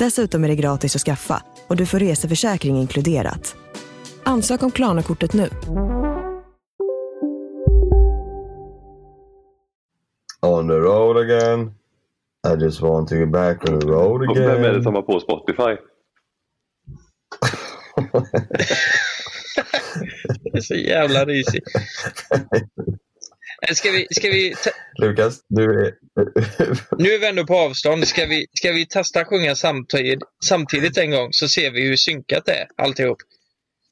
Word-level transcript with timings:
Dessutom 0.00 0.44
är 0.44 0.48
det 0.48 0.56
gratis 0.56 0.96
att 0.96 1.02
skaffa 1.02 1.42
och 1.66 1.76
du 1.76 1.86
får 1.86 1.98
reseförsäkring 1.98 2.76
inkluderat. 2.76 3.56
Ansök 4.24 4.62
om 4.62 4.70
Klarna-kortet 4.70 5.32
nu. 5.32 5.48
On 10.42 10.68
the 10.68 10.74
road 10.74 11.16
again. 11.16 11.74
I 12.48 12.64
just 12.64 12.80
want 12.80 13.08
to 13.08 13.16
get 13.16 13.30
back 13.30 13.68
on 13.68 13.80
the 13.80 13.86
road 13.86 14.36
Vem 14.36 14.46
är 14.46 14.60
det 14.60 14.68
again. 14.68 14.82
som 14.82 14.94
har 14.94 15.02
på 15.02 15.20
Spotify? 15.20 15.62
Det 20.42 20.58
är 20.58 20.60
så 20.60 20.74
jävla 20.74 21.24
risigt. 21.24 21.64
Eh, 23.68 23.74
Ska 23.74 23.90
vi, 23.90 24.06
ska 24.10 24.28
vi 24.28 24.54
ta, 24.64 24.70
Lukas, 24.98 25.38
du 25.48 25.86
är... 25.86 25.92
nu 26.98 27.08
är 27.12 27.18
vi 27.18 27.26
ändå 27.26 27.46
på 27.46 27.56
avstånd. 27.56 28.08
Ska 28.08 28.26
vi, 28.26 28.46
ska 28.54 28.72
vi 28.72 28.86
testa 28.86 29.20
att 29.20 29.26
sjunga 29.26 29.54
samtidigt, 29.54 30.18
samtidigt 30.44 30.98
en 30.98 31.10
gång 31.10 31.28
så 31.32 31.48
ser 31.48 31.70
vi 31.70 31.88
hur 31.88 31.96
synkat 31.96 32.44
det 32.46 32.52
är 32.52 32.66
alltihop. 32.76 33.18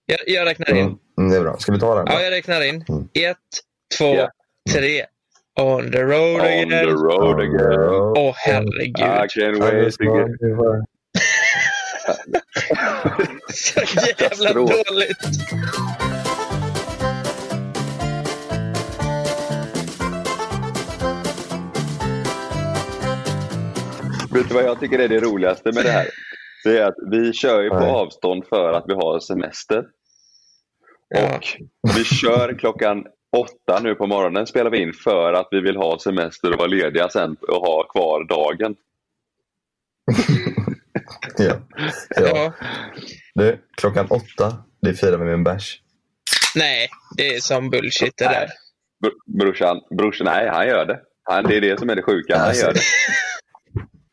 Jag, 0.06 0.18
jag 0.26 0.46
räknar 0.46 0.74
in. 0.74 0.96
Mm, 1.18 1.30
det 1.30 1.36
är 1.36 1.40
bra. 1.40 1.56
Ska 1.58 1.72
vi 1.72 1.78
ta 1.80 1.94
den? 1.94 2.06
Ja, 2.10 2.22
jag 2.22 2.30
räknar 2.30 2.62
in. 2.64 2.84
Mm. 2.88 3.08
Ett, 3.14 3.36
två, 3.98 4.14
Ja. 4.14 4.30
tre. 4.72 5.04
On 5.60 5.90
the 5.92 6.02
road 6.02 6.40
On 6.40 6.46
the 6.46 6.62
again. 6.62 6.88
road 6.88 7.40
again. 7.40 7.80
Åh 8.16 8.34
herregud. 8.36 8.98
I 8.98 9.26
can't 9.40 9.58
wait 9.58 9.94
to 9.98 10.04
get... 10.04 10.30
Så 13.54 13.80
jävla 14.18 14.52
dåligt. 14.52 15.18
Vet 24.38 24.48
du 24.48 24.54
vad 24.54 24.64
jag 24.64 24.80
tycker 24.80 24.98
är 24.98 25.08
det 25.08 25.20
roligaste 25.20 25.72
med 25.72 25.84
det 25.84 25.90
här? 25.90 26.06
Det 26.64 26.78
är 26.78 26.84
att 26.84 26.94
vi 27.10 27.32
kör 27.32 27.62
ju 27.62 27.68
på 27.68 27.78
Nej. 27.80 27.90
avstånd 27.90 28.46
för 28.46 28.72
att 28.72 28.84
vi 28.86 28.94
har 28.94 29.20
semester. 29.20 29.84
Ja. 31.08 31.36
Och 31.36 31.96
vi 31.96 32.04
kör 32.04 32.58
klockan 32.58 33.04
åtta 33.36 33.80
nu 33.82 33.94
på 33.94 34.06
morgonen 34.06 34.46
spelar 34.46 34.70
vi 34.70 34.78
in 34.82 34.92
för 34.92 35.32
att 35.32 35.48
vi 35.50 35.60
vill 35.60 35.76
ha 35.76 35.98
semester 35.98 36.52
och 36.52 36.58
vara 36.58 36.68
lediga 36.68 37.08
sen 37.08 37.36
och 37.48 37.66
ha 37.66 37.82
kvar 37.82 38.24
dagen. 38.28 38.76
Ja. 41.38 41.54
ja. 42.16 42.28
Ja. 42.28 42.52
Du, 43.34 43.58
klockan 43.76 44.06
åtta, 44.10 44.56
det 44.82 44.94
firar 44.94 45.18
vi 45.18 45.24
med 45.24 45.34
en 45.34 45.44
bärs. 45.44 45.80
Nej, 46.54 46.88
det 47.16 47.28
är 47.28 47.40
som 47.40 47.70
bullshit 47.70 48.16
det 48.16 48.24
där. 48.24 48.48
Br- 49.04 49.38
Brorsan, 49.40 49.80
brorsan, 49.98 50.24
nej 50.24 50.48
han 50.48 50.66
gör 50.66 50.86
det. 50.86 51.00
Han, 51.22 51.44
det 51.44 51.56
är 51.56 51.60
det 51.60 51.78
som 51.78 51.90
är 51.90 51.96
det 51.96 52.02
sjuka, 52.02 52.38
han 52.38 52.48
Alltså, 52.48 52.66
gör 52.66 52.72
det. 52.72 52.80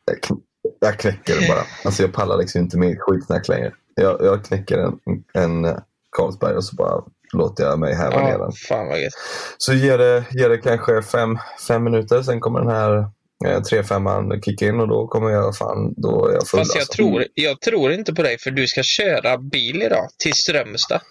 Jag, 0.05 0.19
kn- 0.19 0.41
jag 0.79 0.99
knäcker 0.99 1.47
bara. 1.47 1.63
Alltså 1.85 2.03
jag 2.03 2.13
pallar 2.13 2.37
liksom 2.37 2.61
inte 2.61 2.77
med 2.77 2.97
skitsnack 2.99 3.47
längre. 3.47 3.71
Jag, 3.95 4.21
jag 4.21 4.45
knäcker 4.45 4.77
en, 4.77 4.93
en 5.33 5.65
eh, 5.65 5.77
Carlsberg 6.17 6.55
och 6.55 6.63
så 6.63 6.75
bara 6.75 7.03
låter 7.33 7.63
jag 7.63 7.79
mig 7.79 7.95
häva 7.95 8.23
ner 8.23 8.37
den. 8.37 8.51
fan 8.51 8.87
vad 8.87 9.01
gött. 9.01 9.13
Så 9.57 9.73
ger 9.73 9.97
det, 9.97 10.25
ger 10.31 10.49
det 10.49 10.57
kanske 10.57 11.01
fem, 11.01 11.37
fem 11.67 11.83
minuter, 11.83 12.21
sen 12.21 12.39
kommer 12.39 12.59
den 12.59 12.69
här 12.69 12.97
eh, 13.45 13.59
3-5an 13.61 14.41
kicka 14.41 14.65
in 14.67 14.79
och 14.79 14.87
då 14.87 15.07
kommer 15.07 15.29
jag 15.29 15.57
fan, 15.57 15.93
då 15.97 16.27
är 16.27 16.33
jag 16.33 16.47
full. 16.47 16.59
Fast 16.59 16.75
jag 16.75 16.81
alltså. 16.81 16.93
tror, 16.93 17.25
jag 17.33 17.61
tror 17.61 17.91
inte 17.91 18.13
på 18.13 18.21
dig 18.21 18.37
för 18.39 18.51
du 18.51 18.67
ska 18.67 18.83
köra 18.83 19.37
bil 19.37 19.81
idag 19.81 20.07
till 20.17 20.33
Strömstad 20.33 21.01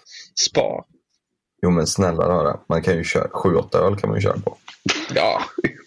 spa. 0.49 0.85
Jo 1.61 1.69
men 1.69 1.87
snälla 1.87 2.27
rara, 2.27 2.59
man 2.69 2.81
kan 2.81 2.97
ju 2.97 3.03
köra, 3.03 3.27
7-8 3.27 3.77
öl 3.77 3.95
kan 3.97 4.09
man 4.09 4.17
ju 4.19 4.21
köra 4.21 4.39
på. 4.39 4.57
Ja. 5.15 5.41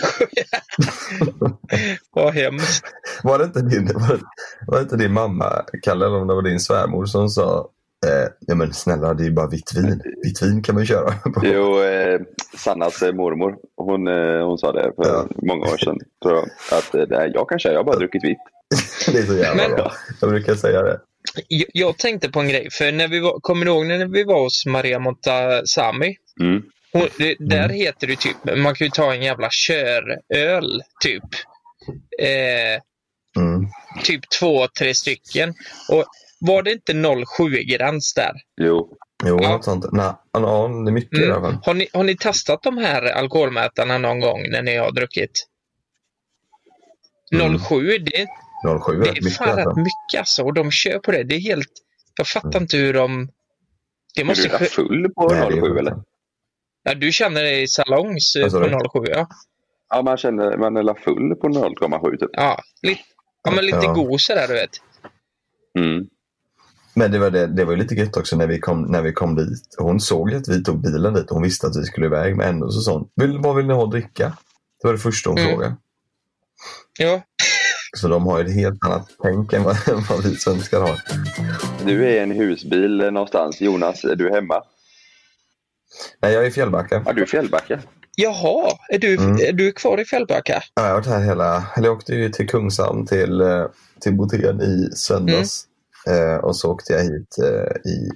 Vad 2.14 2.34
hemskt. 2.34 2.84
Var 3.22 3.38
det 3.38 3.44
inte 3.44 3.60
din, 3.62 3.86
var 3.94 4.08
det, 4.08 4.20
var 4.66 4.76
det 4.78 4.82
inte 4.82 4.96
din 4.96 5.12
mamma, 5.12 5.64
Kalle, 5.82 6.06
eller 6.06 6.16
om 6.20 6.28
det 6.28 6.34
var 6.34 6.42
din 6.42 6.60
svärmor 6.60 7.06
som 7.06 7.28
sa 7.28 7.68
eh, 8.06 8.28
ja 8.40 8.54
men 8.54 8.72
snälla 8.72 9.14
det 9.14 9.22
är 9.22 9.24
ju 9.24 9.32
bara 9.32 9.48
vitt 9.48 9.72
vin. 9.76 10.02
Vitt 10.24 10.42
vin 10.42 10.62
kan 10.62 10.74
man 10.74 10.82
ju 10.84 10.86
köra 10.86 11.12
på. 11.12 11.40
Jo, 11.46 11.82
eh, 11.82 12.20
Sannas 12.58 13.02
eh, 13.02 13.12
mormor, 13.14 13.56
hon, 13.76 14.08
eh, 14.08 14.46
hon 14.46 14.58
sa 14.58 14.72
det 14.72 14.92
för 14.96 15.04
Ja. 15.08 15.26
många 15.42 15.66
år 15.72 15.76
sedan. 15.76 15.98
Tror 16.22 16.34
jag, 16.36 16.48
att 16.78 16.94
eh, 16.94 17.26
jag 17.34 17.48
kan 17.48 17.58
köra, 17.58 17.72
jag 17.72 17.80
har 17.80 17.84
bara 17.84 17.96
druckit 17.98 18.24
vitt. 18.24 18.38
Det 19.12 19.18
är 19.18 19.26
så 19.26 19.34
jävla 19.36 19.68
Men- 19.68 19.76
bra. 19.76 19.92
Jag 20.20 20.30
brukar 20.30 20.54
säga 20.54 20.82
det. 20.82 21.00
Jag, 21.48 21.66
jag 21.72 21.98
tänkte 21.98 22.28
på 22.30 22.40
en 22.40 22.48
grej, 22.48 22.68
för 22.72 22.92
när 22.92 23.08
vi 23.08 23.20
var, 23.20 23.40
kommer 23.40 23.66
du 23.66 23.72
ihåg 23.72 23.86
när 23.86 24.06
vi 24.06 24.24
var 24.24 24.42
hos 24.42 24.66
Maria 24.66 24.98
Montazami? 24.98 26.16
Mm. 26.40 26.62
Hon, 26.92 27.08
det, 27.18 27.36
där 27.38 27.68
heter 27.68 28.06
det 28.06 28.16
typ, 28.20 28.36
man 28.56 28.74
kan 28.74 28.84
ju 28.86 28.90
ta 28.90 29.14
en 29.14 29.22
jävla 29.22 29.48
köröl, 29.50 30.82
typ. 31.02 31.24
Eh, 32.22 32.80
Mm. 33.36 33.66
typ 34.04 34.20
två, 34.40 34.66
tre 34.78 34.94
stycken. 34.94 35.54
Och 35.88 36.04
var 36.40 36.62
det 36.62 36.72
inte 36.72 36.92
0,7-gräns 36.92 38.14
där? 38.14 38.32
Jo, 38.60 38.96
Jo, 39.24 39.38
Ja. 39.42 39.48
något 39.50 39.64
sånt. 39.64 39.84
Nej, 39.92 40.12
ja, 40.32 40.68
det 40.84 40.90
är 40.90 40.92
mycket 40.92 41.18
i 41.18 41.24
alla 41.24 41.36
Mm. 41.36 41.42
fall. 41.52 41.60
Har, 41.64 41.74
ni, 41.74 41.88
har 41.92 42.04
ni 42.04 42.16
testat 42.16 42.62
de 42.62 42.78
här 42.78 43.02
alkoholmätarna 43.02 43.98
någon 43.98 44.20
gång 44.20 44.50
när 44.50 44.62
ni 44.62 44.76
har 44.76 44.90
druckit? 44.92 45.30
Mm. 47.34 47.46
0,7, 47.56 47.98
det, 47.98 48.26
07 48.86 48.92
är 48.92 49.00
det 49.04 49.08
är 49.08 49.12
mycket. 49.14 49.36
fan 49.36 49.56
rätt 49.56 49.66
Alltså. 49.66 49.80
mycket 49.80 50.18
alltså. 50.18 50.42
Och 50.44 50.54
de 50.54 50.70
kör 50.70 50.98
på 50.98 51.10
det. 51.12 51.22
Det 51.22 51.34
är 51.34 51.40
helt... 51.40 51.68
Jag 52.18 52.26
fattar 52.28 52.60
inte 52.60 52.76
hur 52.76 52.92
de... 52.94 53.28
Det 54.14 54.20
är 54.20 54.24
måste 54.24 54.48
du 54.48 54.54
ske... 54.58 54.64
full 54.64 55.10
på 55.14 55.28
Nej, 55.28 55.38
det 55.40 55.46
är 55.46 55.50
07 55.50 55.60
sjukt. 55.60 55.78
eller? 55.80 55.96
Ja, 56.82 56.94
du 56.94 57.12
känner 57.12 57.42
dig 57.42 57.68
salongs 57.68 58.36
eh, 58.36 58.50
på 58.50 58.58
du? 58.60 58.68
07, 58.68 58.78
ja. 59.12 59.28
Ja, 59.88 60.02
man 60.02 60.16
känner 60.16 60.56
man 60.56 60.76
är 60.76 60.94
full 60.94 61.34
på 61.34 61.48
0,7 61.48 62.16
typ. 62.16 62.30
Ja, 62.32 62.58
lite, 62.82 63.00
ja, 63.44 63.50
men 63.50 63.64
lite 63.64 63.78
Ja. 63.82 63.92
god 63.92 64.20
sådär, 64.20 64.48
du 64.48 64.54
vet. 64.54 64.70
Mm. 65.78 66.06
Men 66.94 67.12
det 67.12 67.18
var, 67.18 67.30
det, 67.30 67.46
det 67.46 67.64
var 67.64 67.72
ju 67.72 67.78
lite 67.78 67.94
gött 67.94 68.16
också 68.16 68.36
när 68.36 68.46
vi, 68.46 68.58
kom, 68.58 68.82
när 68.82 69.02
vi 69.02 69.12
kom 69.12 69.34
dit. 69.36 69.74
Hon 69.78 70.00
såg 70.00 70.30
ju 70.30 70.36
att 70.36 70.48
vi 70.48 70.62
tog 70.62 70.82
bilen 70.82 71.14
dit 71.14 71.24
och 71.30 71.34
hon 71.34 71.42
visste 71.42 71.66
att 71.66 71.76
vi 71.76 71.84
skulle 71.84 72.06
iväg. 72.06 72.36
Men 72.36 72.48
ändå 72.48 72.70
så 72.70 72.80
sa 72.80 72.92
hon, 72.92 73.08
vill, 73.16 73.38
vad 73.38 73.56
vill 73.56 73.66
ni 73.66 73.74
ha 73.74 73.84
att 73.84 73.90
dricka? 73.90 74.32
Det 74.80 74.86
var 74.86 74.92
det 74.92 74.98
första 74.98 75.30
hon 75.30 75.38
Mm. 75.38 75.50
frågade. 75.50 75.76
Ja, 76.98 77.22
Så 77.96 78.08
de 78.08 78.26
har 78.26 78.38
ju 78.38 78.44
ett 78.46 78.54
helt 78.54 78.84
annat 78.84 79.08
tänk 79.22 79.52
än 79.52 79.62
vad, 79.62 79.88
än 79.88 80.02
vad 80.08 80.22
vi 80.24 80.36
svenskar 80.36 80.80
har. 80.80 81.00
Du 81.86 82.04
är 82.06 82.10
i 82.10 82.18
en 82.18 82.30
husbil 82.30 83.00
eh, 83.00 83.10
någonstans. 83.10 83.60
Jonas, 83.60 84.04
är 84.04 84.16
du 84.16 84.30
hemma? 84.30 84.62
Nej, 86.22 86.32
jag 86.34 86.42
är 86.44 86.48
i 86.48 86.50
Fjällbacka. 86.50 87.02
Ja, 87.06 87.12
du 87.12 87.20
är 87.20 87.26
i 87.26 87.28
Fjällbacka. 87.28 87.80
Jaha, 88.16 88.72
är 88.88 88.98
du, 88.98 89.14
Mm. 89.16 89.36
är 89.48 89.52
du 89.52 89.72
kvar 89.72 90.00
i 90.00 90.04
Fjällbacka? 90.04 90.62
Ja, 90.74 90.82
jag 90.82 90.88
har 90.88 90.94
varit 90.94 91.06
här 91.06 91.20
hela... 91.24 91.64
Eller 91.76 91.88
jag 91.88 91.96
åkte 91.96 92.14
ju 92.14 92.28
till 92.28 92.48
Kungshamn 92.48 93.06
till, 93.06 93.40
eh, 93.40 93.66
till 94.00 94.14
Botén 94.16 94.60
i 94.60 94.88
söndags. 94.96 95.64
Mm. 96.06 96.30
Eh, 96.30 96.36
och 96.36 96.56
så 96.56 96.70
åkte 96.72 96.92
jag 96.92 97.00
hit 97.02 97.36
eh, 97.42 97.90
i, 97.92 98.10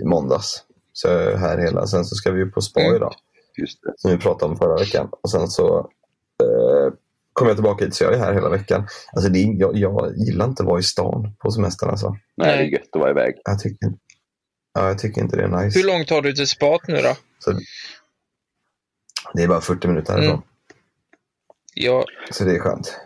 i 0.00 0.04
måndags. 0.04 0.62
Så 0.92 1.08
jag 1.08 1.22
är 1.22 1.36
här 1.36 1.58
hela. 1.58 1.86
Sen 1.86 2.04
så 2.04 2.14
ska 2.14 2.30
vi 2.30 2.38
ju 2.40 2.50
på 2.50 2.60
spa 2.60 2.80
Mm. 2.80 2.96
idag. 2.96 3.14
Just 3.56 3.82
det. 3.82 3.92
Som 3.96 4.10
vi 4.10 4.16
pratade 4.18 4.52
om 4.52 4.58
förra 4.58 4.76
veckan. 4.76 5.08
Och 5.22 5.30
sen 5.30 5.48
så 5.48 5.78
eh, 6.42 6.92
kommer 7.32 7.50
jag 7.50 7.56
tillbaka 7.56 7.84
hit 7.84 7.94
så 7.94 8.04
jag 8.04 8.14
är 8.14 8.18
här 8.18 8.34
hela 8.34 8.48
veckan. 8.48 8.86
Alltså 9.12 9.30
det 9.30 9.38
är, 9.38 9.60
jag, 9.60 9.76
jag 9.76 10.12
gillar 10.16 10.44
inte 10.46 10.62
att 10.62 10.68
vara 10.68 10.80
i 10.80 10.82
stan 10.82 11.32
på 11.38 11.50
semestern 11.50 11.90
alltså. 11.90 12.16
Nej. 12.36 12.56
det 12.56 12.62
är 12.62 12.66
gött 12.66 12.88
att 12.92 13.00
vara 13.00 13.10
iväg. 13.10 13.34
Jag 13.44 13.58
tycker, 13.58 13.88
ja, 14.74 14.88
jag 14.88 14.98
tycker 14.98 15.20
inte 15.20 15.36
det 15.36 15.42
är 15.42 15.48
nice. 15.64 15.78
Hur 15.78 15.86
långt 15.86 16.10
har 16.10 16.22
du 16.22 16.32
till 16.32 16.48
spat 16.48 16.88
nu 16.88 16.96
då? 16.96 17.16
Så, 17.38 17.60
det 19.34 19.42
är 19.42 19.48
bara 19.48 19.60
40 19.60 19.88
minuter 19.88 20.12
härifrån. 20.12 20.34
Mm. 20.34 20.44
Jag, 21.74 22.04
Så 22.30 22.44
det 22.44 22.54
är 22.54 22.58
skönt. 22.58 22.96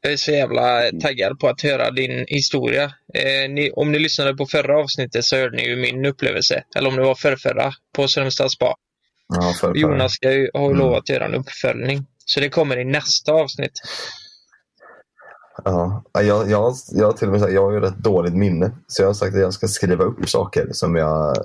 Jag 0.00 0.12
är 0.12 0.16
så 0.16 0.30
jävla 0.30 0.82
taggad 1.00 1.38
på 1.40 1.48
att 1.48 1.60
höra 1.62 1.90
din 1.90 2.24
historia. 2.28 2.84
Eh, 3.14 3.50
ni, 3.50 3.70
om 3.70 3.92
ni 3.92 3.98
lyssnade 3.98 4.34
på 4.36 4.46
förra 4.46 4.78
avsnittet 4.78 5.24
så 5.24 5.36
hörde 5.36 5.56
ni 5.56 5.68
ju 5.68 5.76
min 5.76 6.06
upplevelse. 6.06 6.64
Eller 6.76 6.88
om 6.88 6.96
det 6.96 7.02
var 7.02 7.14
förrförra 7.14 7.72
på 7.96 8.08
Strömstad 8.08 8.50
spa. 8.50 8.74
Ja, 9.28 9.72
Jonas 9.74 10.12
ska 10.12 10.32
ju, 10.32 10.50
har 10.54 10.60
ju 10.60 10.66
Mm. 10.66 10.78
lovat 10.78 10.98
att 10.98 11.08
göra 11.08 11.24
en 11.24 11.34
uppföljning. 11.34 12.06
Så 12.24 12.40
det 12.40 12.48
kommer 12.48 12.78
i 12.78 12.84
nästa 12.84 13.32
avsnitt. 13.32 13.72
Ja, 15.64 16.02
jag, 16.12 16.50
jag, 16.50 16.74
jag 16.92 17.16
till 17.16 17.26
och 17.28 17.32
med 17.32 17.40
sagt, 17.40 17.52
jag 17.52 17.62
har 17.64 17.72
ju 17.72 17.80
rätt 17.80 17.96
dåligt 17.98 18.34
minne. 18.34 18.70
Så 18.86 19.02
jag 19.02 19.06
har 19.08 19.14
sagt 19.14 19.34
att 19.34 19.40
jag 19.40 19.54
ska 19.54 19.68
skriva 19.68 20.04
upp 20.04 20.28
saker 20.28 20.68
som 20.72 20.96
jag 20.96 21.36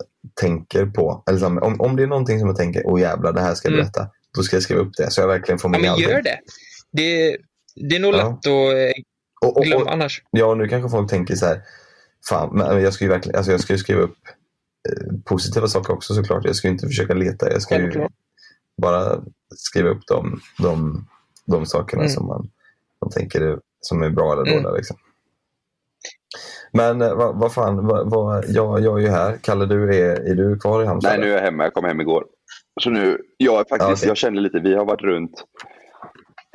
tänker 0.41 0.85
på. 0.85 1.23
Eller 1.29 1.39
som, 1.39 1.57
om, 1.57 1.81
om 1.81 1.95
det 1.95 2.03
är 2.03 2.07
någonting 2.07 2.39
som 2.39 2.47
jag 2.47 2.57
tänker, 2.57 2.81
åh 2.87 3.01
jävlar, 3.01 3.33
det 3.33 3.41
här 3.41 3.53
ska 3.55 3.67
jag 3.67 3.73
Mm. 3.73 3.83
berätta. 3.85 4.09
Då 4.35 4.43
ska 4.43 4.55
jag 4.55 4.63
skriva 4.63 4.81
upp 4.81 4.93
det 4.97 5.11
så 5.11 5.21
jag 5.21 5.27
verkligen 5.27 5.59
får 5.59 5.69
Ja, 5.69 5.71
med 5.71 5.81
men 5.81 5.89
allting. 5.91 6.09
gör 6.09 6.21
det. 6.21 6.39
Det, 6.91 7.37
det 7.89 7.95
är 7.95 7.99
nog 7.99 8.13
Ja. 8.13 8.17
lätt 8.17 8.37
att 8.37 8.45
eh, 8.45 9.03
Och, 9.49 9.57
och, 9.57 9.63
glömma 9.63 9.91
annars. 9.91 10.23
ja, 10.31 10.55
nu 10.55 10.67
kanske 10.67 10.89
folk 10.89 11.09
tänker 11.09 11.35
så 11.35 11.45
här, 11.45 11.61
fan, 12.29 12.49
men 12.57 12.81
jag 12.83 12.93
ska 12.93 13.05
ju 13.05 13.09
verkligen, 13.11 13.37
alltså 13.37 13.51
jag 13.51 13.61
ska 13.61 13.77
skriva 13.77 14.01
upp 14.01 14.17
eh, 14.89 15.13
positiva 15.25 15.67
saker 15.67 15.93
också 15.93 16.13
såklart. 16.13 16.45
Jag 16.45 16.55
ska 16.55 16.67
inte 16.67 16.87
försöka 16.87 17.13
leta. 17.13 17.51
Jag 17.51 17.61
ska 17.61 17.75
ju 17.79 18.07
bara 18.81 19.21
skriva 19.55 19.89
upp 19.89 20.01
de, 20.07 20.39
de, 20.59 21.05
de 21.45 21.65
sakerna 21.65 22.01
Mm. 22.03 22.13
som 22.13 22.25
man, 22.27 22.49
man 23.01 23.11
tänker 23.11 23.41
är, 23.41 23.59
som 23.87 24.01
är 24.03 24.09
bra 24.09 24.33
eller 24.33 24.51
Mm. 24.51 24.63
dåliga. 24.63 24.77
Liksom. 24.77 24.97
Men 26.73 27.01
eh, 27.01 27.15
vad, 27.15 27.39
vad 27.39 27.53
fan, 27.53 27.87
vad, 27.87 28.09
vad, 28.09 28.45
jag, 28.47 28.79
jag 28.79 28.97
är 28.99 29.01
ju 29.03 29.09
här. 29.09 29.37
Kalle, 29.41 29.65
du 29.65 29.95
är, 29.95 30.29
är 30.31 30.35
du 30.35 30.59
kvar 30.59 30.83
i 30.83 30.85
Halmstad? 30.85 31.11
Nej, 31.11 31.19
nu 31.19 31.31
är 31.31 31.35
jag 31.35 31.41
hemma. 31.43 31.63
Jag 31.63 31.73
kom 31.73 31.85
hem 31.85 32.01
igår. 32.01 32.25
Så 32.81 32.89
nu, 32.89 33.17
jag 33.37 33.53
är 33.59 33.65
faktiskt, 33.69 33.81
Ja, 33.81 33.93
okej. 33.93 34.07
jag 34.07 34.17
känner 34.17 34.41
lite, 34.41 34.59
vi 34.59 34.73
har 34.75 34.85
varit 34.85 35.01
runt 35.01 35.43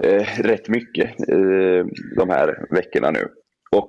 eh, 0.02 0.26
rätt 0.42 0.68
mycket 0.68 1.28
eh, 1.28 1.84
de 2.16 2.28
här 2.30 2.66
veckorna 2.70 3.10
nu. 3.10 3.28
Och 3.76 3.88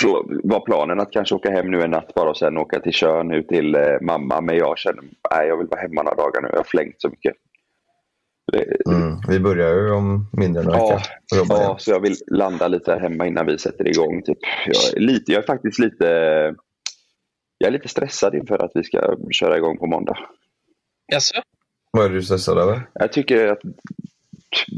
så 0.00 0.24
var 0.44 0.60
planen 0.60 1.00
att 1.00 1.10
kanske 1.12 1.34
åka 1.34 1.50
hem 1.50 1.70
nu 1.70 1.82
en 1.82 1.90
natt 1.90 2.14
bara 2.14 2.30
och 2.30 2.36
sen 2.36 2.58
åka 2.58 2.80
till 2.80 2.92
Tjörn 2.92 3.32
ut 3.32 3.48
till 3.48 3.74
eh, 3.74 3.80
mamma. 4.00 4.40
Men 4.40 4.56
jag 4.56 4.78
känner, 4.78 5.02
nej 5.30 5.48
jag 5.48 5.56
vill 5.56 5.66
vara 5.66 5.80
hemma 5.80 6.02
några 6.02 6.16
dagar 6.16 6.42
nu. 6.42 6.48
Jag 6.50 6.56
har 6.58 6.64
flängt 6.64 6.94
så 6.98 7.08
mycket. 7.08 7.32
Mm, 8.86 9.16
vi 9.28 9.40
börjar 9.40 9.74
ju 9.74 9.90
om 9.90 10.30
mindre 10.32 10.62
än 10.62 10.68
en 10.68 10.74
Ja, 10.74 10.88
vecka. 10.96 11.08
Ja, 11.30 11.76
så 11.80 11.90
jag 11.90 12.00
vill 12.00 12.16
landa 12.26 12.68
lite 12.68 12.92
här 12.92 13.00
hemma 13.00 13.26
innan 13.26 13.46
vi 13.46 13.58
sätter 13.58 13.88
igång. 13.88 14.22
Typ. 14.22 14.38
Jag, 14.66 14.96
är 14.96 15.00
lite, 15.00 15.32
jag 15.32 15.42
är 15.42 15.46
faktiskt 15.46 15.78
lite, 15.78 16.04
jag 17.58 17.68
är 17.68 17.70
lite 17.70 17.88
stressad 17.88 18.34
inför 18.34 18.64
att 18.64 18.70
vi 18.74 18.84
ska 18.84 19.16
köra 19.30 19.56
igång 19.56 19.78
på 19.78 19.86
måndag. 19.86 20.18
Jaså? 21.12 21.34
Vad 21.90 22.04
är 22.04 22.08
du 22.10 22.22
stressad 22.22 22.58
över? 22.58 22.82
Jag 22.94 23.12
tycker 23.12 23.46
att 23.48 23.60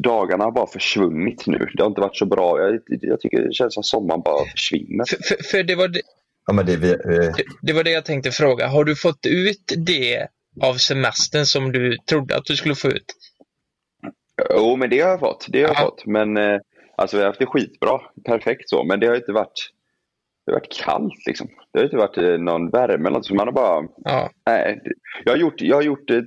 dagarna 0.02 0.44
har 0.44 0.52
bara 0.52 0.66
försvunnit 0.66 1.46
nu. 1.46 1.68
Det 1.76 1.82
har 1.82 1.88
inte 1.90 2.00
varit 2.00 2.16
så 2.16 2.26
bra. 2.26 2.60
Jag, 2.60 2.80
jag 2.86 3.20
tycker 3.20 3.42
det 3.42 3.52
känns 3.54 3.74
som 3.74 3.82
sommaren 3.82 4.20
bara 4.24 4.44
försvinner. 4.44 5.04
För, 5.08 5.16
för, 5.22 5.42
för 5.44 5.62
det, 5.62 5.74
var 5.74 5.88
det, 5.88 6.00
Ja, 6.46 6.52
men 6.52 6.66
det, 6.66 6.76
vi, 6.76 6.88
vi, 7.04 7.16
det- 7.18 7.34
det 7.62 7.72
var 7.72 7.84
det 7.84 7.90
jag 7.90 8.04
tänkte 8.04 8.30
fråga. 8.30 8.66
Har 8.68 8.84
du 8.84 8.96
fått 8.96 9.26
ut 9.26 9.72
det 9.76 10.26
av 10.62 10.74
semestern 10.74 11.46
som 11.46 11.72
du 11.72 11.96
trodde 11.98 12.36
att 12.36 12.44
du 12.44 12.56
skulle 12.56 12.74
få 12.74 12.88
ut? 12.88 13.04
Jo, 14.50 14.76
men 14.76 14.90
det 14.90 15.00
har 15.00 15.10
jag 15.10 15.20
fått. 15.20 15.46
Det 15.48 15.62
har 15.62 15.68
jag 15.68 15.76
Ja. 15.76 15.84
fått. 15.84 16.06
Men 16.06 16.36
eh, 16.36 16.60
alltså, 16.96 17.16
vi 17.16 17.22
har 17.22 17.28
haft 17.28 17.38
det 17.40 17.46
skitbra. 17.46 18.00
Perfekt 18.24 18.68
så. 18.68 18.84
Men 18.84 19.00
det 19.00 19.06
har 19.06 19.16
inte 19.16 19.32
varit, 19.32 19.70
det 20.46 20.52
har 20.52 20.58
varit 20.60 20.72
kallt 20.84 21.26
liksom. 21.26 21.48
Det 21.72 21.78
har 21.78 21.84
inte 21.84 21.96
varit 21.96 22.18
eh, 22.18 22.38
någon 22.38 22.70
värme 22.70 22.94
eller 23.08 23.10
något. 23.18 23.26
Så 23.26 23.34
man 23.34 23.46
har 23.48 23.52
bara 23.52 23.86
Ja. 24.04 24.30
Nej, 24.46 24.80
jag 25.24 25.32
har 25.32 25.38
gjort, 25.38 25.60
jag 25.60 25.76
har 25.76 25.82
gjort 25.82 26.10
eh, 26.10 26.20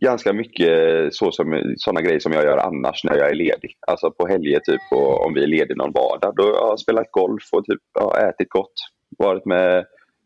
ganska 0.00 0.32
mycket 0.32 0.68
så 1.14 1.32
som, 1.32 1.74
sådana 1.76 2.00
grejer 2.00 2.20
som 2.20 2.32
jag 2.32 2.44
gör 2.44 2.58
annars 2.58 3.04
när 3.04 3.16
jag 3.16 3.30
är 3.30 3.34
ledig. 3.34 3.76
Alltså 3.86 4.10
på 4.10 4.26
helger 4.26 4.60
typ 4.60 4.80
och 4.90 5.26
om 5.26 5.34
vi 5.34 5.42
är 5.42 5.46
lediga 5.46 5.76
någon 5.76 5.92
vardag. 5.92 6.34
Då 6.36 6.42
har 6.42 6.50
jag 6.68 6.80
spelat 6.80 7.10
golf 7.10 7.42
och 7.52 7.64
typ, 7.64 7.80
ja, 7.94 8.18
ätit 8.28 8.50
gott. 8.50 8.72
Varit 9.18 9.44
med 9.46 9.84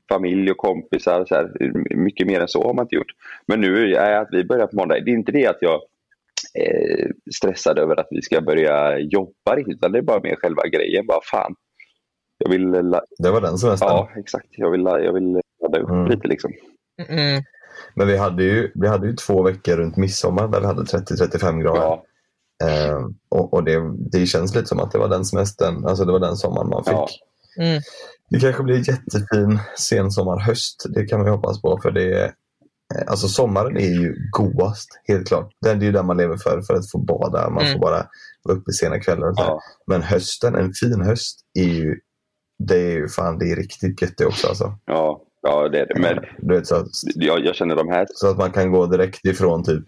familj 0.09 0.51
och 0.51 0.57
kompisar. 0.57 1.25
Så 1.25 1.35
här. 1.35 1.53
Mycket 1.97 2.27
mer 2.27 2.41
än 2.41 2.49
så 2.49 2.63
har 2.63 2.75
man 2.75 2.85
inte 2.85 2.95
gjort. 2.95 3.13
Men 3.47 3.61
nu 3.61 3.95
är 3.95 4.21
att 4.21 4.29
vi 4.33 4.45
börjar 4.45 4.67
på 4.67 4.77
måndag. 4.77 5.01
Det 5.01 5.11
är 5.11 5.15
inte 5.15 5.33
det 5.33 5.47
att 5.47 5.59
jag 5.61 5.81
är 6.57 7.13
stressad 7.37 7.79
över 7.79 8.01
att 8.01 8.07
vi 8.11 8.23
ska 8.23 8.41
börja 8.41 8.99
jobba 8.99 9.57
riktigt. 9.57 9.75
Utan 9.77 9.93
det 9.93 9.99
är 9.99 10.03
bara 10.03 10.21
mer 10.23 10.37
själva 10.37 10.63
grejen. 10.67 11.07
Bara 11.07 11.21
fan. 11.33 11.55
Jag 12.39 12.51
vill, 12.51 12.73
det 13.19 13.31
var 13.31 13.41
den 13.41 13.59
semestern. 13.59 13.89
ja 13.89 14.11
exakt. 14.17 14.47
Jag 14.51 14.71
vill, 14.71 14.83
jag 14.85 15.13
vill 15.13 15.41
ladda 15.63 15.79
upp 15.79 15.91
Mm. 15.91 16.07
lite 16.11 16.29
liksom. 16.29 16.53
Mm. 17.09 17.43
Men 17.95 18.07
vi 18.07 18.17
hade, 18.17 18.45
ju, 18.45 18.71
vi 18.75 18.89
hade 18.89 19.07
ju 19.07 19.13
två 19.17 19.43
veckor 19.43 19.77
runt 19.77 19.97
midsommar 19.97 20.49
där 20.49 20.61
vi 20.61 20.67
hade 20.67 20.83
30-35 20.83 21.61
grader. 21.63 21.81
Ja. 21.81 22.05
Eh, 22.65 22.99
och 23.29 23.55
och 23.55 23.65
det, 23.65 23.83
det 24.13 24.27
känns 24.27 24.55
lite 24.55 24.67
som 24.67 24.81
att 24.81 24.93
det 24.93 24.99
var 24.99 25.09
den 25.09 25.25
semestern, 25.25 25.87
alltså 25.87 26.05
det 26.05 26.13
var 26.13 26.21
den 26.21 26.37
sommaren 26.37 26.69
man 26.69 26.85
fick. 26.85 26.93
Ja. 26.93 27.09
Mm. 27.61 27.81
Det 28.31 28.41
kanske 28.41 28.63
blir 28.63 28.89
jättefin 28.89 29.59
sensommar, 29.79 30.39
höst. 30.39 30.85
Det 30.95 31.07
kan 31.07 31.19
man 31.19 31.29
ju 31.29 31.33
hoppas 31.33 31.63
på. 31.63 31.79
För 31.83 31.91
det 31.91 32.25
eh, 32.25 32.31
alltså 33.07 33.29
sommaren 33.29 33.77
är 33.77 34.01
ju 34.01 34.15
godast, 34.31 34.89
helt 35.09 35.29
klart. 35.29 35.53
Det 35.61 35.71
är 35.71 35.77
ju 35.77 35.93
där 35.93 36.03
man 36.03 36.17
lever 36.17 36.37
för, 36.37 36.63
för 36.63 36.75
att 36.75 36.91
få 36.91 36.99
bada. 36.99 37.51
Man 37.51 37.63
Mm. 37.63 37.73
får 37.73 37.81
bara 37.81 38.07
vara 38.43 38.57
uppe 38.59 38.73
sena 38.73 39.01
kvällar 39.01 39.29
och 39.31 39.37
så. 39.37 39.43
Ja. 39.43 39.61
Men 39.87 40.03
hösten, 40.03 40.55
en 40.55 40.73
fin 40.73 41.01
höst, 41.01 41.41
är 41.59 41.65
ju, 41.65 41.97
det 42.59 42.77
är 42.77 42.91
ju 42.93 43.09
fan, 43.09 43.39
det 43.39 43.53
är 43.53 43.57
riktigt 43.57 44.03
gött 44.03 44.15
det 44.17 44.27
också. 44.27 44.49
Alltså. 44.49 44.79
Ja, 44.85 45.23
ja 45.43 45.69
det 45.69 45.81
är 45.81 45.87
det. 45.87 46.01
Men 46.01 46.25
Du 46.39 46.55
vet, 46.55 46.67
så, 46.67 46.75
att, 46.77 46.87
jag, 47.15 47.45
jag 47.45 47.55
känner 47.55 47.77
de 47.77 47.89
här... 47.89 48.07
så 48.15 48.31
att 48.31 48.39
man 48.39 48.51
kan 48.53 48.73
gå 48.73 48.87
direkt 48.87 49.25
ifrån 49.25 49.65
typ 49.65 49.85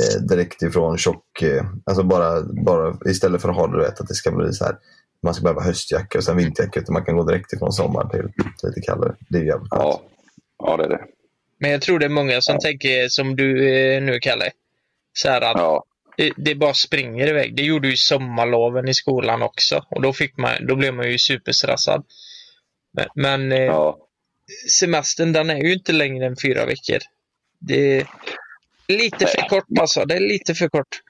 eh, 0.00 0.22
direkt 0.22 0.62
ifrån 0.62 0.98
tjock, 0.98 1.42
eh, 1.42 1.64
alltså 1.86 2.02
bara, 2.02 2.42
bara 2.42 2.96
istället 3.06 3.42
för 3.42 3.48
att 3.48 3.56
ha 3.56 3.66
du 3.66 3.78
vet, 3.78 4.00
att 4.00 4.08
det 4.08 4.14
ska 4.14 4.30
bli 4.30 4.52
så 4.52 4.64
här 4.64 4.76
man 5.22 5.34
ska 5.34 5.42
behöva 5.42 5.62
höstjacka 5.62 6.18
och 6.18 6.24
sen 6.24 6.36
vinterjacka 6.36 6.80
utan 6.80 6.92
man 6.92 7.04
kan 7.04 7.16
gå 7.16 7.24
direkt 7.24 7.52
ifrån 7.52 7.72
sommar 7.72 8.08
till 8.08 8.32
lite 8.62 8.80
kallare. 8.80 9.14
Det 9.28 9.38
är 9.38 9.42
jävligt. 9.42 9.68
Ja, 9.70 10.00
ja 10.58 10.76
det 10.76 10.84
är 10.84 10.88
det. 10.88 11.00
Men 11.58 11.70
jag 11.70 11.82
tror 11.82 11.98
det 11.98 12.04
är 12.04 12.10
många 12.10 12.40
som 12.40 12.58
tänker 12.58 13.08
som 13.08 13.36
du 13.36 13.74
eh, 13.74 14.02
nu 14.02 14.18
Kalle. 14.20 14.50
Så 15.12 15.28
här 15.28 15.40
att 15.40 15.56
Ja, 15.56 15.84
det, 16.16 16.32
det 16.36 16.54
bara 16.54 16.74
springer 16.74 17.26
iväg. 17.26 17.56
Det 17.56 17.62
gjorde 17.62 17.88
ju 17.88 17.96
sommarloven 17.96 18.88
i 18.88 18.94
skolan 18.94 19.42
också. 19.42 19.84
Och 19.90 20.02
då, 20.02 20.12
fick 20.12 20.36
man, 20.36 20.66
då 20.66 20.76
blev 20.76 20.94
man 20.94 21.10
ju 21.10 21.18
superstressad. 21.18 22.04
Men, 22.92 23.06
men 23.14 23.52
eh, 23.52 23.58
ja. 23.58 23.98
semestern 24.70 25.32
den 25.32 25.50
är 25.50 25.56
ju 25.64 25.72
inte 25.72 25.92
längre 25.92 26.26
än 26.26 26.36
fyra 26.42 26.66
veckor. 26.66 26.98
Det 27.60 27.96
är 27.96 28.06
lite 28.88 29.26
för 29.26 29.48
kort 29.48 29.78
alltså. 29.80 30.04
Det 30.04 30.14
är 30.14 30.20
lite 30.20 30.54
för 30.54 30.68
kort. 30.68 31.00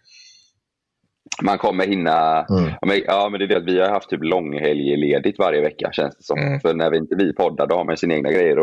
Man 1.42 1.58
kommer 1.58 1.86
hinna... 1.86 2.44
Mm. 2.44 2.70
Ja 2.80 2.86
men, 2.86 3.00
ja, 3.06 3.28
men 3.30 3.38
det 3.38 3.44
är 3.44 3.48
det 3.48 3.56
att 3.56 3.66
vi 3.66 3.80
har 3.80 3.88
haft 3.88 4.10
typ 4.10 4.22
långhelgledigt 4.22 5.38
varje 5.38 5.60
vecka 5.60 5.92
känns 5.92 6.16
det 6.16 6.24
som. 6.24 6.38
Mm. 6.38 6.60
För 6.60 6.74
när 6.74 6.90
vi 6.90 6.96
inte 6.96 7.14
vi 7.14 7.32
poddar 7.32 7.66
då 7.66 7.76
har 7.76 7.84
man 7.84 7.96
sina 7.96 8.14
egna 8.14 8.30
grejer 8.30 8.56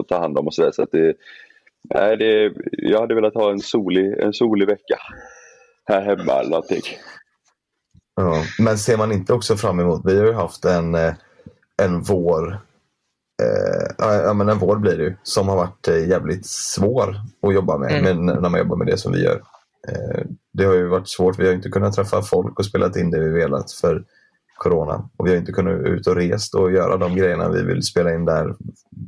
att, 0.00 0.08
ta 0.08 0.18
hand 0.18 0.38
om 0.38 0.46
och 0.46 0.54
sådär. 0.54 0.70
Så 0.70 0.82
att 0.82 0.92
det, 0.92 1.14
nej, 1.94 2.16
det, 2.16 2.52
jag 2.72 3.00
hade 3.00 3.14
velat 3.14 3.34
ha 3.34 3.50
en 3.50 3.60
solig, 3.60 4.18
en 4.18 4.32
solig 4.32 4.66
vecka 4.66 4.96
här 5.84 6.02
hemma 6.02 6.32
eller 6.32 6.50
någonting. 6.50 6.82
Ja. 8.16 8.42
Men 8.58 8.78
ser 8.78 8.96
man 8.96 9.12
inte 9.12 9.32
också 9.32 9.56
fram 9.56 9.80
emot, 9.80 10.00
vi 10.04 10.18
har 10.18 10.26
ju 10.26 10.32
haft 10.32 10.64
en, 10.64 10.94
eh, 10.94 11.14
en 11.82 12.02
vår, 12.02 12.52
eh, 13.42 13.94
ja, 13.98 14.14
ja, 14.14 14.32
men 14.32 14.48
en 14.48 14.58
vår 14.58 14.76
blir 14.76 14.98
det 14.98 15.04
ju, 15.04 15.14
som 15.22 15.48
har 15.48 15.56
varit 15.56 15.88
eh, 15.88 16.08
jävligt 16.08 16.46
svår 16.46 17.16
att 17.42 17.54
jobba 17.54 17.78
med, 17.78 17.90
Mm. 17.92 18.02
men 18.26 18.26
när 18.42 18.50
man 18.50 18.60
jobbar 18.60 18.76
med 18.76 18.86
det 18.86 18.98
som 18.98 19.12
vi 19.12 19.24
gör. 19.24 19.42
Eh, 19.88 20.22
det 20.58 20.64
har 20.64 20.74
ju 20.74 20.86
varit 20.86 21.08
svårt, 21.08 21.38
vi 21.38 21.46
har 21.46 21.54
inte 21.54 21.68
kunnat 21.68 21.94
träffa 21.94 22.22
folk 22.22 22.58
och 22.58 22.66
spelat 22.66 22.96
in 22.96 23.10
det 23.10 23.20
vi 23.20 23.30
velat 23.30 23.72
för 23.72 24.04
corona. 24.58 25.10
Och 25.16 25.26
vi 25.26 25.30
har 25.30 25.36
inte 25.36 25.52
kunnat 25.52 25.86
ut 25.86 26.06
och 26.06 26.16
rest 26.16 26.54
och 26.54 26.72
göra 26.72 26.96
de 26.96 27.16
grejerna 27.16 27.48
vi 27.48 27.62
vill 27.62 27.82
spela 27.82 28.14
in 28.14 28.24
där 28.24 28.54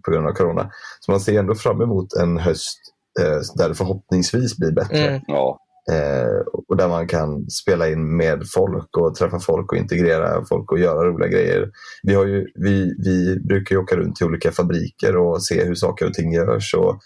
på 0.04 0.10
grund 0.10 0.26
av 0.26 0.32
corona. 0.32 0.70
Så 1.00 1.10
man 1.10 1.20
ser 1.20 1.38
ändå 1.38 1.54
fram 1.54 1.82
emot 1.82 2.12
en 2.12 2.38
höst 2.38 2.78
eh, 3.20 3.40
där 3.56 3.68
det 3.68 3.74
förhoppningsvis 3.74 4.56
blir 4.56 4.72
bättre. 4.72 5.08
Mm. 5.08 5.20
Ja, 5.26 5.58
Eh, 5.90 6.40
och 6.68 6.76
där 6.76 6.88
man 6.88 7.06
kan 7.06 7.50
spela 7.50 7.88
in 7.88 8.16
med 8.16 8.42
folk 8.54 8.96
och 8.96 9.14
träffa 9.14 9.38
folk 9.38 9.72
och 9.72 9.78
integrera 9.78 10.44
folk 10.44 10.72
och 10.72 10.78
göra 10.78 11.08
roliga 11.08 11.28
grejer. 11.28 11.70
Vi, 12.02 12.14
har 12.14 12.26
ju, 12.26 12.46
vi, 12.54 12.94
vi 12.98 13.40
brukar 13.40 13.74
ju 13.74 13.82
åka 13.82 13.96
runt 13.96 14.16
till 14.16 14.26
olika 14.26 14.52
fabriker 14.52 15.16
och 15.16 15.42
se 15.42 15.64
hur 15.64 15.74
saker 15.74 16.06
och 16.06 16.14
ting 16.14 16.32
görs 16.32 16.74
och 16.74 17.00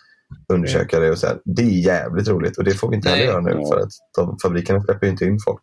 undersöka 0.48 1.00
det. 1.00 1.10
Och 1.10 1.18
så 1.18 1.26
här. 1.26 1.38
Det 1.44 1.62
är 1.62 1.66
jävligt 1.86 2.28
roligt 2.28 2.58
och 2.58 2.64
det 2.64 2.74
får 2.74 2.90
vi 2.90 2.96
inte 2.96 3.08
heller 3.08 3.24
göra 3.24 3.40
nu 3.40 3.50
Ja. 3.50 3.68
för 3.68 3.80
att 3.80 3.90
de 4.16 4.38
fabrikerna 4.42 4.82
släpper 4.82 5.06
ju 5.06 5.12
inte 5.12 5.24
in 5.24 5.38
folk. 5.44 5.62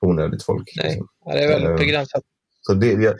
Onödigt 0.00 0.42
folk. 0.42 0.72
Nej. 0.76 0.86
liksom. 0.88 1.08
Ja, 1.24 1.32
det 1.34 1.40
är 1.44 1.48
väldigt 1.48 1.70
Eh, 1.70 1.76
begränsat. 1.76 2.22
Så 2.60 2.74
det, 2.74 2.86
jag, 2.92 3.14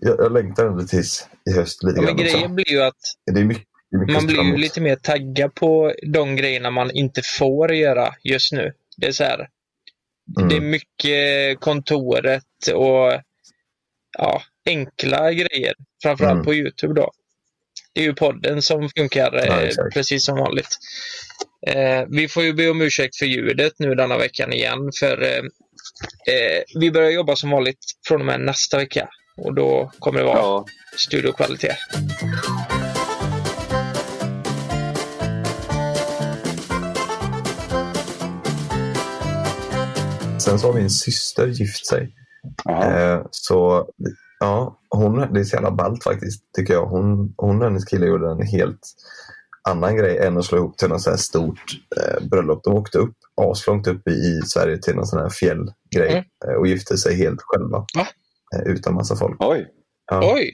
jag, 0.00 0.18
jag 0.18 0.32
längtar 0.32 0.66
ändå 0.66 0.84
tills 0.86 1.28
i 1.50 1.52
höst 1.52 1.82
lite 1.82 1.96
Ja, 2.00 2.02
men 2.02 2.16
grann 2.16 2.26
också. 2.26 2.36
grejen 2.36 2.54
blir 2.54 2.70
ju 2.70 2.82
att 2.82 2.96
Det 3.32 3.40
är 3.40 3.44
mycket, 3.44 3.66
mycket 4.00 4.14
man 4.14 4.26
blir 4.26 4.56
lite 4.58 4.80
mer 4.80 4.96
taggad 4.96 5.54
på 5.54 5.92
de 6.06 6.36
grejerna 6.36 6.70
man 6.70 6.90
inte 6.90 7.22
får 7.38 7.72
göra 7.72 8.14
just 8.22 8.52
nu. 8.52 8.72
Det 8.96 9.06
är 9.06 9.12
så 9.12 9.24
här. 9.24 9.48
Mm. 10.38 10.48
Det 10.48 10.56
är 10.56 10.60
mycket 10.60 11.60
kontoret 11.60 12.44
och 12.74 13.20
ja, 14.18 14.42
enkla 14.66 15.32
grejer. 15.32 15.74
Framförallt 16.02 16.32
Mm. 16.34 16.44
på 16.44 16.54
Youtube 16.54 16.94
då. 16.94 17.10
Det 17.94 18.00
är 18.00 18.04
ju 18.04 18.14
podden 18.14 18.62
som 18.62 18.88
funkar 18.96 19.36
eh, 19.36 19.70
Ja, 19.76 19.84
precis 19.94 20.24
som 20.24 20.38
vanligt. 20.38 20.78
Eh, 21.66 22.02
vi 22.08 22.28
får 22.28 22.42
ju 22.42 22.52
be 22.52 22.68
om 22.68 22.80
ursäkt 22.80 23.16
för 23.16 23.26
ljudet 23.26 23.72
nu 23.78 23.94
denna 23.94 24.18
veckan 24.18 24.52
igen. 24.52 24.90
För 25.00 25.22
eh, 25.22 25.38
eh, 26.34 26.62
vi 26.80 26.90
börjar 26.90 27.10
jobba 27.10 27.36
som 27.36 27.50
vanligt 27.50 27.78
från 28.06 28.20
och 28.20 28.26
med 28.26 28.40
nästa 28.40 28.78
vecka. 28.78 29.08
Och 29.36 29.54
då 29.54 29.92
kommer 29.98 30.18
det 30.18 30.24
vara 30.24 30.38
ja, 30.38 30.66
studiokvalitet. 30.96 31.76
sen 40.42 40.58
så 40.58 40.66
har 40.66 40.74
min 40.74 40.90
syster 40.90 41.46
gift 41.46 41.86
sig. 41.86 42.14
Jaha. 42.64 43.14
Eh, 43.14 43.26
så 43.30 43.88
ja, 44.42 44.78
hon, 44.90 45.32
det 45.34 45.40
är 45.40 45.44
så 45.44 45.56
jävla 45.56 45.70
ballt 45.70 46.04
faktiskt 46.04 46.42
tycker 46.56 46.74
jag. 46.74 46.86
Hon, 46.86 47.34
hon 47.36 47.58
och 47.58 47.64
hennes 47.64 47.84
kille 47.84 48.06
gjorde 48.06 48.30
en 48.30 48.46
helt 48.46 48.80
annan 49.68 49.96
grej 49.96 50.18
än 50.18 50.38
att 50.38 50.44
slå 50.44 50.58
ihop 50.58 50.78
till 50.78 50.88
något 50.88 51.02
så 51.02 51.10
här 51.10 51.16
stort 51.16 51.62
eh, 51.96 52.26
bröllop. 52.28 52.64
De 52.64 52.74
åkte 52.74 52.98
upp 52.98 53.16
aslångt 53.40 53.86
upp 53.86 54.08
i, 54.08 54.10
i 54.10 54.40
Sverige 54.46 54.78
till 54.78 54.94
någon 54.94 55.06
sån 55.06 55.18
här 55.18 55.28
fjällgrej 55.28 55.72
Mm. 56.10 56.24
eh, 56.48 56.54
och 56.54 56.66
gifte 56.66 56.98
sig 56.98 57.16
helt 57.16 57.40
själva. 57.42 57.78
Va? 57.96 58.06
Eh, 58.56 58.72
utan 58.72 58.94
massa 58.94 59.16
folk. 59.16 59.36
Oj. 59.38 59.66
Ja. 60.10 60.34
Oj! 60.34 60.50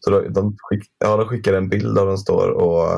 Så 0.00 0.10
då, 0.10 0.20
de, 0.20 0.56
skick, 0.58 0.82
ja, 0.98 1.16
de 1.16 1.28
skickar 1.28 1.52
en 1.52 1.68
bild 1.68 1.94
där 1.94 2.06
de 2.06 2.18
står 2.18 2.50
och 2.50 2.92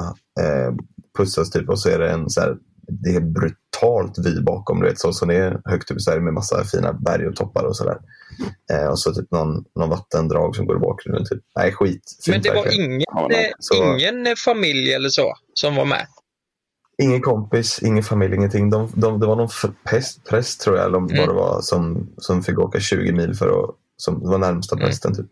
eh, 0.44 0.74
pussas 1.18 1.50
typ 1.50 1.68
och 1.68 1.78
så 1.80 1.88
är 1.88 1.98
det 1.98 2.10
en 2.10 2.30
så 2.30 2.40
här, 2.40 2.56
det 3.02 3.10
är 3.16 3.20
brutalt 3.20 4.18
vy 4.26 4.40
bakom, 4.40 4.80
du 4.80 4.88
vet, 4.88 4.98
så 5.00 5.12
som 5.12 5.28
det 5.28 5.34
är 5.36 5.60
högt 5.64 5.90
upp 5.90 5.96
i 5.96 6.00
Sverige 6.00 6.20
med 6.20 6.32
massa 6.34 6.64
fina 6.64 6.92
berg 6.92 7.26
och 7.26 7.36
toppar 7.36 7.64
och 7.64 7.76
sådär. 7.76 7.98
Eh, 8.72 8.86
och 8.86 8.98
så 8.98 9.14
typ 9.14 9.30
någon, 9.30 9.64
någon 9.74 9.90
vattendrag 9.90 10.56
som 10.56 10.66
går 10.66 10.76
i 10.76 10.80
bakgrunden. 10.80 11.24
Typ. 11.24 11.42
Nej, 11.56 11.72
skit. 11.72 12.02
Men 12.28 12.42
det 12.42 12.48
var 12.50 12.62
verkligen. 12.64 12.90
ingen, 12.92 13.02
Ja, 13.14 13.26
nej. 13.30 13.44
eh, 13.46 13.52
Så- 13.58 13.84
ingen 13.98 14.36
familj 14.36 14.92
eller 14.92 15.08
så 15.08 15.34
som 15.54 15.76
var 15.76 15.84
med? 15.84 16.06
Ingen 17.02 17.20
kompis, 17.22 17.82
ingen 17.82 18.02
familj, 18.04 18.34
ingenting. 18.34 18.70
De, 18.70 18.88
de, 18.94 19.20
det 19.20 19.26
var 19.26 19.36
någon 19.36 19.48
präst, 19.84 20.24
präst 20.24 20.60
tror 20.60 20.76
jag, 20.76 20.86
eller 20.86 20.96
om 20.98 21.04
Mm. 21.06 21.18
vad 21.18 21.28
det 21.28 21.34
var, 21.34 21.60
som, 21.60 22.10
som 22.18 22.42
fick 22.42 22.58
åka 22.58 22.80
20 22.80 23.12
mil 23.12 23.34
för 23.34 23.64
att, 23.64 23.70
som 23.96 24.20
var 24.30 24.38
närmsta 24.38 24.76
Mm. 24.76 24.86
prästen 24.86 25.14
typ. 25.14 25.26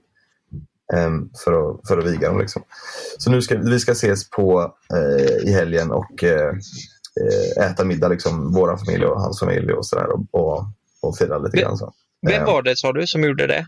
Ehm, 0.94 1.30
för, 1.44 1.52
att, 1.70 1.88
för 1.88 1.98
att 1.98 2.06
viga 2.06 2.28
dem. 2.28 2.38
Liksom. 2.40 2.62
Så 3.18 3.30
nu 3.30 3.42
ska 3.42 3.56
vi 3.58 3.80
ska 3.80 3.92
ses 3.92 4.30
på 4.30 4.74
eh, 4.94 5.48
i 5.48 5.52
helgen 5.52 5.90
och 5.90 6.24
eh, 6.24 6.52
äta 7.62 7.84
middag, 7.84 8.08
liksom, 8.08 8.52
våra 8.52 8.78
familj 8.78 9.04
och 9.04 9.20
hans 9.20 9.40
familj 9.40 9.72
och 9.72 9.86
sådär 9.86 10.06
och, 10.12 10.20
och, 10.30 10.64
och 11.02 11.18
fira 11.18 11.38
lite 11.38 11.56
Vem- 11.56 11.62
grann. 11.64 11.76
Så. 11.78 11.92
Vem 12.26 12.42
Eh, 12.42 12.46
var 12.46 12.62
det 12.62 12.76
sa 12.76 12.92
du 12.92 13.06
som 13.06 13.24
gjorde 13.24 13.46
det? 13.46 13.66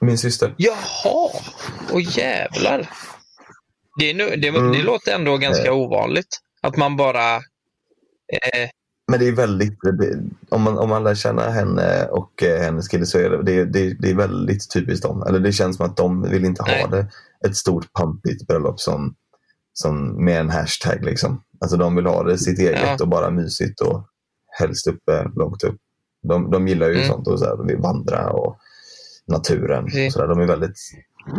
Min 0.00 0.18
syster. 0.18 0.54
Jaha! 0.56 1.30
Åh 1.92 2.18
jävlar! 2.18 2.90
Det, 3.98 4.10
är 4.10 4.14
nu, 4.14 4.36
det, 4.36 4.48
Mm. 4.48 4.72
det 4.72 4.82
låter 4.82 5.14
ändå 5.14 5.36
ganska 5.36 5.72
ovanligt. 5.72 6.38
Att 6.60 6.76
man 6.76 6.96
bara... 6.96 7.36
Eh, 7.36 8.68
Men 9.10 9.20
det 9.20 9.28
är 9.28 9.32
väldigt, 9.32 9.78
det, 9.80 10.22
om, 10.48 10.62
man, 10.62 10.78
om 10.78 10.88
man 10.88 11.04
lär 11.04 11.14
känna 11.14 11.50
henne 11.50 12.06
och 12.10 12.42
eh, 12.42 12.60
hennes 12.62 12.88
kille 12.88 13.06
så 13.06 13.18
är 13.18 13.30
det, 13.30 13.42
det, 13.42 13.64
det, 13.64 13.94
det 14.00 14.10
är 14.10 14.14
väldigt 14.14 14.70
typiskt 14.72 15.02
dem. 15.06 15.22
Eller 15.22 15.38
det 15.40 15.52
känns 15.52 15.76
som 15.76 15.86
att 15.86 15.96
de 15.96 16.22
vill 16.30 16.44
inte 16.44 16.62
Nej. 16.66 16.80
ha 16.82 16.88
det 16.88 17.06
ett 17.46 17.56
stort 17.56 17.92
pampigt 17.92 18.46
bröllop 18.46 18.80
som, 18.80 19.14
som 19.72 20.24
med 20.24 20.40
en 20.40 20.50
hashtag. 20.50 21.04
Liksom. 21.04 21.42
Alltså 21.60 21.76
de 21.76 21.96
vill 21.96 22.06
ha 22.06 22.22
det 22.22 22.38
sitt 22.38 22.58
eget 22.58 22.80
Ja. 22.82 22.96
och 23.00 23.08
bara 23.08 23.30
mysigt 23.30 23.80
och 23.80 24.08
helst 24.58 24.86
uppe, 24.86 25.24
långt 25.36 25.64
upp. 25.64 25.76
De, 26.22 26.50
de 26.50 26.68
gillar 26.68 26.88
ju 26.88 26.94
Mm. 26.94 27.06
sånt 27.08 27.28
och 27.28 27.38
så 27.38 27.44
här, 27.44 27.56
de 27.56 27.66
vill 27.66 27.76
vandra 27.76 28.30
och 28.30 28.58
naturen. 29.26 29.84
Och 29.84 30.12
så 30.12 30.18
där. 30.20 30.28
De 30.28 30.40
är 30.40 30.46
väldigt, 30.46 30.78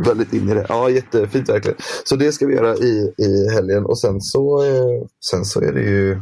väldigt 0.06 0.34
inne 0.34 0.52
i 0.52 0.56
det. 0.56 0.66
Ja, 0.70 0.90
jättefint 0.90 1.50
verkligen. 1.50 1.78
Så 2.06 2.16
det 2.16 2.32
ska 2.32 2.46
vi 2.46 2.54
göra 2.54 2.76
i, 2.76 3.14
i 3.18 3.50
helgen 3.54 3.86
och 3.86 4.00
sen 4.00 4.22
så, 4.22 4.64
eh, 4.64 5.08
sen 5.32 5.46
så 5.46 5.62
är 5.62 5.72
det 5.74 5.82
ju 5.82 6.22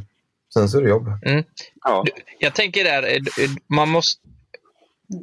sen 0.54 0.70
så 0.70 0.78
är 0.78 0.82
det 0.84 0.90
jobb. 0.90 1.08
Ja. 1.84 2.04
jag 2.40 2.56
tänker 2.56 2.84
där, 2.84 3.04
eh, 3.04 3.20
man 3.70 3.90
måste... 3.90 4.22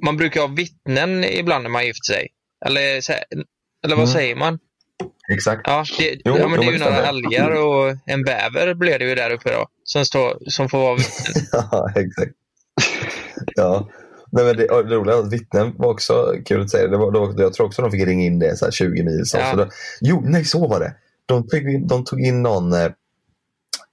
Man 0.04 0.16
brukar 0.16 0.40
ha 0.40 0.49
vittnen 0.49 1.25
ibland 1.25 1.62
när 1.62 1.71
man 1.71 1.87
gifter 1.87 2.12
sig. 2.12 2.28
Eller, 2.66 2.83
eller 3.85 3.97
vad 3.97 3.99
Mm. 3.99 4.07
säger 4.07 4.37
man? 4.37 4.59
Exakt. 5.33 5.62
Ja, 5.64 5.85
det, 5.99 6.16
Jo, 6.25 6.37
ja, 6.38 6.49
men 6.49 6.61
det 6.61 6.66
är 6.66 6.73
ju 6.73 6.78
några 6.78 6.93
stämmer. 6.93 7.09
älgar 7.09 7.50
och 7.50 7.97
en 8.07 8.23
bäver 8.25 8.75
blir 8.75 8.99
det 8.99 9.04
ju 9.04 9.14
där 9.14 9.31
uppe 9.31 9.52
då. 9.52 9.66
Som, 9.85 10.04
står, 10.04 10.38
som 10.47 10.69
får 10.69 10.78
vara 10.78 10.95
vittnen. 10.95 11.45
Ja, 11.71 11.90
exakt. 11.97 12.33
Ja. 13.54 13.88
Nej, 14.33 14.45
men 14.45 14.57
det, 14.57 14.66
det 14.66 14.95
roliga 14.95 15.16
att 15.16 15.33
vittnen 15.33 15.75
var 15.78 15.88
också 15.90 16.35
kul 16.47 16.62
att 16.62 16.71
säga. 16.71 16.88
Det 16.88 16.97
var, 16.97 17.12
var, 17.12 17.35
jag 17.40 17.52
tror 17.52 17.66
också 17.66 17.83
de 17.83 17.90
fick 17.90 18.07
ringa 18.07 18.25
in 18.25 18.38
det 18.38 18.57
så 18.57 18.64
här 18.64 18.73
20 18.73 19.02
mil. 19.02 19.23
Så, 19.25 19.37
Ja. 19.38 19.50
så 19.50 19.57
då, 19.57 19.69
jo, 20.00 20.23
nej 20.25 20.45
så 20.45 20.66
var 20.69 20.81
det. 20.81 20.95
De 21.26 21.49
tog 21.49 21.71
in, 21.71 21.87
de 21.87 22.04
tog 22.04 22.21
in 22.21 22.43
någon 22.43 22.73
eh, 22.73 22.85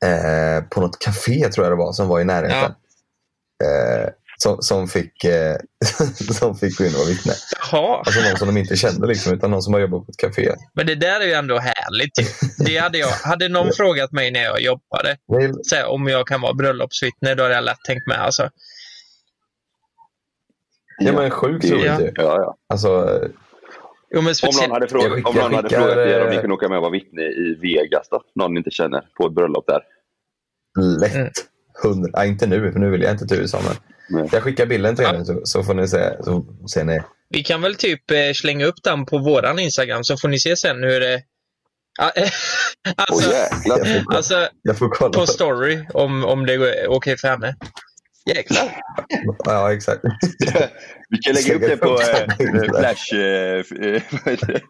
eh, 0.06 0.64
på 0.70 0.82
något 0.82 1.00
café 1.00 1.50
tror 1.50 1.66
jag 1.66 1.72
det 1.72 1.84
var 1.84 1.94
som 1.94 2.08
var 2.08 2.20
i 2.20 2.24
närheten. 2.26 2.72
Eh, 3.64 4.10
som, 4.44 4.58
som, 4.62 4.88
fick, 4.88 5.24
eh, 5.24 5.56
som 6.40 6.56
fick 6.56 6.78
gå 6.78 6.84
in 6.86 6.94
och 6.94 7.00
vara 7.00 7.08
vittne. 7.10 7.34
Jaha, 7.72 7.98
Alltså 8.06 8.22
någon 8.22 8.38
som 8.38 8.48
de 8.48 8.58
inte 8.58 8.76
kände 8.76 9.08
liksom, 9.08 9.34
utan 9.34 9.52
någon 9.52 9.62
som 9.62 9.74
har 9.74 9.82
jobbat 9.82 10.06
på 10.06 10.12
ett 10.12 10.18
café. 10.18 10.52
men 10.74 10.86
det 10.88 10.96
där 10.96 11.20
är 11.22 11.26
ju 11.26 11.34
ändå 11.34 11.60
härligt. 11.60 12.12
Det 12.66 12.78
hade, 12.78 12.98
jag, 12.98 13.08
hade 13.08 13.50
någon 13.50 13.72
frågat 13.74 14.12
mig 14.12 14.32
när 14.32 14.44
jag 14.44 14.62
jobbade 14.62 15.18
här, 15.74 15.86
om 15.86 16.08
jag 16.08 16.28
kan 16.28 16.42
vara 16.42 16.54
bröllopsvittne, 16.54 17.36
då 17.36 17.44
hade 17.44 17.56
jag 17.56 17.64
lätt 17.64 17.84
tänkt 17.88 18.08
med. 18.08 18.18
Alltså. 18.22 18.50
Ja 21.00 21.12
men 21.14 21.32
sjukt 21.32 21.66
roligt 21.72 21.86
Ja. 21.86 22.02
ju. 22.02 22.12
Ja, 22.16 22.36
ja. 22.38 22.56
Alltså, 22.70 23.20
Jo, 24.14 24.22
men 24.22 24.34
Om 24.44 24.56
någon 24.62 24.72
hade 24.72 24.88
frågat, 24.88 25.12
skickar- 25.12 25.30
om 25.30 25.36
någon 25.36 25.54
hade 25.54 25.70
skickar, 25.70 25.82
frågat 25.82 26.08
er 26.08 26.22
om 26.24 26.30
ni 26.30 26.36
eh, 26.36 26.42
kunde 26.42 26.54
åka 26.54 26.70
med 26.70 26.78
och 26.78 26.82
vara 26.82 26.92
vittne 26.92 27.22
i 27.22 27.58
Vegas 27.62 28.10
då? 28.10 28.22
Någon 28.36 28.54
ni 28.54 28.58
inte 28.58 28.72
känner 28.72 29.02
på 29.18 29.28
ett 29.28 29.34
bröllop 29.34 29.66
där. 29.68 29.82
lätt. 31.02 31.16
Mm. 31.16 31.30
Hundra, 31.84 32.10
nej, 32.14 32.30
inte 32.30 32.48
nu, 32.48 32.72
för 32.72 32.80
nu 32.80 32.90
vill 32.90 33.02
jag 33.02 33.12
inte 33.12 33.28
till 33.28 33.38
USA. 33.40 33.60
Men. 33.68 33.76
Jag 34.32 34.44
skickar 34.44 34.66
bilden 34.66 34.96
till 34.96 35.06
Ja. 35.06 35.16
er 35.16 35.24
så, 35.24 35.42
så 35.44 35.64
får 35.64 35.74
ni 35.74 35.88
se. 35.88 36.24
Så 36.24 36.46
ser 36.74 36.84
ni. 36.84 37.00
vi 37.30 37.44
kan 37.44 37.62
väl 37.62 37.76
typ 37.76 38.12
eh, 38.12 38.34
slänga 38.36 38.66
upp 38.66 38.84
den 38.84 39.06
på 39.06 39.18
våran 39.18 39.60
Instagram 39.60 40.04
så 40.04 40.18
får 40.18 40.28
ni 40.28 40.40
se 40.40 40.56
sen 40.58 40.84
hur 40.84 41.00
det... 41.00 41.22
Ja, 42.00 42.12
eh, 42.16 42.30
alltså, 42.96 43.32
jäklar! 43.32 43.78
Jag 43.78 43.88
får, 43.88 44.04
kolla- 44.06 44.18
alltså 44.18 44.48
jag 44.62 44.78
får 44.78 44.90
kolla. 44.90 45.12
på 45.20 45.26
story 45.28 45.86
om, 45.94 46.26
om 46.26 46.46
det 46.46 46.54
är 46.54 46.88
okej 46.88 47.18
för 47.18 47.28
henne. 47.28 47.56
Jäklar! 48.36 48.72
Ja, 49.46 49.74
exakt. 49.74 50.02
Vi 51.10 51.18
kan 51.18 51.34
lägga 51.36 51.56
upp 51.56 51.62
det 51.62 51.78
på 51.78 52.02
eh, 52.02 52.64
upp 52.64 52.78
Flash, 52.78 53.16
eh, 53.16 54.02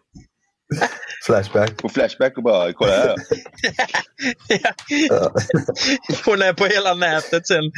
Flashback. 1.26 1.76
på 1.76 1.88
Flashback 1.88 2.36
och 2.36 2.42
bara 2.42 2.72
kolla 2.72 2.92
här. 2.92 3.14
Ja. 5.08 5.32
Hon 6.24 6.42
är 6.42 6.52
på 6.52 6.66
hela 6.66 6.94
nätet 6.94 7.46
sen. 7.46 7.72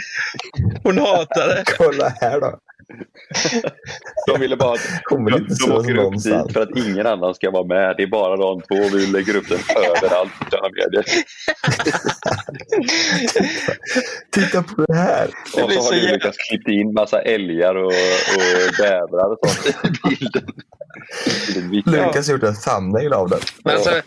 Hon 0.83 0.99
hatar 0.99 1.49
det. 1.49 1.63
Kolla 1.79 2.09
här 2.21 2.41
då. 2.41 2.59
De 4.27 4.41
ville 4.41 4.57
bara 4.57 4.73
att 4.73 5.03
Kommer 5.03 5.31
de, 5.31 5.37
inte 5.39 5.49
de 5.51 5.57
så 5.57 5.77
åker 5.81 5.91
upp 5.91 5.97
någonstans. 5.97 6.47
dit 6.47 6.53
för 6.53 6.61
att 6.61 6.77
ingen 6.77 7.07
annan 7.07 7.35
ska 7.35 7.51
vara 7.51 7.65
med. 7.65 7.95
Det 7.97 8.03
är 8.03 8.07
bara 8.07 8.37
de 8.37 8.61
två. 8.61 8.97
Vi 8.97 9.07
lägger 9.07 9.37
upp 9.37 9.49
den 9.49 9.59
överallt 9.77 10.33
på 10.39 10.45
sociala 10.45 10.69
medier. 10.69 11.05
Titta 14.31 14.63
på 14.63 14.85
det 14.89 14.95
här. 14.95 15.29
Och 15.55 15.73
så 15.73 15.81
har 15.83 15.93
du 15.93 16.13
lyckats 16.13 16.37
klippa 16.49 16.71
in 16.71 16.93
massa 16.93 17.21
älgar 17.23 17.75
och, 17.75 17.87
och 18.37 18.75
bävrar 18.79 19.33
och 19.33 19.39
sånt 19.49 19.67
i 19.85 20.09
bilden. 20.09 20.47
Lukas 21.87 22.27
har 22.27 22.35
gjort 22.35 22.43
en 22.43 22.55
thumbnail 22.57 23.13
av 23.13 23.29
den. 23.29 23.41
Men 23.65 23.75
alltså, 23.75 24.03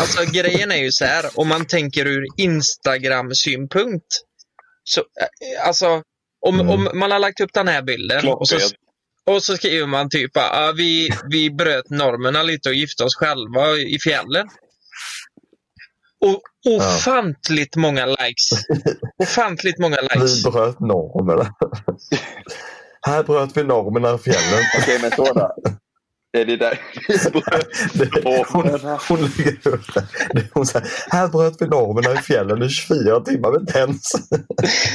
alltså 0.00 0.32
grejen 0.32 0.72
är 0.72 0.76
ju 0.76 0.92
så 0.92 1.04
här, 1.04 1.24
om 1.34 1.48
man 1.48 1.66
tänker 1.66 2.06
ur 2.06 2.26
Instagram-synpunkt. 2.36 4.06
Så, 4.84 5.00
eh, 5.00 5.66
alltså, 5.66 6.02
om, 6.46 6.60
Mm. 6.60 6.70
om 6.70 6.98
man 6.98 7.10
har 7.10 7.18
lagt 7.18 7.40
upp 7.40 7.52
den 7.52 7.68
här 7.68 7.82
bilden 7.82 8.28
och 8.28 8.48
så, 8.48 8.56
och 9.26 9.42
så 9.42 9.56
skriver 9.56 9.86
man 9.86 10.08
typ 10.10 10.36
att 10.36 10.76
vi, 10.76 11.08
vi 11.30 11.50
bröt 11.50 11.90
normerna 11.90 12.42
lite 12.42 12.68
och 12.68 12.74
gifte 12.74 13.04
oss 13.04 13.14
själva 13.16 13.76
i 13.76 13.98
fjällen. 13.98 14.48
Och 16.24 16.42
ofantligt 16.76 17.76
många 17.76 18.06
likes. 18.06 18.50
Ofantligt 19.22 19.78
många 19.78 19.96
likes. 20.14 20.46
Vi 20.46 20.50
bröt 20.50 20.80
normerna. 20.80 21.54
här 23.06 23.22
bröt 23.22 23.56
vi 23.56 23.64
normerna 23.64 24.14
i 24.14 24.18
fjällen. 24.18 24.64
Okej, 24.78 24.98
men 25.02 25.10
så 25.10 25.24
då. 26.32 26.40
Är 26.40 26.44
det 26.44 26.56
där? 26.56 26.80
Det, 27.98 28.08
hon, 28.52 28.68
hon 29.08 29.18
lägger 29.20 29.68
upp 29.74 29.94
det. 29.94 30.06
Det- 30.34 30.48
Hon 30.54 30.66
säger, 30.66 30.88
här 31.10 31.28
bröt 31.28 31.56
vi 31.60 31.66
normerna 31.66 32.12
i 32.20 32.22
fjällen 32.22 32.62
i 32.62 32.68
24 32.68 33.20
timmar 33.20 33.50
med 33.52 33.66
tens. 33.68 34.12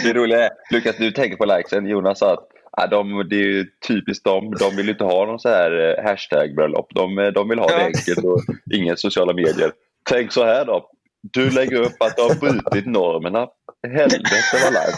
Det 0.04 0.14
roliga 0.14 0.46
är, 0.46 0.50
Lukas, 0.72 0.96
du 1.00 1.12
tänker 1.12 1.38
på 1.38 1.46
likesen. 1.46 1.86
Jonas 1.88 2.20
sa 2.20 2.34
att 2.34 2.48
ah, 2.72 2.88
de, 2.88 3.28
det 3.30 3.36
är 3.36 3.40
ju 3.48 3.66
typiskt 3.88 4.26
dem. 4.26 4.54
De 4.60 4.76
vill 4.76 4.90
inte 4.90 5.04
ha 5.04 5.26
någon 5.26 5.40
så 5.40 5.50
här 5.50 5.72
eh, 6.00 6.04
hashtag-bröllop. 6.10 6.88
De, 6.96 7.20
eh, 7.20 7.28
de 7.28 7.50
vill 7.50 7.60
ha 7.60 7.68
det 7.68 7.74
Ja. 7.74 7.86
enkelt 7.86 8.18
och 8.26 8.42
inga 8.74 8.96
sociala 8.96 9.34
medier. 9.34 9.72
Tänk 10.10 10.32
så 10.32 10.46
här 10.46 10.66
då. 10.66 10.90
Du 11.34 11.50
lägger 11.50 11.76
upp 11.82 12.02
att 12.02 12.16
du 12.16 12.22
har 12.22 12.36
brutit 12.36 12.86
normerna. 12.86 13.48
Helvete 13.88 14.58
vad 14.64 14.74
live. 14.74 14.98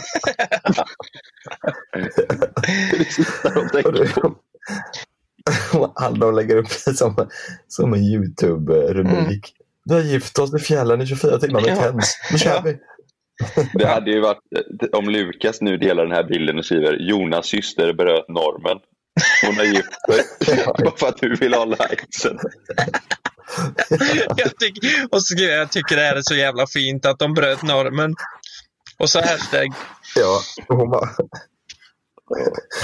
Det 1.92 2.94
är 2.94 2.98
det 2.98 3.04
sista 3.12 3.48
de 3.54 3.60
Och 3.60 3.72
tänker 3.72 3.92
det- 3.92 4.14
på. 4.14 4.34
De 6.18 6.34
lägger 6.34 6.56
upp 6.56 6.68
det 6.86 6.94
som, 6.94 7.28
som 7.68 7.92
en 7.94 8.00
YouTube-rubrik. 8.00 9.52
Vi 9.84 9.94
har 9.94 10.00
gift 10.00 10.38
oss 10.38 10.54
i 10.54 10.58
fjällen 10.58 11.00
i 11.02 11.06
24 11.06 11.38
timmar 11.38 11.60
med 11.60 11.70
Ja. 11.70 11.82
tens. 11.82 12.18
Nu 12.32 12.38
kör 12.38 12.50
Ja. 12.54 12.62
vi. 12.64 12.78
Det 13.74 13.86
hade 13.86 14.10
ju 14.10 14.20
varit 14.20 14.38
om 14.92 15.08
Lukas 15.08 15.60
nu 15.60 15.76
delar 15.76 16.02
den 16.06 16.12
här 16.16 16.24
bilden 16.24 16.58
och 16.58 16.64
skriver 16.64 16.92
Jonas 17.10 17.46
syster 17.46 17.92
bröt 17.92 18.28
normen. 18.28 18.78
Hon 19.46 19.56
har 19.56 19.64
gift 19.64 19.92
sig. 20.44 20.64
Bara 20.78 20.96
för 20.96 21.08
att 21.08 21.16
du 21.16 21.36
vill 21.36 21.54
ha 21.54 21.64
likesen. 21.64 22.38
Jag 24.36 24.56
tycker, 24.58 25.06
och 25.10 25.22
så 25.22 25.34
jag, 25.42 25.70
tycker 25.72 25.96
det 25.96 26.02
här 26.02 26.16
är 26.16 26.22
så 26.22 26.34
jävla 26.34 26.66
fint 26.66 27.06
att 27.06 27.18
de 27.18 27.34
bröt 27.34 27.62
normen. 27.62 28.14
Och 28.98 29.10
så 29.10 29.20
hashtag. 29.20 29.72
Ja, 30.16 30.40
hon 30.68 30.90
bara, 30.90 31.08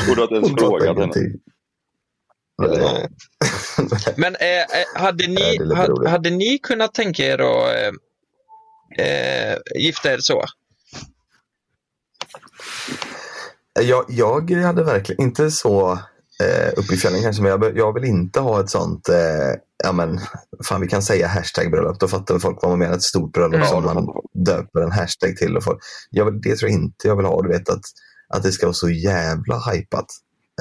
Och 0.09 0.15
du 0.17 0.21
har 0.21 0.23
inte 0.23 0.35
ens 0.35 0.51
frågat 0.51 0.99
henne. 0.99 1.13
Men 4.17 4.37
eh, 4.37 4.61
eh, 4.61 4.67
hade, 5.03 5.27
ni, 5.27 5.75
hade, 5.75 6.11
hade 6.11 6.31
ni 6.31 6.59
kunnat 6.59 6.95
tänka 6.95 7.23
er 7.23 7.39
att 7.39 7.75
eh, 8.99 9.07
eh, 9.07 9.59
gifta 9.75 10.13
er 10.13 10.19
så? 10.19 10.45
Jag, 13.81 14.05
jag 14.09 14.51
hade 14.51 14.85
verkligen, 14.85 15.23
inte 15.23 15.51
så 15.51 15.93
eh, 16.43 16.73
uppe 16.77 16.95
i 16.95 16.97
fjällen 16.97 17.23
kanske, 17.23 17.43
men 17.43 17.51
jag, 17.51 17.79
jag 17.79 17.93
vill 17.95 18.05
inte 18.05 18.41
ha 18.41 18.61
ett 18.61 18.71
sånt, 18.71 19.09
eh, 19.09 19.55
ja 19.85 19.93
men, 19.93 20.21
fan 20.65 20.81
vi 20.81 20.89
kan 20.89 21.03
säga 21.03 21.27
hashtag 21.29 21.71
bröllop, 21.71 22.01
då 22.01 22.09
fattar 22.09 22.39
folk 22.39 22.59
vad 22.63 22.71
man 22.71 22.79
menar, 22.79 22.95
ett 22.95 23.03
stort 23.03 23.33
bröllop 23.33 23.55
Mm. 23.55 23.67
som 23.67 23.85
man 23.85 24.07
döper 24.47 24.81
en 24.81 24.93
hashtag 24.93 25.37
till. 25.37 25.57
Och 25.57 25.65
folk. 25.65 25.79
Jag 26.11 26.43
det 26.43 26.57
tror 26.57 26.71
jag 26.71 26.81
inte 26.81 27.09
jag 27.09 27.17
vill 27.17 27.27
ha, 27.27 27.43
du 27.43 27.49
vet 27.49 27.69
att, 27.69 27.83
att 28.29 28.43
det 28.43 28.53
ska 28.53 28.67
vara 28.67 28.75
så 28.75 28.91
jävla 28.91 29.59
hypat. 29.73 30.07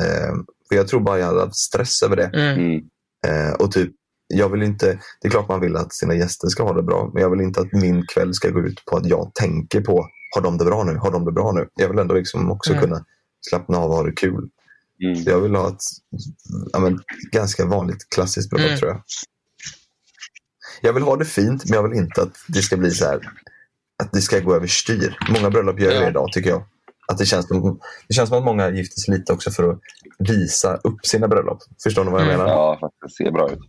Eh, 0.02 0.34
för 0.74 0.77
jag 0.77 0.88
tror 0.88 1.00
bara 1.00 1.20
jag 1.20 1.25
hade 1.25 1.39
haft 1.39 1.56
stress 1.56 2.01
över 2.03 2.15
det. 2.15 2.25
Mm. 2.34 2.60
Mm. 2.60 2.82
Eh, 3.27 3.53
och 3.53 3.72
typ, 3.72 3.92
jag 4.27 4.50
vill 4.50 4.63
inte, 4.63 5.00
det 5.22 5.27
är 5.27 5.30
klart 5.32 5.48
man 5.50 5.60
vill 5.62 5.75
att 5.75 5.94
sina 5.94 6.15
gäster 6.15 6.48
ska 6.48 6.63
ha 6.63 6.74
det 6.74 6.84
bra, 6.84 7.12
men 7.13 7.22
jag 7.24 7.30
vill 7.30 7.42
inte 7.42 7.60
att 7.62 7.72
min 7.74 8.06
kväll 8.08 8.34
ska 8.34 8.50
gå 8.50 8.60
ut 8.60 8.86
på 8.86 8.98
att 8.98 9.06
jag 9.06 9.32
tänker 9.34 9.82
på, 9.82 10.08
har 10.36 10.42
de 10.42 10.58
det 10.58 10.65
bra 10.65 10.84
nu? 10.84 10.96
Har 10.98 11.12
de 11.12 11.25
det 11.25 11.32
bra 11.32 11.51
nu? 11.51 11.68
Jag 11.75 11.89
vill 11.89 12.00
ändå 12.00 12.15
liksom 12.15 12.51
också 12.51 12.72
Mm. 12.72 12.84
kunna 12.84 13.06
slappna 13.42 13.77
av 13.77 13.89
och 13.89 13.96
ha 13.96 14.03
det 14.03 14.12
kul. 14.12 14.50
Mm. 15.03 15.15
Så 15.24 15.30
jag 15.30 15.39
vill 15.39 15.56
ha 15.56 15.68
ett 15.68 15.82
ja, 16.74 16.80
men, 16.80 17.00
ganska 17.32 17.65
vanligt 17.65 18.10
klassiskt 18.10 18.50
bröllop 18.50 18.68
Mm. 18.68 18.80
tror 18.80 18.92
jag. 18.92 19.01
Jag 20.82 20.94
vill 20.94 21.03
ha 21.03 21.15
det 21.15 21.25
fint, 21.25 21.65
men 21.70 21.75
jag 21.75 21.89
vill 21.89 21.98
inte 22.00 22.22
att 22.22 22.34
det 22.48 22.62
ska 22.62 22.77
bli 22.77 22.92
så 22.92 23.06
här 23.06 23.20
att 24.03 24.12
det 24.12 24.22
ska 24.22 24.39
gå 24.39 24.56
överstyr. 24.56 25.18
Många 25.30 25.50
bröllop 25.50 25.80
gör 25.80 25.92
Ja. 25.92 26.00
det 26.00 26.10
idag 26.10 26.32
tycker 26.32 26.50
jag. 26.50 26.63
Att 27.08 27.18
det, 27.18 27.25
känns 27.25 27.48
som, 27.48 27.80
det 28.08 28.13
känns 28.13 28.30
som 28.30 28.38
att 28.38 28.44
många 28.46 28.70
gifter 28.70 29.00
sig 29.01 29.13
lite 29.18 29.34
också 29.34 29.51
för 29.51 29.70
att 29.70 29.80
visa 30.30 30.75
upp 30.84 31.06
sina 31.06 31.27
bröllop. 31.27 31.58
Förstår 31.84 32.03
ni 32.06 32.12
vad 32.12 32.22
jag 32.22 32.27
Mm. 32.27 32.39
menar? 32.39 32.51
Ja, 32.53 32.92
det 33.06 33.10
ser 33.13 33.32
bra 33.32 33.51
ut. 33.51 33.60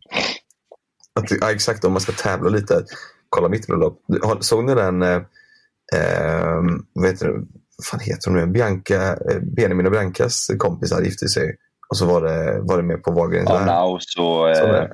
Att, 1.20 1.30
ja, 1.40 1.50
exakt, 1.50 1.84
om 1.84 1.92
man 1.92 2.00
ska 2.00 2.12
tävla 2.12 2.48
lite. 2.50 2.84
Kolla 3.28 3.48
mitt 3.48 3.66
bröllop. 3.66 4.02
Har- 4.22 4.40
Såg 4.40 4.64
ni 4.64 4.74
den, 4.74 5.02
eh, 5.02 5.16
eh, 5.96 6.62
vad 6.92 7.06
heter 7.06 7.26
det, 7.26 7.32
vad 7.32 7.86
fan 7.90 8.00
heter 8.00 8.30
hon 8.30 8.40
nu? 8.40 8.46
Bianca, 8.46 9.12
eh, 9.30 9.40
Benjamin 9.56 9.86
och 9.86 9.92
Biancas 9.92 10.50
kompisar 10.58 11.02
gifte 11.02 11.28
sig. 11.28 11.56
Och 11.90 11.96
så 11.96 12.06
var 12.06 12.22
det, 12.22 12.60
var 12.60 12.76
det 12.76 12.82
med 12.82 13.02
på 13.02 13.10
Wahlgrens 13.12 13.48
Ja. 13.50 13.64
Naus 13.64 14.04
och 14.18 14.56
Så 14.56 14.74
eh. 14.74 14.88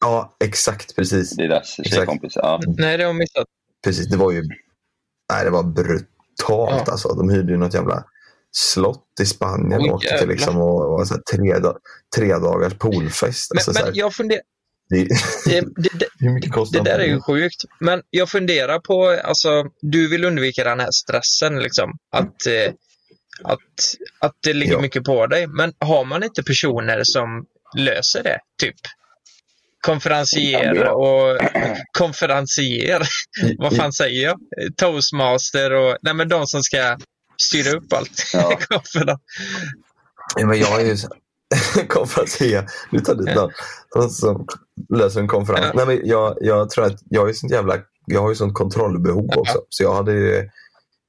Ja, 0.00 0.36
exakt. 0.44 0.96
Precis. 0.96 1.36
deras 1.36 1.66
tjejkompis. 1.84 2.32
Ja. 2.36 2.60
Nej, 2.66 2.96
det 2.96 3.04
har 3.04 3.08
jag 3.08 3.16
missat. 3.16 3.44
precis. 3.84 4.08
Det 4.08 4.16
var 4.16 4.32
ju 4.32 4.42
nej, 5.32 5.44
det 5.44 5.50
var 5.50 5.62
brutalt. 5.62 6.06
Ja. 6.46 6.84
Alltså. 6.92 7.08
De 7.08 7.28
hyrde 7.30 7.52
ju 7.52 7.58
något 7.58 7.74
jävla 7.74 8.04
slott 8.56 9.06
i 9.22 9.26
Spanien 9.26 9.80
Oj, 9.80 9.88
och 9.90 9.96
åkte 9.96 10.18
till 10.18 10.28
liksom 10.28 10.56
och, 10.56 10.94
och 11.00 11.08
så 11.08 11.14
tre, 11.32 11.54
tre 12.16 12.32
dagars 12.32 12.74
poolfest. 12.74 13.50
Men, 13.54 13.58
Alltså, 13.58 13.72
så 13.72 13.84
men 13.84 13.94
jag 13.94 14.14
funderar, 14.14 14.42
det, 14.90 15.04
det, 15.46 15.60
det, 15.76 16.06
det 16.72 16.80
där 16.84 16.98
är 16.98 17.06
ju 17.06 17.20
sjukt. 17.20 17.62
Men 17.80 18.02
jag 18.10 18.28
funderar 18.28 18.78
på, 18.78 19.08
alltså, 19.24 19.64
du 19.80 20.08
vill 20.08 20.24
undvika 20.24 20.64
den 20.64 20.80
här 20.80 20.90
stressen 20.90 21.58
liksom. 21.58 21.90
Att, 22.12 22.46
eh, 22.46 22.72
att, 23.44 23.58
att 24.20 24.34
det 24.42 24.52
ligger 24.52 24.72
Ja. 24.72 24.80
mycket 24.80 25.04
på 25.04 25.26
dig. 25.26 25.46
Men 25.46 25.72
har 25.78 26.04
man 26.04 26.22
inte 26.24 26.42
personer 26.42 27.00
som 27.04 27.46
löser 27.78 28.22
det? 28.22 28.38
Typ 28.62 28.74
konferencier 29.86 30.88
och 30.88 31.38
konferencier. 31.98 33.02
Vad 33.58 33.76
fan 33.76 33.92
säger 33.92 34.22
jag? 34.24 34.38
Toastmaster 34.76 35.72
och 35.72 35.96
nej 36.02 36.14
men 36.14 36.28
de 36.28 36.46
som 36.46 36.62
ska 36.62 36.96
styra 37.42 37.76
upp 37.76 37.92
allt. 37.92 38.22
Ja. 38.32 38.58
Ja, 40.36 40.46
men 40.46 40.58
jag 40.58 40.80
är 40.80 40.86
ju 40.86 40.96
konferencier. 41.88 42.66
Du 42.90 43.00
tar 43.00 43.14
dit 43.14 43.36
någon 43.94 44.10
som- 44.10 44.46
löser 44.88 45.20
en 45.20 45.28
konferens. 45.28 45.66
Ja. 45.74 45.84
Nej, 45.84 45.96
men 45.96 46.08
jag, 46.08 46.38
jag 46.40 46.70
tror 46.70 46.84
att 46.84 47.00
jag 47.10 47.28
är 47.28 47.32
sånt 47.32 47.52
jävla 47.52 47.76
jag 48.06 48.20
har 48.22 48.28
ju 48.28 48.34
sånt 48.34 48.54
kontrollbehov 48.54 49.26
Ja. 49.28 49.40
också. 49.40 49.58
Så 49.68 49.82
jag 49.82 49.94
hade 49.94 50.12
ju 50.12 50.48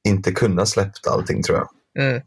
inte 0.07 0.31
kunnat 0.31 0.69
släppt 0.69 1.07
allting 1.07 1.43
tror 1.43 1.57
jag. 1.57 1.67
Mm. 2.05 2.21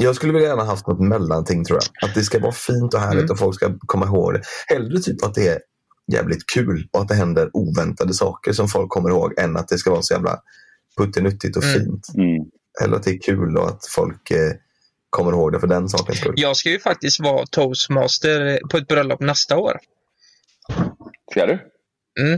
Jag 0.00 0.16
skulle 0.16 0.32
vilja 0.32 0.48
gärna 0.48 0.64
haft 0.64 0.86
något 0.86 1.00
mellanting 1.00 1.64
tror 1.64 1.78
jag. 1.82 2.08
Att 2.08 2.14
det 2.14 2.22
ska 2.22 2.38
vara 2.38 2.52
fint 2.52 2.94
och 2.94 3.00
härligt 3.00 3.20
Mm. 3.22 3.30
och 3.32 3.38
folk 3.38 3.54
ska 3.54 3.74
komma 3.78 4.06
ihåg 4.06 4.34
det. 4.34 4.42
Hellre 4.66 5.00
typ 5.00 5.24
att 5.24 5.34
det 5.34 5.48
är 5.48 5.58
jävligt 6.12 6.46
kul 6.46 6.88
och 6.92 7.00
att 7.00 7.08
det 7.08 7.14
händer 7.14 7.50
oväntade 7.52 8.14
saker 8.14 8.52
som 8.52 8.68
folk 8.68 8.88
kommer 8.90 9.10
ihåg 9.10 9.38
än 9.38 9.56
att 9.56 9.68
det 9.68 9.78
ska 9.78 9.90
vara 9.90 10.02
så 10.02 10.14
jävla 10.14 10.38
puttinuttigt 10.98 11.56
och 11.56 11.62
Mm. 11.64 11.74
fint. 11.80 12.06
Mm. 12.14 12.44
Eller 12.82 12.96
att 12.96 13.02
det 13.02 13.10
är 13.10 13.18
kul 13.18 13.56
och 13.56 13.68
att 13.68 13.86
folk 13.86 14.30
eh, 14.30 14.52
kommer 15.10 15.32
ihåg 15.32 15.52
det 15.52 15.60
för 15.60 15.66
den 15.66 15.88
sakens 15.88 16.18
skull. 16.18 16.34
Jag 16.36 16.56
ska 16.56 16.70
ju 16.70 16.80
faktiskt 16.80 17.20
vara 17.20 17.46
toastmaster 17.46 18.60
på 18.70 18.76
ett 18.76 18.88
bröllop 18.88 19.20
nästa 19.20 19.56
år. 19.56 19.78
Ska 21.30 21.46
du? 21.46 21.58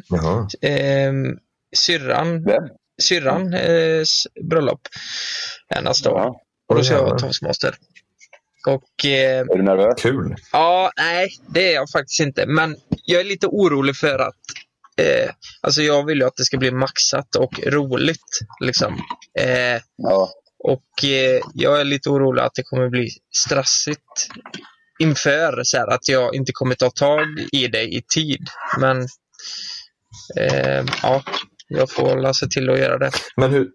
Jaha. 0.08 0.48
Ehm, 0.62 1.38
syrran, 1.76 2.44
Vem? 2.44 2.62
syrran 3.02 3.54
eh, 3.54 4.02
bröllop 4.50 4.80
är 5.68 5.82
nästa 5.82 6.10
år. 6.10 6.18
Ja. 6.18 6.40
Och 6.68 6.76
då 6.76 6.84
ska 6.84 6.94
jag 6.94 7.02
vara 7.02 7.18
toastmaster. 7.18 7.74
Och 8.66 9.04
eh, 9.04 9.38
Är 9.40 9.56
du 9.56 9.62
nervös? 9.62 10.02
Kul. 10.02 10.34
ja, 10.52 10.90
nej, 10.96 11.28
det 11.48 11.70
är 11.70 11.74
jag 11.74 11.90
faktiskt 11.90 12.20
inte. 12.20 12.46
Men 12.46 12.76
jag 13.04 13.20
är 13.20 13.24
lite 13.24 13.46
orolig 13.46 13.96
för 13.96 14.18
att 14.18 14.34
eh, 15.00 15.30
Alltså 15.60 15.82
jag 15.82 16.06
vill 16.06 16.18
ju 16.18 16.24
att 16.26 16.36
det 16.36 16.44
ska 16.44 16.58
bli 16.58 16.70
maxat 16.70 17.36
och 17.36 17.60
roligt. 17.66 18.38
Liksom. 18.60 18.94
Eh, 19.38 19.80
Ja. 19.96 20.30
och 20.64 21.04
eh, 21.04 21.40
jag 21.54 21.80
är 21.80 21.84
lite 21.84 22.10
orolig 22.10 22.42
att 22.42 22.54
det 22.54 22.62
kommer 22.62 22.88
bli 22.88 23.08
stressigt 23.36 24.28
inför 24.98 25.60
så 25.64 25.76
här, 25.76 25.86
att 25.86 26.08
jag 26.08 26.34
inte 26.34 26.52
kommer 26.54 26.74
ta 26.74 26.90
tag 26.90 27.26
i 27.52 27.66
det 27.68 27.82
i 27.82 28.02
tid. 28.14 28.46
Men 28.78 29.00
eh, 30.40 30.84
ja, 31.02 31.22
jag 31.68 31.90
får 31.90 32.16
väl 32.16 32.34
se 32.34 32.46
till 32.46 32.70
att 32.70 32.78
göra 32.78 32.98
det. 32.98 33.10
Men 33.36 33.50
hur, 33.50 33.68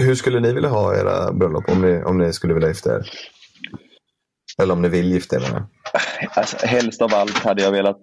hur 0.00 0.14
skulle 0.14 0.40
ni 0.40 0.52
vilja 0.52 0.68
ha 0.70 0.96
era 0.96 1.32
bröllop 1.32 1.68
om 1.68 1.82
ni, 1.82 2.02
om 2.02 2.18
ni 2.18 2.32
skulle 2.32 2.54
vilja 2.54 2.68
gifta 2.68 2.94
er? 2.96 3.10
Eller 4.62 4.74
om 4.74 4.82
ni 4.82 4.88
vill 4.88 5.12
gifta 5.12 5.36
er. 5.36 5.64
Alltså, 6.30 6.66
helst 6.66 7.02
av 7.02 7.14
allt 7.14 7.38
hade 7.38 7.62
jag 7.62 7.70
velat 7.72 8.02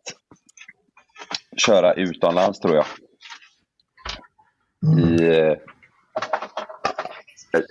köra 1.58 1.94
utomlands 1.94 2.60
tror 2.60 2.76
jag. 2.76 2.86
I, 5.00 5.28
eh, 5.40 5.54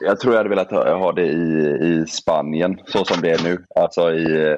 jag- 0.01 0.21
tror 0.21 0.33
jag 0.35 0.39
hade 0.39 0.49
velat 0.49 0.71
ha, 0.71 0.95
ha 0.95 1.13
det 1.13 1.27
i, 1.27 1.79
i 1.83 2.05
Spanien 2.09 2.79
så 2.87 3.05
som 3.05 3.21
det 3.23 3.31
är 3.31 3.45
nu. 3.45 3.65
Alltså 3.77 4.13
i, 4.13 4.57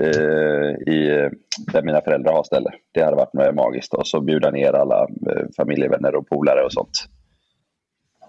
eh, 0.00 0.92
i 0.94 1.28
där 1.72 1.82
mina 1.82 2.00
föräldrar 2.00 2.32
har 2.32 2.44
ställe. 2.44 2.70
Det 2.94 3.02
hade 3.02 3.16
varit 3.16 3.54
magiskt. 3.54 3.94
Och 3.94 4.06
så 4.06 4.20
bjuda 4.20 4.50
ner 4.50 4.72
alla 4.72 5.00
eh, 5.02 5.42
familjevänner 5.56 6.14
och 6.14 6.28
polare 6.28 6.64
och 6.64 6.72
sånt. 6.72 6.90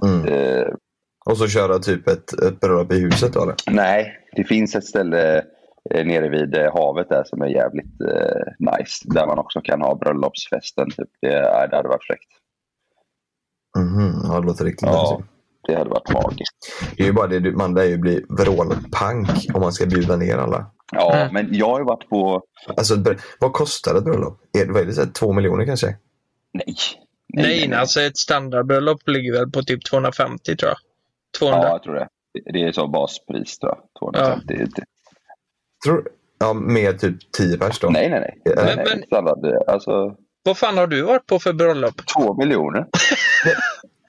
Mm. 0.05 0.25
Eh, 0.33 0.67
Och 1.25 1.37
så 1.37 1.47
köra 1.47 1.79
typ 1.79 2.07
ett, 2.07 2.33
ett 2.43 2.59
bröllop 2.59 2.91
i 2.93 2.99
huset 2.99 3.33
då 3.33 3.43
eller? 3.43 3.55
Nej, 3.71 4.17
det 4.35 4.43
finns 4.43 4.75
ett 4.75 4.85
ställe 4.85 5.43
nere 5.89 6.29
vid 6.29 6.55
eh, 6.55 6.73
havet 6.73 7.09
där 7.09 7.23
som 7.25 7.41
är 7.41 7.47
jävligt 7.47 8.01
eh, 8.01 8.71
nice. 8.77 9.05
Där 9.05 9.27
man 9.27 9.39
också 9.39 9.61
kan 9.61 9.81
ha 9.81 9.95
bröllopsfesten. 9.95 10.89
Typ. 10.89 11.09
Det, 11.21 11.27
ja, 11.33 11.67
det 11.67 11.75
hade 11.75 11.89
varit 11.89 12.03
fräckt. 12.07 12.27
Mhm, 13.77 14.13
ja, 14.23 14.39
det 14.39 14.45
låter 14.47 14.65
riktigt 14.65 14.87
Ja, 14.89 15.17
nice. 15.17 15.29
det 15.67 15.75
hade 15.75 15.89
varit 15.89 16.13
magiskt. 16.13 16.55
Det 16.97 17.03
är 17.03 17.07
ju 17.07 17.13
bara 17.13 17.27
det, 17.27 17.51
man 17.51 17.73
lär 17.73 17.83
ju 17.83 17.97
bli 17.97 18.25
vrålpank 18.29 19.29
om 19.53 19.61
man 19.61 19.73
ska 19.73 19.85
bjuda 19.85 20.15
ner 20.17 20.37
alla. 20.37 20.71
Ja, 20.93 21.15
Mm. 21.15 21.33
men 21.33 21.47
jag 21.55 21.69
har 21.69 21.79
ju 21.79 21.85
varit 21.85 22.09
på... 22.09 22.41
Alltså, 22.77 22.95
vad 23.39 23.53
kostar 23.53 23.95
ett 23.95 24.03
bröllop? 24.03 24.39
Är 24.61 24.65
det, 24.65 24.71
vad 24.73 24.81
är 24.81 24.85
det 24.85 24.93
så 24.93 25.01
här, 25.01 25.11
två 25.11 25.33
miljoner 25.33 25.65
kanske? 25.65 25.87
Nej. 26.53 26.75
Nej, 27.33 27.67
nej, 27.67 27.79
alltså 27.79 28.01
ett 28.01 28.17
standardbröllop 28.17 29.07
ligger 29.07 29.33
väl 29.33 29.51
på 29.51 29.63
typ 29.63 29.85
250 29.85 30.55
tror 30.55 30.69
jag. 30.69 30.77
200. 31.39 31.59
Ja, 31.63 31.69
jag 31.69 31.83
tror 31.83 31.93
det. 31.95 32.07
Det 32.53 32.61
är 32.63 32.71
så 32.71 32.87
baspris 32.87 33.59
tror 33.59 33.75
jag. 33.75 34.11
250. 34.11 34.45
Det- 34.47 34.83
Tror, 35.85 36.07
ja, 36.39 36.53
med 36.53 36.99
typ 36.99 37.31
10 37.37 37.57
pers 37.57 37.79
då? 37.79 37.89
Nej, 37.89 38.09
nej, 38.09 38.19
nej. 38.19 38.55
Men- 38.55 38.65
nej, 38.65 38.75
men- 38.89 39.03
Standard, 39.03 39.45
eh, 39.45 39.73
alltså 39.73 40.15
Vad 40.43 40.57
fan 40.57 40.77
har 40.77 40.87
du 40.87 41.01
varit 41.01 41.27
på 41.27 41.39
för 41.39 41.53
bröllop? 41.53 42.01
två 42.15 42.33
miljoner. 42.33 42.85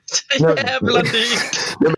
Så 0.07 0.25
jävla 0.57 1.03
dyrt! 1.03 1.59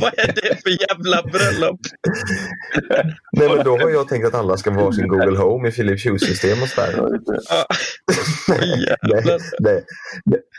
Vad 0.00 0.12
är 0.18 0.32
det 0.34 0.62
för 0.62 0.90
jävla 0.90 1.22
bröllop? 1.22 1.80
Nej, 3.32 3.48
men 3.56 3.64
då 3.64 3.78
har 3.78 3.90
jag 3.90 4.08
tänkt 4.08 4.26
att 4.26 4.34
alla 4.34 4.56
ska 4.56 4.70
vara 4.70 4.92
sin 4.92 5.08
Google 5.08 5.38
Home 5.38 5.68
i 5.68 5.72
Philips 5.72 6.06
Hue-system 6.06 6.62
och 6.62 6.68
sådär. 6.68 6.94
Nej, 8.48 8.96
nej, 9.58 9.84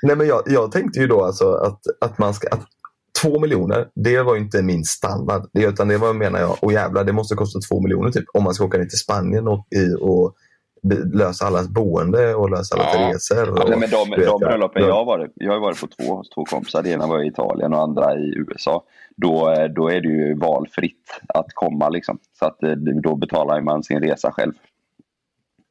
nej, 0.02 0.16
men 0.16 0.28
jag, 0.28 0.44
jag 0.46 0.72
tänkte 0.72 1.00
ju 1.00 1.08
då 1.08 1.24
alltså 1.24 1.54
att, 1.54 1.80
att 2.02 2.18
man 2.18 2.34
ska... 2.34 2.48
Att, 2.48 2.66
två 3.22 3.40
miljoner, 3.40 3.88
det 3.96 4.22
var 4.24 4.36
ju 4.36 4.42
inte 4.42 4.62
min 4.64 4.84
standard. 4.84 5.42
Det, 5.54 5.64
utan 5.66 5.88
det 5.88 5.98
var, 5.98 6.14
menar 6.14 6.40
jag, 6.40 6.58
och 6.62 6.74
jävlar, 6.74 7.04
det 7.04 7.14
måste 7.14 7.36
kosta 7.36 7.60
två 7.70 7.82
miljoner 7.82 8.12
typ 8.12 8.26
om 8.34 8.44
man 8.44 8.54
ska 8.54 8.66
åka 8.66 8.78
ner 8.78 8.86
till 8.86 8.98
Spanien 9.00 9.48
och, 9.48 9.68
i, 9.76 9.96
och 10.02 10.36
lösa 11.14 11.46
allas 11.46 11.68
boende 11.68 12.36
och 12.36 12.50
lösa 12.50 12.76
allas 12.76 12.96
Ja. 12.96 13.12
resor. 13.14 13.50
Och, 13.52 13.60
Ja, 13.60 13.66
nej, 13.70 13.80
men 13.80 13.90
de, 13.90 14.10
de 14.26 14.40
bröllopen 14.40 14.82
ja. 14.82 14.88
jag 14.88 14.96
har 14.96 15.06
varit 15.06 15.32
Jag 15.36 15.54
har 15.54 15.60
varit 15.60 15.82
på 15.82 15.88
två 15.88 16.16
hos 16.16 16.30
två 16.30 16.46
kompisar. 16.46 16.84
Det 16.84 16.90
ena 16.90 17.08
var 17.08 17.24
i 17.24 17.28
Italien 17.28 17.74
och 17.74 17.82
andra 17.82 18.16
i 18.16 18.34
USA. 18.38 18.84
Då, 19.16 19.52
eh, 19.52 19.66
då 19.66 19.90
är 19.90 20.02
det 20.02 20.08
ju 20.08 20.34
valfritt 20.40 21.20
att 21.28 21.48
komma. 21.54 21.90
Liksom. 21.90 22.18
Så 22.40 22.46
att, 22.46 22.64
eh, 22.64 22.72
då 23.04 23.16
betalar 23.16 23.62
man 23.62 23.84
sin 23.84 24.00
resa 24.00 24.32
själv. 24.32 24.54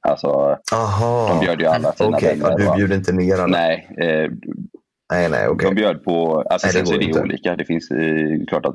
Alltså, 0.08 0.56
Aha. 0.74 1.28
de 1.28 1.40
bjöd 1.44 1.60
ju 1.60 1.66
alla 1.66 1.92
sina 1.92 2.16
Okej, 2.16 2.38
vänner. 2.38 2.58
du 2.58 2.76
bjuder 2.76 2.96
inte 2.96 3.12
ner 3.12 3.34
alla? 3.38 3.46
Nej, 3.46 3.88
eh, 3.98 4.30
nej, 5.12 5.30
nej 5.30 5.48
okej. 5.48 5.68
de 5.68 5.74
bjöd 5.74 6.04
på... 6.04 6.40
Alltså, 6.50 6.66
Nej, 6.66 6.72
det 6.72 6.78
sen 6.78 6.86
så 6.86 6.94
är 6.94 6.98
det 7.12 7.20
olika. 7.20 7.56
Det 7.56 7.64
finns 7.64 7.90
eh, 7.90 8.46
klart 8.48 8.66
att 8.66 8.74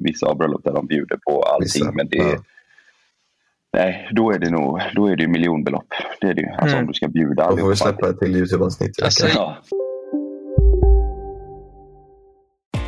vissa 0.00 0.34
bröllop 0.34 0.64
där 0.64 0.72
de 0.72 0.86
bjuder 0.86 1.16
på 1.16 1.42
allting. 1.42 1.64
Vissa, 1.64 1.92
Men 1.92 2.08
det, 2.08 2.16
ja. 2.18 2.36
Nej, 3.72 4.08
då 4.12 4.30
är 4.32 4.38
det 4.38 4.50
nog 4.50 4.80
då 4.94 5.06
är 5.06 5.16
det 5.16 5.28
miljonbelopp. 5.28 5.86
Det 6.20 6.26
är 6.26 6.34
det 6.34 6.40
ju. 6.40 6.48
Alltså 6.48 6.76
Mm. 6.76 6.80
om 6.80 6.86
du 6.86 6.94
ska 6.94 7.08
bjuda 7.08 7.34
Då 7.44 7.50
får 7.50 7.56
vi 7.56 7.62
allihopa. 7.62 7.76
släppa 7.76 8.08
ett 8.10 8.18
till 8.18 8.36
Youtube-avsnitt. 8.36 9.02
Alltså, 9.02 9.26
Ja. 9.28 9.56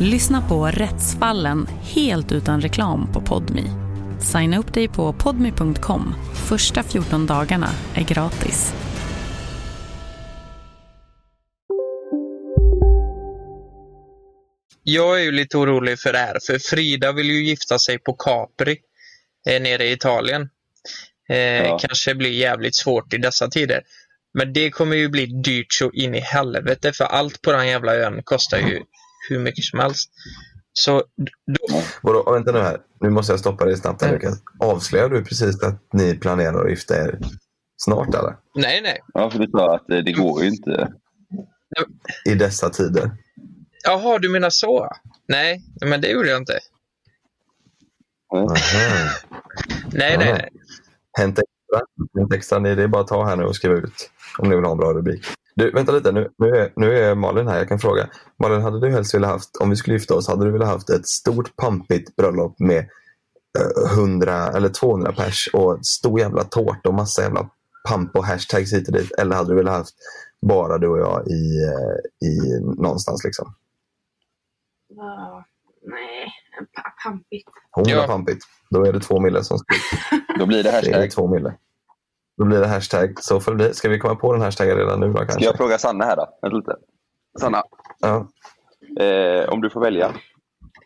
Lyssna 0.00 0.48
på 0.48 0.66
Rättsfallen 0.66 1.66
helt 1.66 2.32
utan 2.32 2.60
reklam 2.60 3.12
på 3.12 3.20
Podmi. 3.20 3.64
Signa 4.20 4.58
upp 4.58 4.74
dig 4.74 4.88
på 4.88 5.12
podmi.com. 5.12 6.14
Första 6.48 6.82
14 6.82 7.26
dagarna 7.26 7.68
är 7.94 8.04
gratis. 8.04 8.74
Jag 14.82 15.20
är 15.20 15.24
ju 15.24 15.32
lite 15.32 15.56
orolig 15.58 15.98
för 16.00 16.12
det 16.12 16.18
här, 16.18 16.38
för 16.46 16.58
Frida 16.58 17.12
vill 17.12 17.30
ju 17.30 17.44
gifta 17.44 17.78
sig 17.78 17.98
på 17.98 18.12
Capri 18.12 18.76
eh, 19.48 19.62
nere 19.62 19.84
i 19.84 19.92
Italien. 19.92 20.48
Eh, 21.28 21.36
Ja. 21.36 21.78
Kanske 21.78 22.14
blir 22.14 22.30
jävligt 22.30 22.76
svårt 22.76 23.14
i 23.14 23.18
dessa 23.18 23.48
tider. 23.48 23.82
Men 24.38 24.52
det 24.52 24.70
kommer 24.70 24.96
ju 24.96 25.08
bli 25.08 25.26
dyrt 25.26 25.72
så 25.72 25.90
in 25.90 26.14
i 26.14 26.20
helvete, 26.20 26.92
för 26.92 27.04
allt 27.04 27.42
på 27.42 27.52
den 27.52 27.68
jävla 27.68 27.94
ön 27.94 28.22
kostar 28.24 28.58
ju 28.58 28.82
hur 29.28 29.38
mycket 29.38 29.64
som 29.64 29.78
helst. 29.78 30.10
Så 30.72 31.02
då, 31.46 31.82
Vadå, 32.02 32.32
vänta 32.32 32.52
nu 32.52 32.58
här. 32.58 32.80
Nu 33.00 33.10
måste 33.10 33.32
jag 33.32 33.40
stoppa 33.40 33.64
dig 33.64 33.76
snabbt 33.76 34.02
här, 34.02 34.14
Mm. 34.14 34.34
Avslöjar 34.60 35.08
du 35.08 35.24
precis 35.24 35.62
att 35.62 35.82
ni 35.92 36.14
planerar 36.18 36.64
att 36.64 36.70
gifta 36.70 36.96
er 37.04 37.18
snart 37.76 38.14
eller? 38.14 38.36
nej, 38.54 38.80
nej. 38.82 39.00
ja, 39.14 39.30
för 39.30 39.38
du 39.38 39.46
sa 39.50 39.74
att 39.74 39.90
eh, 39.90 39.98
det 39.98 40.12
går 40.12 40.42
ju 40.42 40.48
inte. 40.48 40.92
I 42.24 42.34
dessa 42.34 42.70
tider? 42.70 43.10
Jaha, 43.84 44.18
du 44.18 44.28
menar 44.30 44.50
så? 44.50 44.88
Nej, 45.28 45.60
men 45.84 46.00
det 46.00 46.08
gjorde 46.08 46.28
jag 46.28 46.40
inte. 46.40 46.58
Aha. 48.34 48.46
Nej, 49.92 50.18
nej, 50.18 50.32
nej. 50.32 50.48
Hänt 51.18 51.38
extra. 51.38 51.86
Hänt 52.18 52.34
extra. 52.34 52.58
Ni, 52.58 52.74
det 52.74 52.82
är 52.82 52.88
bara 52.88 53.02
att 53.02 53.08
ta 53.08 53.24
här 53.26 53.36
nu 53.36 53.44
och 53.44 53.56
skriva 53.56 53.74
ut 53.74 54.10
om 54.38 54.48
ni 54.48 54.54
vill 54.56 54.64
ha 54.64 54.72
en 54.72 54.78
bra 54.78 54.92
rubrik. 54.92 55.24
Du, 55.56 55.70
vänta 55.70 55.92
lite. 55.92 56.12
Nu, 56.12 56.30
nu, 56.38 56.48
är, 56.56 56.72
nu 56.76 56.98
är 56.98 57.14
Malin 57.14 57.48
här. 57.48 57.58
Jag 57.58 57.68
kan 57.68 57.78
fråga. 57.78 58.08
Malin, 58.42 58.62
hade 58.62 58.80
du 58.80 58.90
helst 58.90 59.14
velat 59.14 59.30
haft, 59.30 59.56
om 59.56 59.70
vi 59.70 59.76
skulle 59.76 59.96
gifta 59.96 60.14
oss, 60.14 60.28
hade 60.28 60.44
du 60.44 60.50
velat 60.50 60.68
haft 60.68 60.90
ett 60.90 61.06
stort 61.06 61.56
pampigt 61.56 62.16
bröllop 62.16 62.58
med 62.60 62.78
eh, 63.88 63.92
100 63.98 64.48
eller 64.48 64.68
200 64.68 65.12
pers 65.12 65.50
och 65.52 65.86
stor 65.86 66.20
jävla 66.20 66.44
tårta 66.44 66.88
och 66.88 66.94
massa 66.94 67.22
jävla 67.22 67.50
pamp 67.88 68.16
och 68.16 68.24
hashtags 68.26 68.72
hit 68.72 68.88
och 68.88 68.94
dit? 68.94 69.12
Eller 69.12 69.36
hade 69.36 69.48
du 69.50 69.54
velat 69.56 69.74
haft 69.76 69.94
bara 70.46 70.78
du 70.78 70.88
och 70.88 70.98
jag 70.98 71.28
i, 71.28 71.64
eh, 71.64 72.28
i 72.28 72.60
någonstans 72.60 73.24
liksom? 73.24 73.54
nej, 75.86 76.32
pa- 76.76 76.94
pampigt. 77.04 77.48
100 77.76 77.92
Ja. 77.92 78.06
pampigt. 78.06 78.44
Då 78.70 78.84
är 78.84 78.92
det 78.92 79.00
två 79.00 79.20
mille 79.20 79.44
som 79.44 79.58
ska 79.58 79.74
Då 80.38 80.46
blir 80.46 80.62
det 80.62 80.62
Det 80.62 80.68
är 80.68 80.72
hashtag. 80.92 81.10
två 81.10 81.28
mille. 81.28 81.54
Då 82.38 82.44
blir 82.44 82.60
det 82.60 82.66
hashtag. 82.66 83.20
Så 83.20 83.40
får 83.40 83.50
det 83.52 83.56
bli. 83.56 83.74
Ska 83.74 83.88
vi 83.88 83.98
komma 83.98 84.14
på 84.14 84.32
den 84.32 84.42
hashtaggen 84.42 84.76
redan 84.76 85.00
nu 85.00 85.06
då 85.06 85.12
Ska 85.16 85.24
kanske? 85.26 85.44
jag 85.44 85.56
fråga 85.56 85.78
Sanna 85.78 86.04
här 86.04 86.16
då? 86.16 86.38
Vänta 86.42 86.56
lite. 86.56 86.76
Sanna, 87.40 87.62
Ja. 88.00 88.28
eh, 89.04 89.48
om 89.48 89.60
du 89.60 89.70
får 89.70 89.80
välja 89.80 90.14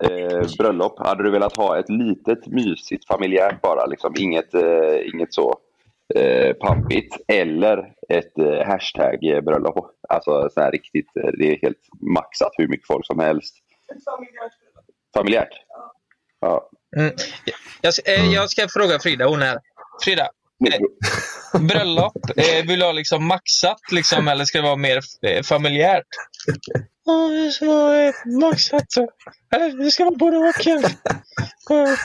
eh, 0.05 0.47
bröllop, 0.59 0.99
hade 1.07 1.23
du 1.23 1.31
velat 1.31 1.57
ha 1.57 1.79
ett 1.79 1.89
litet 1.89 2.47
mysigt 2.47 3.07
familjärt 3.07 3.63
bara? 3.63 3.87
Liksom, 3.87 4.15
inget, 4.19 4.55
eh, 4.55 5.09
inget 5.15 5.35
så 5.35 5.59
eh, 6.15 6.53
pampigt. 6.55 7.17
Eller 7.29 7.93
ett 8.09 8.39
eh, 8.39 8.67
hashtag-bröllop. 8.67 9.91
Alltså 10.09 10.49
så 10.55 10.61
här 10.61 10.71
riktigt, 10.73 11.17
eh, 11.17 11.31
det 11.39 11.53
är 11.53 11.59
helt 11.63 11.89
maxat 12.01 12.51
hur 12.57 12.69
mycket 12.69 12.87
folk 12.87 13.07
som 13.07 13.19
helst. 13.19 13.55
Familjärt? 15.15 15.53
Ja. 16.41 16.71
Mm. 16.97 17.13
Jag, 17.81 17.95
ska- 17.95 18.13
eh, 18.13 18.33
jag 18.33 18.51
ska 18.51 18.67
fråga 18.69 18.99
Frida, 18.99 19.27
hon 19.29 19.43
är 19.43 19.47
här. 19.47 19.59
Frida, 20.05 20.23
eh, 20.23 20.29
bröllop, 21.61 22.17
eh, 22.37 22.67
vill 22.67 22.79
du 22.79 22.85
ha 22.85 22.93
liksom 22.93 23.25
maxat 23.27 23.81
liksom, 23.93 24.29
eller 24.29 24.45
ska 24.45 24.59
det 24.59 24.65
vara 24.65 24.77
mer 24.77 25.01
eh, 25.27 25.43
familjärt? 25.43 26.07
Ja, 27.05 27.29
det 27.29 27.53
ska 27.53 27.67
vara 27.67 28.05
eh, 28.05 28.15
maxat. 28.41 28.85
så. 28.89 29.09
Eller 29.55 29.85
det 29.85 29.91
ska 29.91 30.05
vara 30.05 30.15
både 30.17 30.37
och. 30.37 30.67
Eh, 30.67 31.99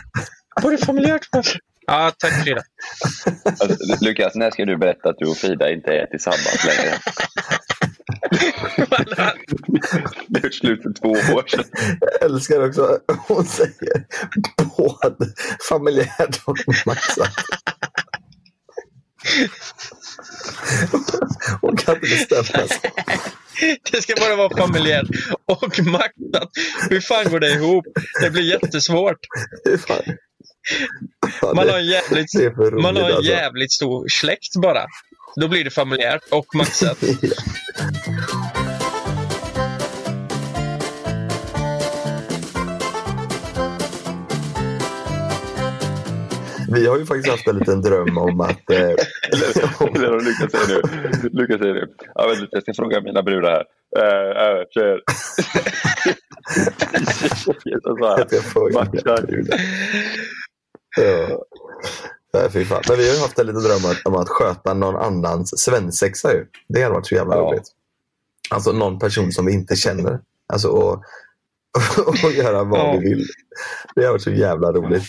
Både 0.62 0.78
familjärt 0.78 1.28
och 1.38 1.46
Ja, 1.88 2.12
tack 2.18 2.44
Frida. 2.44 2.62
Alltså, 3.46 4.06
Lukas, 4.06 4.36
när 4.36 4.52
ska 4.52 4.66
du 4.66 4.78
berätta 4.78 5.10
att 5.10 5.16
du 5.20 5.26
och 5.26 5.38
Frida 5.38 5.72
inte 5.72 5.92
är 5.92 6.06
tillsammans 6.06 6.66
längre? 6.66 6.98
Det 10.28 10.44
är 10.44 10.50
slut 10.50 10.84
för 10.84 10.94
två 11.02 11.10
år 11.10 11.48
sedan. 11.48 11.64
Jag 12.02 12.24
älskar 12.32 12.68
också 12.68 13.00
hon 13.28 13.46
säger 13.46 14.06
både 14.78 15.34
familjärt 15.70 16.42
och 16.46 16.58
maxat. 16.86 17.30
Hon 21.62 21.78
kan 21.78 21.96
inte 21.96 22.08
bestämma 22.08 22.68
sig. 22.68 22.92
Det 23.92 24.02
ska 24.02 24.14
bara 24.20 24.36
vara 24.36 24.58
familjärt 24.58 25.08
och 25.46 25.80
maxat. 25.80 26.50
Hur 26.90 27.02
fan 27.02 27.30
går 27.30 27.40
det 27.40 27.52
ihop? 27.52 27.86
Det 28.22 28.30
blir 28.30 28.44
jättesvårt. 28.44 29.20
Man 31.56 31.70
har 31.70 31.80
en 31.80 31.86
jävligt, 31.86 32.34
man 32.82 32.96
har 32.96 33.10
en 33.10 33.24
jävligt 33.24 33.72
stor 33.72 34.08
släkt 34.10 34.56
bara. 34.62 34.86
Då 35.36 35.48
blir 35.48 35.64
det 35.64 35.72
familjärt 35.72 36.24
och 36.32 36.56
maxat. 36.56 36.98
Vi 46.74 46.88
har 46.88 46.98
ju 46.98 47.06
faktiskt 47.06 47.30
haft 47.30 47.48
en 47.48 47.60
liten 47.60 47.82
dröm 47.82 48.18
om 48.18 48.42
att 48.42 48.70
eh, 48.70 48.80
eller, 49.32 50.14
om 50.14 50.20
Lukas 50.20 50.52
säger 50.52 50.68
nu. 50.68 51.30
Lukas 51.30 51.60
säger 51.60 51.74
nu. 51.74 51.88
Ja, 52.16 52.28
vänta, 52.28 52.48
jag 52.52 52.64
ska 52.64 52.74
fråga 52.74 53.02
mina 53.02 53.24
brudar 53.24 53.52
här. 53.52 53.66
Uh, 53.98 54.60
uh, 54.60 54.66
kör. 54.70 55.04
Matchar. 58.74 59.26
Ja. 60.98 61.44
Nej, 62.34 62.50
fy 62.52 62.66
fan. 62.66 62.82
Men 62.90 62.98
vi 62.98 63.08
har 63.08 63.16
ju 63.16 63.22
haft 63.22 63.40
en 63.40 63.48
liten 63.48 63.64
dröm 63.64 63.96
om 64.06 64.16
att, 64.16 64.30
sköta 64.30 64.74
någon 64.74 64.96
annans 64.96 65.60
svensexa 65.60 66.34
ju. 66.34 66.46
Det 66.68 66.82
hade 66.82 66.94
varit 66.94 67.08
så 67.08 67.16
jävla 67.16 67.36
roligt. 67.36 67.68
Alltså 68.50 68.72
någon 68.72 69.00
person 69.00 69.32
som 69.32 69.46
vi 69.46 69.54
inte 69.54 69.76
känner. 69.76 70.20
Alltså 70.54 70.68
och, 70.68 71.04
och 72.24 72.32
göra 72.32 72.64
vad 72.64 72.80
Ja. 72.80 72.98
vi 73.00 73.10
vill. 73.10 73.26
Det 73.96 74.04
har 74.04 74.12
varit 74.12 74.22
så 74.22 74.32
jävla 74.32 74.72
roligt. 74.72 75.04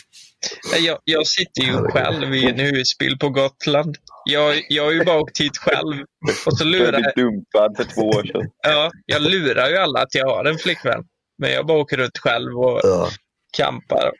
Jag, 0.80 0.98
jag 1.04 1.26
sitter 1.26 1.62
ju 1.62 1.72
själv 1.72 2.34
i 2.34 2.44
en 2.50 2.58
husbil 2.58 3.18
på 3.18 3.28
Gotland. 3.28 3.96
Jag, 4.24 4.62
jag 4.68 4.84
har 4.84 4.92
ju 4.92 5.04
bara 5.04 5.18
åkt 5.20 5.40
hit 5.40 5.58
själv. 5.58 6.02
Och 6.46 6.58
så 6.58 6.64
Du 6.64 6.70
lurar 6.70 7.00
blev 7.00 7.12
dumpad 7.16 7.76
för 7.76 7.84
två 7.94 8.02
år 8.08 8.22
sedan. 8.26 8.50
Ja, 8.62 8.90
jag 9.06 9.22
lurar 9.22 9.68
ju 9.70 9.76
alla 9.76 10.00
att 10.02 10.14
jag 10.14 10.26
har 10.26 10.44
en 10.44 10.58
flickvän. 10.58 11.04
Men 11.38 11.50
jag 11.52 11.66
bara 11.66 11.78
åker 11.78 11.96
runt 11.96 12.18
själv 12.18 12.58
och 12.58 12.80
Ja. 12.82 13.10
campar. 13.56 14.12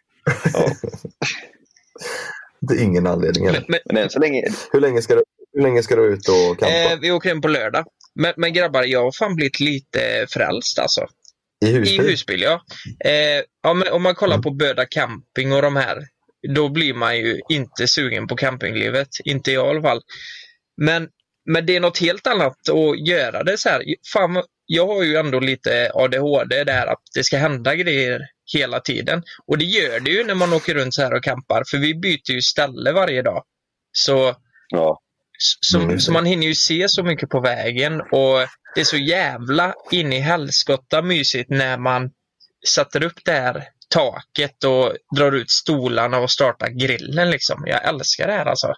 Det 2.60 2.74
är 2.74 2.82
ingen 2.82 3.06
anledning. 3.06 3.46
heller. 3.46 3.64
Men, 3.68 3.80
men 3.84 3.96
än 4.02 4.10
så 4.10 4.18
länge... 4.18 4.42
Hur 4.72 4.80
länge 4.80 5.02
ska 5.02 5.14
du, 5.14 5.22
hur 5.52 5.62
länge 5.62 5.82
ska 5.82 5.96
du 5.96 6.02
ut 6.02 6.28
och 6.28 6.58
campa? 6.58 6.92
Eh, 6.92 6.98
vi 7.00 7.10
åker 7.10 7.28
hem 7.28 7.40
på 7.40 7.48
lördag. 7.48 7.84
Men, 8.14 8.32
men 8.36 8.52
grabbar, 8.52 8.82
jag 8.82 9.04
har 9.04 9.12
fan 9.12 9.36
blivit 9.36 9.60
lite 9.60 10.26
frälst 10.28 10.78
alltså. 10.78 11.06
I 11.64 11.70
husbil? 11.72 12.00
I 12.00 12.10
husbil, 12.10 12.40
ja. 12.42 12.60
Eh, 13.04 13.42
ja 13.62 13.74
men 13.74 13.92
om 13.92 14.02
man 14.02 14.14
kollar 14.14 14.38
på 14.38 14.50
Böda 14.50 14.86
camping 14.86 15.52
och 15.52 15.62
de 15.62 15.76
här, 15.76 15.98
då 16.48 16.68
blir 16.68 16.94
man 16.94 17.16
ju 17.16 17.40
inte 17.48 17.88
sugen 17.88 18.26
på 18.26 18.36
campinglivet. 18.36 19.08
Inte 19.24 19.52
jag 19.52 19.66
i 19.66 19.70
alla 19.70 19.82
fall. 19.82 20.00
Men, 20.76 21.08
men 21.50 21.66
det 21.66 21.76
är 21.76 21.80
något 21.80 21.98
helt 21.98 22.26
annat 22.26 22.68
att 22.68 23.08
göra 23.08 23.42
det 23.44 23.58
så 23.58 23.68
här. 23.68 23.82
Fan, 24.12 24.42
jag 24.66 24.86
har 24.86 25.02
ju 25.02 25.16
ändå 25.16 25.40
lite 25.40 25.90
ADHD 25.94 26.64
där 26.64 26.86
att 26.86 27.02
det 27.14 27.24
ska 27.24 27.38
hända 27.38 27.74
grejer 27.74 28.20
hela 28.54 28.80
tiden. 28.80 29.22
Och 29.46 29.58
det 29.58 29.64
gör 29.64 30.00
det 30.00 30.10
ju 30.10 30.24
när 30.24 30.34
man 30.34 30.52
åker 30.52 30.74
runt 30.74 30.94
så 30.94 31.02
här 31.02 31.14
och 31.14 31.24
campar, 31.24 31.62
för 31.70 31.78
vi 31.78 31.94
byter 31.94 32.30
ju 32.30 32.42
ställe 32.42 32.92
varje 32.92 33.22
dag. 33.22 33.44
Så, 33.92 34.36
ja. 34.68 35.00
så, 35.38 35.80
Mm. 35.80 36.00
så 36.00 36.12
man 36.12 36.26
hinner 36.26 36.46
ju 36.46 36.54
se 36.54 36.88
så 36.88 37.02
mycket 37.02 37.28
på 37.28 37.40
vägen 37.40 38.00
och 38.00 38.38
det 38.74 38.80
är 38.80 38.84
så 38.84 38.96
jävla 38.96 39.74
in 39.90 40.12
i 40.12 40.18
helskotta 40.20 41.02
mysigt 41.02 41.50
när 41.50 41.78
man 41.78 42.10
sätter 42.68 43.04
upp 43.04 43.18
det 43.24 43.32
här 43.32 43.64
taket 43.94 44.64
och 44.64 44.92
drar 45.16 45.32
ut 45.32 45.50
stolarna 45.50 46.18
och 46.18 46.30
startar 46.30 46.68
grillen 46.68 47.30
liksom. 47.30 47.64
Jag 47.66 47.88
älskar 47.88 48.26
det 48.26 48.32
här 48.32 48.46
alltså. 48.46 48.74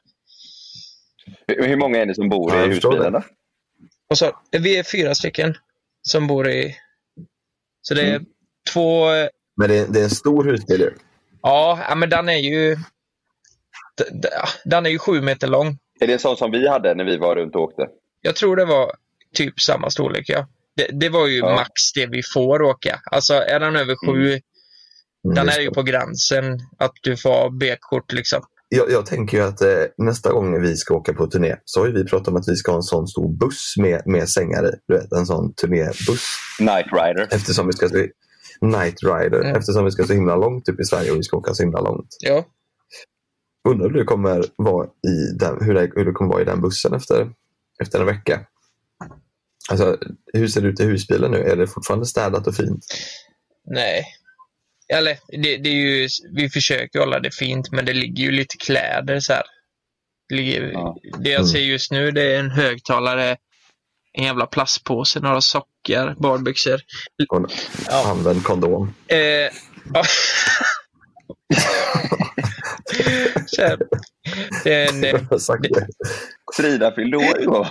Hur 1.46 1.76
många 1.76 1.98
är 1.98 2.06
ni 2.06 2.14
som 2.14 2.28
bor 2.28 2.54
Ja, 2.54 2.72
i 2.72 2.78
då? 2.78 3.22
Och 4.10 4.18
så, 4.18 4.40
vi 4.50 4.76
är 4.78 4.82
fyra 4.82 5.14
stycken 5.14 5.54
som 6.02 6.26
bor 6.26 6.48
i... 6.48 6.76
Så 7.82 7.94
det 7.94 8.02
är 8.02 8.20
två... 8.72 9.06
Men 9.56 9.68
det 9.68 9.78
är, 9.78 9.86
det 9.88 10.00
är 10.00 10.04
en 10.04 10.10
stor 10.10 10.44
husbil 10.44 10.80
ju. 10.80 10.90
Ja, 11.42 11.94
men 11.96 12.10
den 12.10 12.28
är 12.28 12.38
ju... 12.38 12.76
Den 14.64 14.86
är 14.86 14.90
ju 14.90 14.98
sju 14.98 15.20
meter 15.20 15.46
lång. 15.46 15.78
Är 16.00 16.06
det 16.06 16.12
en 16.12 16.18
sån 16.18 16.36
som 16.36 16.50
vi 16.50 16.68
hade 16.68 16.94
när 16.94 17.04
vi 17.04 17.16
var 17.16 17.36
runt 17.36 17.54
och 17.54 17.62
åkte? 17.62 17.88
Jag 18.20 18.36
tror 18.36 18.56
det 18.56 18.64
var 18.64 18.92
typ 19.34 19.60
samma 19.60 19.90
storlek, 19.90 20.24
ja. 20.28 20.48
Det, 20.76 20.88
det 21.00 21.08
var 21.08 21.26
ju 21.26 21.38
Ja. 21.38 21.54
max 21.54 21.92
det 21.94 22.06
vi 22.06 22.22
får 22.34 22.62
åka. 22.62 23.00
Alltså 23.10 23.34
är 23.34 23.60
den 23.60 23.76
över 23.76 23.96
sju, 24.06 24.40
den 25.34 25.46
just 25.46 25.58
är 25.58 25.62
ju 25.62 25.70
på 25.70 25.82
gränsen 25.82 26.60
att 26.78 26.92
du 27.02 27.16
får 27.16 27.30
ha 27.30 27.50
B-kort 27.50 28.12
liksom. 28.12 28.42
Jag, 28.68 28.90
jag 28.90 29.06
tänker 29.06 29.38
ju 29.38 29.44
att 29.44 29.62
eh, 29.62 29.82
nästa 29.96 30.32
gång 30.32 30.62
vi 30.62 30.76
ska 30.76 30.94
åka 30.94 31.14
på 31.14 31.26
turné 31.26 31.56
så 31.64 31.80
har 31.80 31.86
ju 31.86 31.92
vi 31.92 32.04
pratat 32.04 32.28
om 32.28 32.36
att 32.36 32.48
vi 32.48 32.56
ska 32.56 32.72
ha 32.72 32.76
en 32.76 32.82
sån 32.82 33.08
stor 33.08 33.38
buss 33.38 33.74
med, 33.78 34.02
med 34.06 34.28
sängar 34.28 34.68
i. 34.68 34.70
Du 34.88 34.94
vet, 34.94 35.12
en 35.12 35.26
sån 35.26 35.54
turnébuss. 35.54 36.38
Night 36.60 36.86
Rider. 36.92 37.28
Eftersom 37.30 37.66
vi 37.66 37.72
ska 37.72 37.88
Night 38.60 39.02
Rider. 39.02 39.40
Mm. 39.40 39.56
Eftersom 39.56 39.84
vi 39.84 39.90
ska 39.90 40.04
så 40.04 40.12
himla 40.12 40.36
långt 40.36 40.68
upp 40.68 40.80
i 40.80 40.84
Sverige 40.84 41.10
och 41.10 41.18
vi 41.18 41.22
ska 41.22 41.36
åka 41.36 41.54
så 41.54 41.62
himla 41.62 41.80
långt. 41.80 42.16
Ja. 42.20 42.44
Undrar 43.68 43.88
hur 43.88 43.98
det 43.98 44.04
kommer 44.04 44.44
vara 44.56 44.86
i 44.86 45.38
den, 45.38 45.64
hur 45.64 45.74
det, 45.74 45.90
hur 45.94 46.04
det 46.04 46.12
kommer 46.12 46.32
vara 46.32 46.42
i 46.42 46.44
den 46.44 46.60
bussen 46.60 46.94
efter, 46.94 47.30
efter 47.82 48.00
en 48.00 48.06
vecka. 48.06 48.40
Alltså, 49.70 49.98
hur 50.32 50.48
ser 50.48 50.60
det 50.60 50.68
ut 50.68 50.80
i 50.80 50.84
husbilen 50.84 51.30
nu? 51.30 51.38
Är 51.38 51.56
det 51.56 51.66
fortfarande 51.66 52.06
städat 52.06 52.46
och 52.46 52.54
fint? 52.54 52.84
Nej. 53.64 54.04
Eller, 54.92 55.18
det, 55.28 55.56
det 55.56 55.68
är 55.68 55.74
ju, 55.74 56.08
vi 56.32 56.48
försöker 56.50 56.98
hålla 56.98 57.20
det 57.20 57.34
fint, 57.34 57.72
men 57.72 57.84
det 57.84 57.92
ligger 57.92 58.24
ju 58.24 58.30
lite 58.30 58.56
kläder 58.56 59.20
så 59.20 59.32
här. 59.32 59.42
Det, 60.28 60.34
ligger, 60.34 60.60
det 61.18 61.30
jag 61.30 61.40
Mm. 61.40 61.46
ser 61.46 61.58
just 61.58 61.90
nu 61.92 62.10
det 62.10 62.22
är 62.34 62.38
en 62.40 62.50
högtalare, 62.50 63.36
en 64.12 64.24
jävla 64.24 64.46
plastpåse, 64.46 65.20
några 65.20 65.40
sockar, 65.40 66.14
badbyxor. 66.18 66.80
Och 67.30 67.50
Använd 68.06 68.44
kondom. 68.44 68.94
Eh, 69.08 69.18
ja. 69.94 70.02
det 74.64 74.88
en, 74.88 75.04
eh, 75.04 75.20
Frida 76.56 76.92
fyllde 76.94 77.16
år 77.16 77.40
igår. 77.40 77.68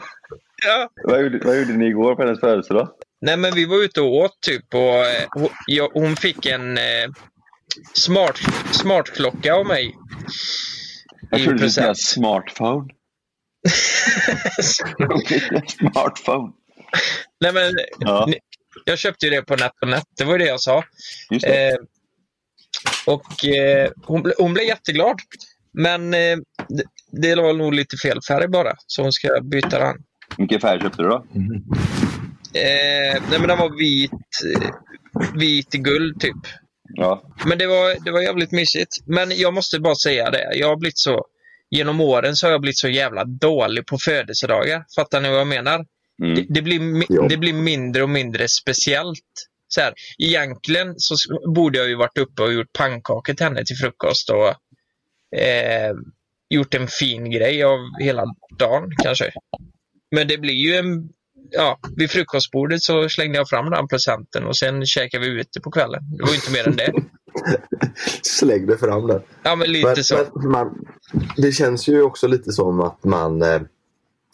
Ja. 0.65 0.89
Vad 1.04 1.21
gjorde, 1.23 1.39
vad 1.45 1.60
gjorde 1.60 1.73
ni 1.73 1.86
igår 1.88 2.15
på 2.15 2.21
hennes 2.21 2.39
födelsedag? 2.39 2.89
Nej, 3.26 3.38
men 3.38 3.56
vi 3.56 3.66
var 3.66 3.84
ute 3.84 4.02
och 4.02 4.16
åt 4.16 4.42
typ 4.42 4.74
och 4.74 5.06
eh, 5.06 5.28
hon, 5.32 5.50
jag, 5.68 5.90
hon 5.94 6.16
fick 6.16 6.46
en 6.46 6.78
eh, 6.78 6.84
smart, 7.94 8.40
smartklocka 8.72 9.54
av 9.54 9.66
mig. 9.66 9.96
Jag 11.32 11.44
trodde 11.44 11.64
du 11.64 11.70
skulle 11.70 11.96
smartphone. 11.96 12.90
Smartphone. 15.80 16.52
Nej, 17.42 17.54
men, 17.54 17.72
Ja. 18.00 18.26
ni- 18.28 18.40
Jag 18.86 19.00
köpte 19.00 19.26
ju 19.26 19.32
det 19.32 19.42
på 19.42 19.56
NetOnNet, 19.56 20.04
det 20.18 20.24
var 20.24 20.32
ju 20.34 20.38
det 20.40 20.46
jag 20.46 20.60
sa. 20.62 20.84
Det. 21.30 21.68
Eh, 21.70 21.76
och 23.06 23.46
eh, 23.46 23.90
hon, 24.04 24.32
hon 24.38 24.54
blev 24.54 24.66
jätteglad. 24.66 25.20
Men 25.74 26.14
eh, 26.14 26.38
det, 26.70 26.84
det 27.22 27.36
var 27.36 27.54
nog 27.54 27.74
lite 27.74 27.98
fel 27.98 28.20
färg 28.28 28.48
bara, 28.48 28.74
så 28.88 29.02
hon 29.02 29.12
ska 29.12 29.42
byta 29.42 29.80
den. 29.80 29.96
Vilken 30.38 30.62
färg 30.62 30.82
köpte 30.82 31.02
du 31.02 31.08
då? 31.10 31.26
Eh, 32.56 33.22
nej, 33.30 33.39
men 33.39 33.48
den 33.48 33.58
var 33.58 33.78
vit, 33.78 34.12
vit 35.36 35.76
i 35.76 35.78
guld 35.78 36.20
typ. 36.20 36.38
Ja. 36.94 37.24
Men 37.46 37.58
det 37.58 37.68
var, 37.68 38.06
det 38.06 38.12
var 38.12 38.22
jävligt 38.22 38.52
mysigt. 38.52 38.91
Men 39.06 39.38
jag 39.38 39.54
måste 39.54 39.80
bara 39.80 39.96
säga 39.96 40.32
det. 40.32 40.56
Jag 40.56 40.68
har 40.68 40.78
blivit 40.78 40.98
så... 40.98 41.26
Genom 41.70 42.02
åren 42.02 42.36
så 42.36 42.48
har 42.48 42.52
jag 42.52 42.62
blivit 42.62 42.78
så 42.78 42.89
jävla 42.89 43.24
dålig 43.26 43.86
på 43.86 43.98
födelsedagar. 43.98 44.86
Fattar 44.96 45.22
ni 45.22 45.30
vad 45.30 45.39
jag 45.39 45.48
menar? 45.48 45.86
Mm. 46.24 46.36
Det, 46.36 46.46
det, 46.50 46.62
blir, 46.62 47.30
det 47.30 47.38
blir 47.38 47.54
mindre 47.54 48.04
och 48.04 48.10
mindre 48.10 48.48
speciellt. 48.48 49.50
Så 49.68 49.82
här, 49.82 49.94
egentligen 50.18 50.94
så 50.98 51.15
borde 51.56 51.78
jag 51.78 51.88
ju 51.88 51.96
varit 51.96 52.18
uppe 52.18 52.44
och 52.44 52.54
gjort 52.54 52.74
pannkakor 52.74 53.34
till 53.34 53.46
henne 53.46 53.65
till 53.65 53.76
frukost 53.76 54.30
och 54.30 54.48
eh, 55.39 55.94
gjort 56.50 56.74
en 56.74 56.88
fin 56.88 57.32
grej 57.32 57.63
av 57.63 57.80
hela 58.00 58.26
dagen 58.60 58.91
kanske. 59.04 59.32
Men 60.12 60.28
det 60.28 60.38
blir 60.38 60.54
ju 60.54 60.76
en... 60.76 61.10
Ja, 61.52 61.80
vid 61.96 62.12
frukostbordet 62.12 62.82
så 62.84 63.10
slängde 63.10 63.38
jag 63.38 63.50
fram 63.50 63.70
den 63.70 63.88
presenten 63.88 64.46
och 64.46 64.58
sen 64.58 64.86
käkade 64.86 65.26
vi 65.30 65.40
ute 65.42 65.62
på 65.62 65.72
kvällen. 65.72 66.04
Det 66.18 66.24
var 66.24 66.34
inte 66.36 66.52
mer 66.52 66.68
än 66.68 66.76
det. 66.76 66.92
Slängde 68.22 68.78
fram 68.78 69.08
den. 69.08 69.22
Ja, 69.44 69.56
men 69.56 69.72
lite 69.72 69.88
Men- 69.88 70.04
så. 70.04 70.18
men 70.36 70.52
man, 70.52 70.86
det 71.38 71.52
känns 71.52 71.88
ju 71.88 72.02
också 72.02 72.28
lite 72.28 72.52
som 72.52 72.80
att 72.82 73.04
man, 73.04 73.42
eh, 73.42 73.62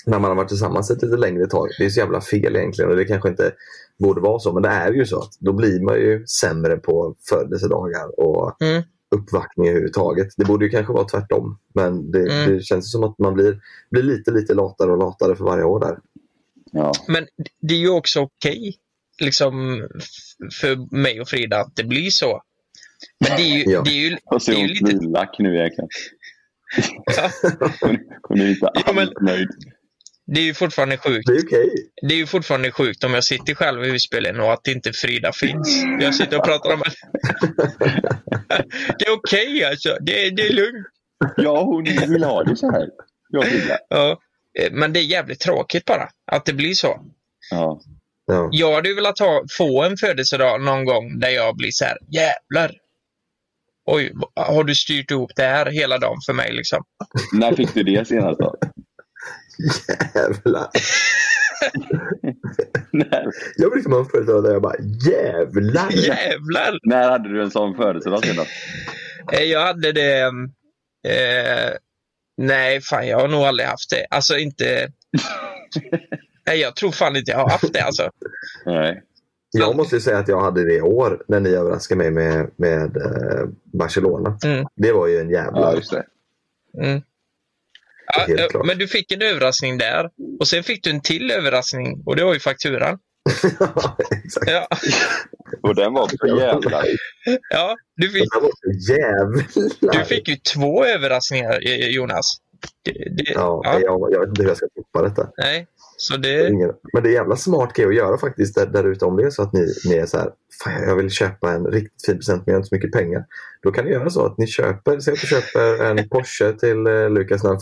när 0.05 0.19
man 0.19 0.23
har 0.31 0.35
varit 0.35 0.47
tillsammans 0.49 0.91
ett 0.91 1.01
lite 1.01 1.17
längre 1.17 1.47
tag, 1.47 1.67
det 1.79 1.85
är 1.85 1.89
så 1.89 1.99
jävla 1.99 2.21
fel 2.21 2.55
egentligen 2.55 2.91
och 2.91 2.97
det 2.97 3.05
kanske 3.05 3.29
inte 3.29 3.51
borde 3.99 4.21
vara 4.21 4.39
så, 4.39 4.53
men 4.53 4.63
det 4.63 4.69
är 4.69 4.91
ju 4.91 5.05
så 5.05 5.19
att 5.19 5.31
då 5.39 5.53
blir 5.53 5.81
man 5.81 5.95
ju 5.95 6.25
sämre 6.27 6.77
på 6.77 7.15
födelsedagar 7.29 8.19
och 8.19 8.61
Mm. 8.61 8.83
uppvaktning 9.15 9.67
överhuvudtaget. 9.67 10.27
Det 10.37 10.45
borde 10.45 10.65
ju 10.65 10.71
kanske 10.71 10.93
vara 10.93 11.07
tvärtom, 11.07 11.57
men 11.75 12.11
det, 12.11 12.19
Mm. 12.19 12.53
det 12.57 12.63
känns 12.63 12.91
som 12.91 13.03
att 13.03 13.19
man 13.19 13.33
blir, 13.33 13.59
blir 13.91 14.03
lite, 14.03 14.31
lite 14.31 14.53
latare 14.53 14.91
och 14.91 14.97
latare 14.97 15.35
för 15.35 15.43
varje 15.43 15.63
år 15.63 15.79
där. 15.79 15.97
Ja. 16.71 16.91
Men 17.07 17.27
det 17.61 17.73
är 17.73 17.77
ju 17.79 17.89
också 17.89 18.19
okej 18.19 18.75
liksom, 19.19 19.83
f- 19.97 20.53
för 20.53 20.95
mig 20.95 21.21
och 21.21 21.29
Frida 21.29 21.57
att 21.59 21.75
det 21.75 21.83
blir 21.83 22.09
så. 22.09 22.41
Men 23.19 23.37
det 23.37 23.43
är 23.43 23.57
ju, 23.57 23.63
Ja. 23.71 23.81
det 23.81 23.89
är 23.91 24.09
ju, 24.09 24.17
Och 24.25 24.41
så 24.41 24.51
det 24.51 24.57
är 24.57 24.61
ju 24.61 24.67
lite... 24.67 24.85
svinlack 24.97 25.35
nu 25.39 25.55
egentligen. 25.57 25.89
Hon, 28.27 28.39
är 28.41 28.45
lite 28.47 28.67
allt 28.67 29.21
nöjd. 29.21 29.47
Det 30.25 30.39
är 30.41 30.43
ju 30.45 30.53
fortfarande 30.53 30.97
sjukt. 30.97 31.27
Det 31.27 31.33
är 31.33 31.45
okej. 31.45 31.69
Det 32.07 32.13
är 32.13 32.17
ju 32.17 32.25
fortfarande 32.27 32.71
sjukt 32.71 33.03
om 33.03 33.13
jag 33.13 33.23
sitter 33.23 33.53
själv 33.55 33.83
i 33.85 33.91
husbilen 33.91 34.39
och 34.39 34.53
att 34.53 34.67
inte 34.67 34.93
Frida 34.93 35.31
finns. 35.33 35.83
Jag 35.99 36.15
sitter 36.15 36.37
och 36.39 36.45
pratar 36.45 36.73
om 36.73 36.81
Det 38.99 39.05
är 39.05 39.13
okej 39.13 39.63
alltså. 39.65 39.97
Det 40.01 40.25
är, 40.27 40.31
det 40.31 40.47
är 40.47 40.53
lugnt. 40.53 40.87
Ja, 41.37 41.63
hon 41.63 41.83
vill 42.13 42.23
ha 42.23 42.43
det 42.43 42.55
så 42.55 42.71
här. 42.71 42.87
Jag 43.29 43.45
vill 43.45 43.61
Ja. 43.89 44.19
Eh, 44.59 44.71
Men 44.71 44.93
det 44.93 44.99
är 44.99 45.03
jävligt 45.03 45.39
tråkigt 45.39 45.85
bara 45.85 46.09
att 46.31 46.45
det 46.45 46.53
blir 46.53 46.73
så. 46.73 46.99
Ja. 47.51 47.81
Jag 48.51 48.73
hade 48.75 48.89
ju 48.89 48.95
velat 48.95 49.19
ha, 49.19 49.43
få 49.57 49.83
en 49.83 49.97
födelsedag 49.97 50.61
någon 50.61 50.85
gång 50.85 51.19
där 51.19 51.29
jag 51.29 51.57
blir 51.57 51.71
så 51.71 51.85
här, 51.85 51.97
jävlar. 52.11 52.71
Oj, 53.85 54.13
har 54.35 54.63
du 54.63 54.75
styrt 54.75 55.11
ihop 55.11 55.31
det 55.35 55.43
här 55.43 55.65
hela 55.65 55.97
dagen 55.97 56.17
för 56.25 56.33
mig 56.33 56.53
liksom? 56.53 56.83
När 57.33 57.53
fick 57.55 57.73
du 57.73 57.83
det 57.83 58.07
senast 58.07 58.39
då? 58.39 58.55
Jävlar. 60.15 60.67
jag 63.57 63.71
brukar 63.71 63.89
man 63.89 64.05
födelsedag 64.05 64.43
där 64.43 64.51
jag 64.51 64.61
bara 64.61 64.75
jävlar. 65.11 65.91
Jävlar! 65.91 66.79
När 66.83 67.09
hade 67.09 67.29
du 67.29 67.41
en 67.43 67.51
sån 67.51 67.75
födelsedag 67.75 68.25
senast? 68.25 68.49
Eh, 69.33 69.43
Jag 69.43 69.65
hade 69.65 69.91
det... 69.91 70.21
Eh, 71.07 71.71
nej, 72.37 72.81
fan 72.81 73.07
jag 73.07 73.19
har 73.19 73.27
nog 73.27 73.41
aldrig 73.41 73.69
haft 73.69 73.89
det. 73.89 74.05
Alltså 74.09 74.37
inte... 74.37 74.91
nej, 76.47 76.59
jag 76.59 76.75
tror 76.75 76.91
fan 76.91 77.15
inte 77.15 77.31
jag 77.31 77.37
har 77.37 77.49
haft 77.49 77.73
det 77.73 77.81
alltså. 77.81 78.09
Nej. 78.65 79.03
Jag 79.51 79.75
måste 79.75 79.95
ju 79.95 80.01
säga 80.01 80.17
att 80.17 80.27
jag 80.27 80.41
hade 80.41 80.65
det 80.65 80.75
i 80.75 80.81
år 80.81 81.23
när 81.27 81.39
ni 81.39 81.49
överraskade 81.49 81.97
mig 81.97 82.11
med, 82.11 82.51
med 82.55 82.97
eh, 82.97 83.49
Barcelona. 83.63 84.37
Mm. 84.43 84.65
Det 84.75 84.91
var 84.91 85.07
ju 85.07 85.19
en 85.19 85.29
jävla... 85.29 85.61
Ja, 85.61 85.75
just 85.75 85.91
det. 85.91 86.05
Mm. 86.83 87.01
Ja, 88.27 88.63
men 88.63 88.77
du 88.77 88.87
fick 88.87 89.11
en 89.11 89.21
överraskning 89.21 89.77
där. 89.77 90.09
Och 90.39 90.47
sen 90.47 90.63
fick 90.63 90.83
du 90.83 90.89
en 90.89 91.01
till 91.01 91.31
överraskning 91.31 92.03
och 92.05 92.15
det 92.15 92.23
var 92.23 92.33
ju 92.33 92.39
fakturan. 92.39 92.99
ja. 94.45 94.67
Och 95.61 95.75
den 95.75 95.93
var 95.93 96.07
för 96.07 96.39
jävlar. 96.39 96.85
ja, 97.49 97.75
du 97.95 98.09
fick, 98.09 98.33
Det 98.33 98.39
var 98.39 98.51
så 98.55 98.91
jävlar. 98.91 99.99
du 99.99 100.05
fick 100.05 100.27
ju 100.27 100.35
två 100.35 100.85
överraskningar 100.85 101.59
eh, 101.67 101.89
Jonas. 101.89 102.37
Det, 102.83 102.91
det, 102.91 103.31
Ja, 103.35 103.61
ja. 103.63 103.79
Jag, 103.79 104.11
jag 104.11 104.19
vet 104.19 104.29
inte 104.29 104.41
hur 104.41 104.49
jag 104.49 104.57
ska 104.57 104.67
tippa 104.75 105.01
detta. 105.01 105.29
Nej, 105.37 105.67
så 105.97 106.17
det... 106.17 106.51
Men 106.93 107.03
det 107.03 107.09
är 107.09 107.13
jävla 107.13 107.35
smart 107.35 107.73
grej 107.73 107.87
att 107.87 107.95
göra 107.95 108.17
faktiskt 108.17 108.55
där, 108.55 108.65
där 108.65 108.83
ute 108.83 109.05
om 109.05 109.17
det 109.17 109.23
är 109.23 109.29
så 109.29 109.41
att 109.41 109.53
ni, 109.53 109.67
ni 109.85 109.95
är 109.95 110.05
så 110.05 110.17
här, 110.17 110.29
fan 110.63 110.83
jag 110.83 110.95
vill 110.95 111.09
köpa 111.09 111.51
en 111.51 111.65
riktigt 111.65 112.05
fin 112.05 112.15
present 112.15 112.43
men 112.45 112.51
jag 112.51 112.53
har 112.53 112.59
inte 112.59 112.69
så 112.69 112.75
mycket 112.75 112.91
pengar. 112.91 113.25
Då 113.63 113.71
kan 113.71 113.85
ni 113.85 113.91
göra 113.91 114.09
så 114.09 114.25
att 114.25 114.37
ni 114.37 114.47
köper, 114.47 114.99
säg 114.99 115.13
att 115.13 115.21
du 115.21 115.27
köper 115.27 115.85
en 115.85 116.09
Porsche 116.09 116.53
till 116.53 116.87
eh, 116.87 117.09
Lukas 117.09 117.43
när 117.43 117.49
han. 117.49 117.59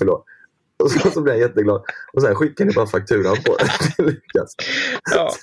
Och 0.83 0.91
så, 0.91 1.11
så 1.11 1.21
blir 1.21 1.33
han 1.33 1.41
jätteglad. 1.41 1.83
Och 2.13 2.21
sen 2.21 2.35
skickar 2.35 2.65
ni 2.65 2.73
bara 2.73 2.87
fakturan 2.87 3.37
på 3.45 3.57
Lukas. 3.97 4.55
Ja. 5.15 5.35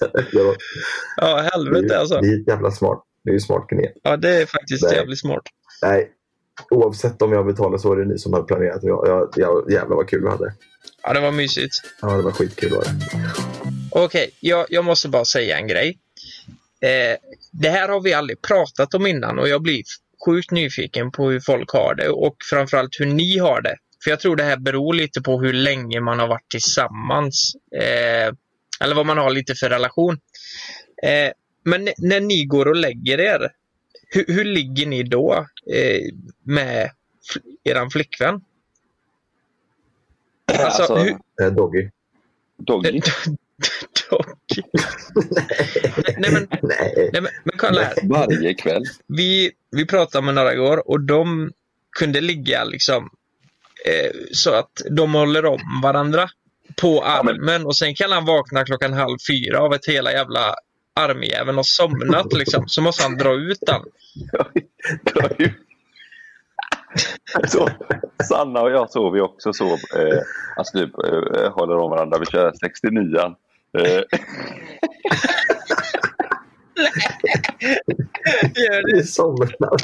Ja, 1.17 1.43
Det 1.43 1.51
helvete 1.53 1.95
är, 1.95 1.99
alltså. 1.99 2.21
det 2.21 2.29
är 2.29 2.49
jävla 2.49 2.71
smart. 2.71 3.03
Det 3.25 3.31
är 3.31 3.35
ju 3.35 3.41
smart 3.41 3.69
knep. 3.69 3.93
Ja, 4.03 4.17
det 4.17 4.43
är 4.43 4.47
faktiskt 4.47 4.83
Nej. 4.83 4.95
jävligt 4.95 5.19
smart. 5.21 5.43
Nej, 5.83 6.11
oavsett 6.71 7.23
om 7.23 7.33
jag 7.33 7.47
betalar 7.47 7.79
så 7.79 7.93
är 7.93 7.97
det 7.97 8.05
ni 8.05 8.19
som 8.19 8.33
har 8.33 8.43
planerat. 8.43 8.83
Jag, 8.83 9.09
jag, 9.09 9.29
jag, 9.37 9.73
jävlar 9.73 9.97
vad 9.97 10.09
kul 10.09 10.23
vi 10.23 10.29
hade. 10.29 10.55
Ja, 11.03 11.13
det 11.13 11.21
var 11.21 11.33
mysigt. 11.33 11.75
Ja, 12.03 12.09
det 12.17 12.23
var 12.23 12.33
skitkul 12.33 12.71
var 12.73 12.85
det. 12.85 12.91
Okej, 13.91 14.31
jag, 14.41 14.67
jag 14.69 14.85
måste 14.85 15.09
bara 15.09 15.25
säga 15.25 15.59
en 15.59 15.69
grej. 15.69 15.99
Eh, 16.81 17.17
det 17.53 17.69
här 17.69 17.89
har 17.89 18.01
vi 18.01 18.13
aldrig 18.13 18.43
pratat 18.43 18.95
om 18.95 19.07
innan 19.07 19.39
och 19.39 19.49
jag 19.49 19.63
blir 19.63 19.83
sjukt 20.27 20.51
nyfiken 20.51 21.11
på 21.11 21.31
hur 21.31 21.41
folk 21.41 21.71
har 21.71 21.95
det 21.95 22.09
och 22.09 22.37
framförallt 22.51 23.01
hur 23.01 23.07
ni 23.07 23.39
har 23.39 23.61
det. 23.61 23.77
För 24.07 24.11
jag 24.11 24.21
tror 24.21 24.37
det 24.37 24.43
här 24.45 24.57
beror 24.57 24.95
lite 24.95 25.23
på 25.23 25.41
hur 25.41 25.53
länge 25.53 26.01
man 26.01 26.19
har 26.19 26.29
varit 26.29 26.49
tillsammans. 26.51 27.53
Eh, 27.77 28.35
eller 28.81 28.95
vad 28.95 29.07
man 29.07 29.19
har 29.19 29.31
lite 29.31 29.55
för 29.55 29.69
relation. 29.71 30.19
Eh, 31.03 31.33
men 31.65 31.89
när 31.99 32.21
ni 32.21 32.45
går 32.45 32.69
och 32.69 32.77
lägger 32.77 33.21
er, 33.21 33.51
hur, 34.09 34.25
hur 34.29 34.45
ligger 34.45 34.87
ni 34.87 35.03
då 35.03 35.47
eh, 35.73 36.01
med 36.43 36.91
eran 37.65 37.91
flickvän? 37.91 38.41
Alltså, 40.53 40.83
Alltså, 40.83 40.97
hur, 40.97 41.17
Eh, 41.43 41.53
Doggy. 41.53 41.91
Doggy. 42.59 42.91
Doggy. 44.11 44.63
nej, 46.19 46.31
men, 46.33 46.49
Nej. 46.63 47.11
nej, 47.13 47.23
men, 47.23 47.31
men 47.45 47.59
kolla 47.59 47.83
här. 47.83 47.95
Varje 48.03 48.55
kväll. 48.55 48.85
Vi, 49.07 49.53
vi 49.71 49.87
pratade 49.87 50.25
med 50.25 50.35
några 50.35 50.53
igår 50.53 50.89
och 50.91 51.01
de 51.01 51.53
kunde 51.99 52.21
ligga 52.21 52.65
liksom 52.65 53.11
så 54.33 54.55
att 54.55 54.83
de 54.91 55.15
håller 55.15 55.47
om 55.47 55.81
varandra 55.83 56.29
på 56.81 57.05
armen 57.05 57.67
och 57.67 57.77
sen 57.77 57.95
kan 57.95 58.13
han 58.13 58.25
vakna 58.25 58.65
klockan 58.65 58.93
halv 58.93 59.17
fyra 59.31 59.61
av 59.61 59.75
ett 59.75 59.87
hela 59.87 60.13
jävla 60.13 60.55
armjäveln 60.95 61.59
och 61.59 61.67
somnat 61.67 62.33
liksom. 62.39 62.65
Så 62.69 62.83
måste 62.83 63.03
han 63.03 63.17
dra 63.17 63.35
ut 63.35 63.59
den. 63.67 63.83
Så, 67.47 67.69
Sanna 68.29 68.61
och 68.63 68.71
jag 68.71 68.91
sover 68.91 69.17
ju 69.17 69.23
också 69.23 69.53
så. 69.53 69.67
Eh, 69.73 70.21
alltså 70.57 70.79
typ 70.79 70.91
eh, 71.05 71.53
håller 71.53 71.77
om 71.77 71.91
varandra. 71.91 72.19
Vi 72.19 72.27
kör 72.27 72.53
69 72.61 73.19
eh, 73.79 73.85
Gör 78.55 78.97
det. 78.97 79.05
somnar. 79.05 79.77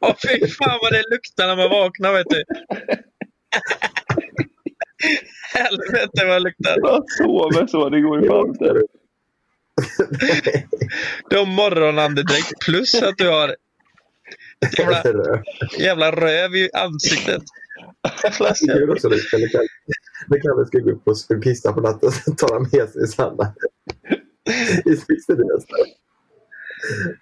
Åh 0.00 0.14
fy 0.28 0.46
fan 0.46 0.78
vad 0.82 0.92
det 0.92 1.02
luktar 1.10 1.46
när 1.46 1.56
man 1.56 1.70
vaknar 1.70 2.12
vet 2.12 2.26
du. 2.30 2.44
Helvete 5.54 6.26
vad 6.26 6.36
det 6.36 6.40
luktar. 6.40 6.76
Jag 6.82 7.04
sover 7.10 7.66
så, 7.66 7.88
det 7.88 8.00
går 8.00 8.22
ju 8.22 8.28
fan 8.28 8.46
inte. 8.48 8.82
Du 11.30 11.38
har 11.38 11.46
morgonandedräkt 11.46 12.52
plus 12.64 13.02
att 13.02 13.18
du 13.18 13.28
har 13.28 13.56
jävla, 14.78 15.42
jävla 15.78 16.12
röv 16.12 16.56
i 16.56 16.70
ansiktet. 16.72 17.42
Det 18.20 18.26
är 18.72 18.90
också 18.90 19.08
det. 19.08 19.16
När 20.26 20.38
Kalle- 20.40 20.66
ska 20.66 20.78
gå 20.78 20.90
upp 20.90 21.08
och 21.08 21.18
ska 21.18 21.40
kissa 21.40 21.72
på 21.72 21.80
natten 21.80 22.12
så 22.12 22.34
tar 22.34 22.54
han 22.54 22.62
med 22.72 22.88
sig 22.88 23.08
Sanna. 23.08 23.54
I 24.84 24.96
sixtiodesten. 24.96 25.78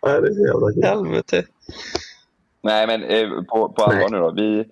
Ja, 0.01 0.21
det 0.21 0.29
är 0.29 0.33
så 0.35 0.47
jävla 0.47 0.73
kul. 0.73 0.85
Helvete. 0.85 1.45
Nej, 2.63 2.87
men 2.87 3.03
eh, 3.03 3.29
på, 3.29 3.69
på 3.69 3.85
allvar 3.85 4.09
nu 4.09 4.19
då. 4.19 4.33
Vi, 4.37 4.65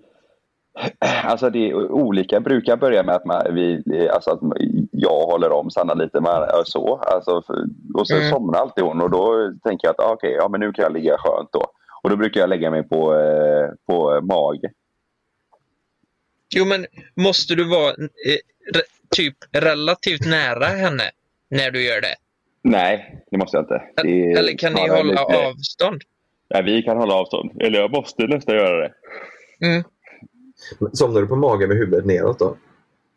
alltså 1.23 1.49
det 1.49 1.69
är 1.69 1.75
olika 1.91 2.39
brukar 2.39 2.77
börja 2.77 3.03
med 3.03 3.15
att, 3.15 3.25
man, 3.25 3.55
vi, 3.55 3.83
alltså 4.09 4.31
att 4.31 4.39
jag 4.91 5.25
håller 5.25 5.51
om 5.51 5.71
Sanna 5.71 5.93
lite 5.93 6.21
med, 6.21 6.49
så. 6.65 6.95
Alltså, 6.97 7.31
och 7.93 8.07
så 8.07 8.15
Mm. 8.15 8.29
somnar 8.29 8.59
alltid 8.59 8.83
hon 8.83 9.01
och 9.01 9.09
då 9.11 9.53
tänker 9.63 9.87
jag 9.87 9.91
att 9.93 9.99
ah, 9.99 10.13
okej, 10.13 10.31
ja, 10.39 10.47
men 10.49 10.59
nu 10.59 10.71
kan 10.73 10.83
jag 10.83 10.93
ligga 10.93 11.17
skönt 11.17 11.49
då. 11.51 11.65
Och 12.03 12.09
då 12.09 12.15
brukar 12.17 12.39
jag 12.41 12.49
lägga 12.49 12.71
mig 12.71 12.83
på, 12.83 13.13
eh, 13.15 13.69
på 13.87 14.21
mage. 14.21 14.71
Jo 16.55 16.65
men 16.65 16.85
måste 17.15 17.55
du 17.55 17.69
vara 17.69 17.89
eh, 17.89 18.39
re, 18.73 18.81
typ 19.15 19.35
relativt 19.51 20.25
nära 20.25 20.65
henne 20.65 21.03
när 21.49 21.71
du 21.71 21.85
gör 21.85 22.01
det? 22.01 22.15
Nej, 22.61 23.23
det 23.31 23.37
måste 23.37 23.57
jag 23.57 23.63
inte. 23.63 23.81
Är 24.09 24.37
Eller 24.37 24.57
kan 24.57 24.73
ni 24.73 24.87
hålla 24.89 25.03
lite- 25.03 25.47
avstånd? 25.47 26.01
Nej, 26.49 26.63
vi 26.63 26.81
kan 26.83 26.97
hålla 26.97 27.13
avstånd. 27.13 27.61
Eller 27.61 27.79
jag 27.79 27.91
måste 27.91 28.23
nästan 28.27 28.55
göra 28.55 28.77
det. 28.87 28.93
Mm. 29.67 29.83
Somnar 30.93 31.21
du 31.21 31.27
på 31.27 31.35
magen 31.35 31.69
med 31.69 31.77
huvudet 31.77 32.05
neråt 32.05 32.39
då? 32.39 32.57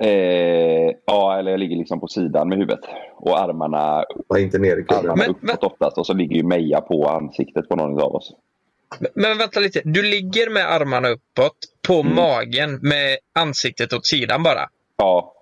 Eh, 0.04 0.92
ja, 1.06 1.38
eller 1.38 1.50
jag 1.50 1.60
ligger 1.60 1.76
liksom 1.76 2.00
på 2.00 2.08
sidan 2.08 2.48
med 2.48 2.58
huvudet. 2.58 2.80
Och 3.16 3.40
armarna, 3.40 4.04
Ja, 4.28 4.38
inte 4.38 4.58
ner 4.58 4.76
i 4.76 4.84
armarna 4.94 5.24
uppåt 5.26 5.64
oftast. 5.64 5.98
Och 5.98 6.06
så 6.06 6.12
ligger 6.14 6.36
ju 6.36 6.42
Meja 6.42 6.80
på 6.80 7.08
ansiktet 7.08 7.68
på 7.68 7.76
någon 7.76 8.00
av 8.02 8.14
oss. 8.14 8.32
Men- 8.98 9.10
Men 9.14 9.38
vänta 9.38 9.60
lite, 9.60 9.80
du 9.84 10.02
ligger 10.02 10.50
med 10.50 10.72
armarna 10.72 11.08
uppåt 11.08 11.56
på 11.88 12.00
Mm. 12.00 12.14
magen 12.14 12.78
med 12.82 13.18
ansiktet 13.32 13.92
åt 13.92 14.06
sidan 14.06 14.42
bara? 14.42 14.68
Ja. 14.96 15.34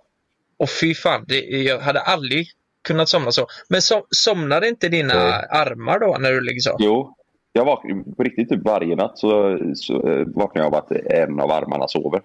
Och 0.59 0.69
fy 0.81 0.95
fan, 0.95 1.25
det, 1.29 1.41
jag 1.41 1.79
hade 1.79 2.01
aldrig 2.01 2.47
kunnat 2.89 3.09
somna 3.09 3.33
så. 3.33 3.47
Men 3.69 3.83
som, 3.83 4.03
somnar 4.11 4.65
inte 4.65 4.89
dina 4.89 5.15
Nej. 5.15 5.45
armar 5.51 5.99
då 5.99 6.17
när 6.21 6.33
du 6.33 6.41
ligger 6.41 6.61
så? 6.61 6.77
Jo, 6.79 7.15
jag 7.57 7.65
vaknar 7.65 8.15
på 8.17 8.23
riktigt 8.23 8.49
typ 8.49 8.65
varje 8.65 8.97
natt 8.97 9.19
så, 9.19 9.59
så 9.75 10.09
eh, 10.09 10.27
vaknar 10.27 10.63
jag 10.63 10.75
av 10.75 10.75
att 10.75 10.91
en 10.91 11.41
av 11.41 11.51
armarna 11.51 11.89
sover. 11.89 12.23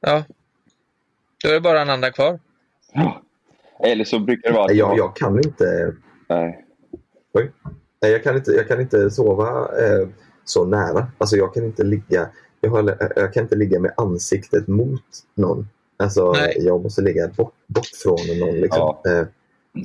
Ja. 0.00 0.24
Då 1.42 1.48
är 1.48 1.54
det 1.54 1.60
bara 1.60 1.82
en 1.82 1.90
andra 1.90 2.10
kvar. 2.10 2.38
Eller 3.84 4.04
så 4.04 4.18
brukar 4.18 4.50
det 4.50 4.56
vara 4.56 4.64
att 4.64 4.76
jag, 4.76 4.98
jag 4.98 5.16
kan 5.16 5.36
inte... 5.36 5.94
Nej. 6.28 6.64
Oj. 7.32 7.52
Nej, 8.02 8.12
jag 8.12 8.22
kan 8.22 8.36
inte, 8.36 8.50
jag 8.50 8.68
kan 8.68 8.80
inte 8.80 9.10
sova 9.10 9.48
eh, 9.60 10.08
så 10.44 10.64
nära. 10.64 11.06
Alltså 11.18 11.36
jag 11.36 11.54
kan 11.54 11.64
inte 11.64 11.84
ligga... 11.84 12.28
Jag, 12.60 12.70
har, 12.70 12.96
jag 13.16 13.32
kan 13.34 13.42
inte 13.42 13.56
ligga 13.56 13.80
med 13.80 13.92
ansiktet 13.96 14.68
mot 14.68 15.04
någon. 15.34 15.68
Alltså, 15.96 16.32
Nej. 16.32 16.56
jag 16.58 16.82
måste 16.82 17.02
ligga 17.02 17.28
bort, 17.28 17.54
bort 17.66 17.90
från 18.02 18.38
någon. 18.38 18.54
Liksom. 18.54 18.96
Eh, 19.06 19.26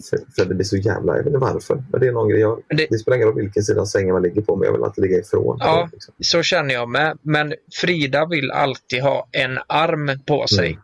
för, 0.09 0.19
för 0.35 0.45
det 0.45 0.55
blir 0.55 0.65
så 0.65 0.77
jävla... 0.77 1.11
Jag 1.11 1.23
vet 1.23 1.27
inte 1.27 1.37
varför. 1.37 1.83
Men 1.91 1.99
det 1.99 2.07
är 2.07 2.11
någon 2.11 2.29
grej. 2.29 2.39
Jag, 2.39 2.61
det... 2.69 2.99
spelar 2.99 3.15
ingen 3.17 3.27
roll 3.27 3.41
vilken 3.41 3.63
sida 3.63 3.81
av 3.81 3.85
sängen 3.85 4.13
man 4.13 4.21
ligger 4.23 4.41
på, 4.41 4.55
men 4.55 4.65
jag 4.65 4.73
vill 4.73 4.83
alltid 4.83 5.01
ligga 5.03 5.17
ifrån. 5.17 5.57
Ja, 5.59 5.89
så 6.19 6.43
känner 6.43 6.73
jag 6.73 6.89
med. 6.89 7.17
Men 7.21 7.53
Frida 7.81 8.25
vill 8.25 8.51
alltid 8.51 9.01
ha 9.01 9.27
en 9.31 9.59
arm 9.67 10.19
på 10.25 10.47
sig. 10.47 10.79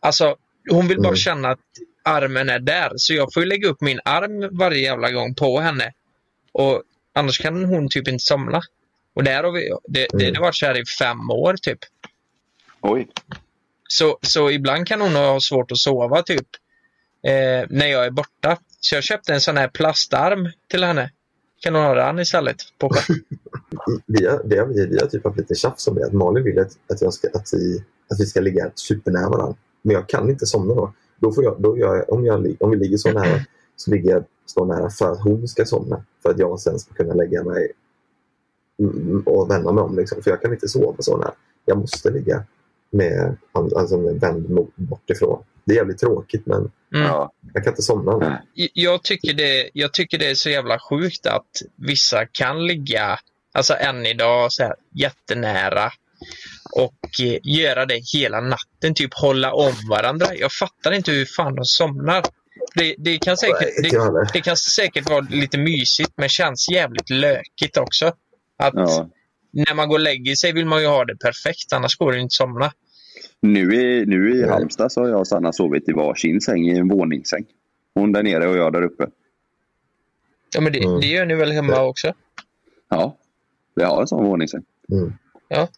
Alltså, 0.00 0.36
hon 0.70 0.88
vill 0.88 0.96
bara 0.98 1.08
Mm. 1.08 1.16
känna 1.16 1.48
att 1.50 1.58
armen 2.04 2.48
är 2.48 2.58
där. 2.58 2.92
Så 2.96 3.14
jag 3.14 3.32
får 3.34 3.42
ju 3.42 3.48
lägga 3.48 3.68
upp 3.68 3.80
min 3.80 4.00
arm 4.04 4.56
varje 4.58 4.78
jävla 4.82 5.10
gång 5.10 5.34
på 5.34 5.60
henne. 5.60 5.92
Och 6.52 6.82
annars 7.12 7.38
kan 7.38 7.64
hon 7.64 7.88
typ 7.88 8.08
inte 8.08 8.24
somna. 8.24 8.60
Och 9.14 9.24
där 9.24 9.44
har 9.44 9.52
vi, 9.52 9.68
det, 9.88 10.06
det 10.12 10.24
Mm. 10.24 10.36
har 10.36 10.42
varit 10.42 10.54
så 10.56 10.66
här 10.66 10.80
i 10.80 10.84
fem 10.86 11.30
år 11.30 11.54
typ. 11.62 11.78
Oj. 12.80 13.08
Så, 13.88 14.18
så 14.22 14.50
ibland 14.50 14.86
kan 14.86 15.00
hon 15.00 15.14
ha 15.14 15.40
svårt 15.40 15.72
att 15.72 15.78
sova 15.78 16.22
typ. 16.22 16.46
Eh, 17.22 17.66
när 17.70 17.86
jag 17.86 18.06
är 18.06 18.10
borta. 18.10 18.58
Så 18.80 18.94
jag 18.94 19.04
köpte 19.04 19.34
en 19.34 19.40
sån 19.40 19.56
här 19.56 19.68
plastarm 19.68 20.48
till 20.70 20.84
henne. 20.84 21.10
Kan 21.60 21.74
hon 21.74 21.84
ha 21.84 21.94
den 21.94 22.18
istället? 22.18 22.56
På 22.78 22.90
Vi 24.06 24.26
har, 24.26 24.42
det 24.44 24.58
har 24.58 24.66
vi, 24.66 24.86
vi 24.86 24.98
har 24.98 25.06
typ 25.06 25.24
haft 25.24 25.36
lite 25.36 25.54
tjafs 25.54 25.86
om 25.88 25.94
det. 25.94 26.06
Att 26.06 26.12
Malin 26.12 26.44
vill 26.44 26.58
att, 26.58 26.72
att, 26.92 27.02
jag 27.02 27.12
ska, 27.14 27.28
att, 27.34 27.48
vi, 27.52 27.84
att 28.10 28.20
vi 28.20 28.26
ska 28.26 28.40
ligga 28.40 28.70
supernära 28.74 29.28
varandra. 29.28 29.54
Men 29.82 29.94
jag 29.94 30.08
kan 30.08 30.30
inte 30.30 30.46
somna 30.46 30.74
då. 30.74 30.92
då, 31.20 31.32
får 31.32 31.44
jag, 31.44 31.56
då 31.60 31.78
jag, 31.78 32.12
om, 32.12 32.24
jag, 32.24 32.56
om 32.60 32.70
vi 32.70 32.76
ligger 32.76 32.96
så 32.96 33.12
nära 33.12 33.40
så 33.76 33.90
ligger 33.90 34.10
jag 34.10 34.24
så 34.46 34.64
nära 34.64 34.90
för 34.90 35.12
att 35.12 35.20
hon 35.22 35.48
ska 35.48 35.64
somna. 35.64 36.04
För 36.22 36.30
att 36.30 36.38
jag 36.38 36.60
sen 36.60 36.78
ska 36.78 36.94
kunna 36.94 37.14
lägga 37.14 37.44
mig 37.44 37.72
och 39.24 39.50
vända 39.50 39.72
mig 39.72 39.84
om. 39.84 39.96
Liksom. 39.96 40.22
För 40.22 40.30
jag 40.30 40.42
kan 40.42 40.52
inte 40.52 40.68
sova 40.68 40.96
så 40.98 41.16
nära. 41.16 41.32
Jag 41.64 41.78
måste 41.78 42.10
ligga 42.10 42.44
med, 42.90 43.36
alltså 43.52 43.96
med 43.98 44.20
vänd 44.20 44.50
mot- 44.50 44.76
bort 44.76 45.10
ifrån. 45.10 45.42
Det 45.68 45.74
är 45.74 45.76
jävligt 45.76 45.98
tråkigt 45.98 46.46
men 46.46 46.70
Mm. 46.94 47.06
jag 47.54 47.64
kan 47.64 47.72
inte 47.72 47.82
somna. 47.82 48.42
Jag 48.74 49.02
tycker, 49.02 49.32
det, 49.32 49.70
jag 49.72 49.92
tycker 49.92 50.18
det 50.18 50.30
är 50.30 50.34
så 50.34 50.50
jävla 50.50 50.78
sjukt 50.78 51.26
att 51.26 51.62
vissa 51.76 52.26
kan 52.26 52.66
ligga, 52.66 53.18
alltså 53.54 53.74
än 53.74 54.06
idag, 54.06 54.52
så 54.52 54.62
här, 54.62 54.74
jättenära 54.94 55.92
och 56.72 57.20
eh, 57.22 57.38
göra 57.42 57.86
det 57.86 58.00
hela 58.14 58.40
natten, 58.40 58.94
typ 58.94 59.14
hålla 59.14 59.52
om 59.52 59.72
varandra. 59.90 60.34
Jag 60.34 60.52
fattar 60.52 60.92
inte 60.92 61.10
hur 61.12 61.24
fan 61.24 61.54
de 61.54 61.64
somnar. 61.64 62.24
Det, 62.74 62.94
det, 62.98 63.18
kan 63.18 63.36
säkert, 63.36 63.90
det, 63.90 64.28
det 64.32 64.40
kan 64.40 64.56
säkert 64.56 65.10
vara 65.10 65.20
lite 65.30 65.58
mysigt 65.58 66.12
men 66.16 66.28
känns 66.28 66.70
jävligt 66.70 67.10
lökigt 67.10 67.76
också. 67.76 68.06
Att 68.58 68.74
Ja. 68.74 69.08
När 69.52 69.74
man 69.74 69.88
går 69.88 69.96
och 69.96 70.00
lägger 70.00 70.34
sig 70.34 70.52
vill 70.52 70.66
man 70.66 70.80
ju 70.80 70.86
ha 70.86 71.04
det 71.04 71.16
perfekt, 71.16 71.72
annars 71.72 71.96
går 71.96 72.12
det 72.12 72.18
inte 72.18 72.26
att 72.26 72.32
somna. 72.32 72.72
Nu 73.42 73.74
i, 73.74 74.06
nu 74.06 74.34
i 74.36 74.48
Halmstad 74.48 74.92
så 74.92 75.00
har 75.00 75.08
jag 75.08 75.18
och 75.18 75.26
Sanna 75.28 75.52
sovit 75.52 75.88
i 75.88 75.92
varsin 75.92 76.40
säng 76.40 76.66
i 76.66 76.78
en 76.78 76.88
våningssäng. 76.88 77.46
Hon 77.94 78.12
där 78.12 78.22
nere 78.22 78.48
och 78.48 78.56
jag 78.56 78.72
där 78.72 78.82
uppe. 78.82 79.06
Ja, 80.54 80.60
men 80.60 80.72
det, 80.72 80.84
Mm. 80.84 81.00
det 81.00 81.06
gör 81.06 81.26
ni 81.26 81.34
väl 81.34 81.52
hemma 81.52 81.82
också? 81.84 82.12
Ja, 82.88 83.16
vi 83.74 83.82
har 83.84 84.00
en 84.00 84.06
sån 84.06 84.24
våningssäng. 84.24 84.62
Mm. 84.92 85.12
Ja. 85.48 85.68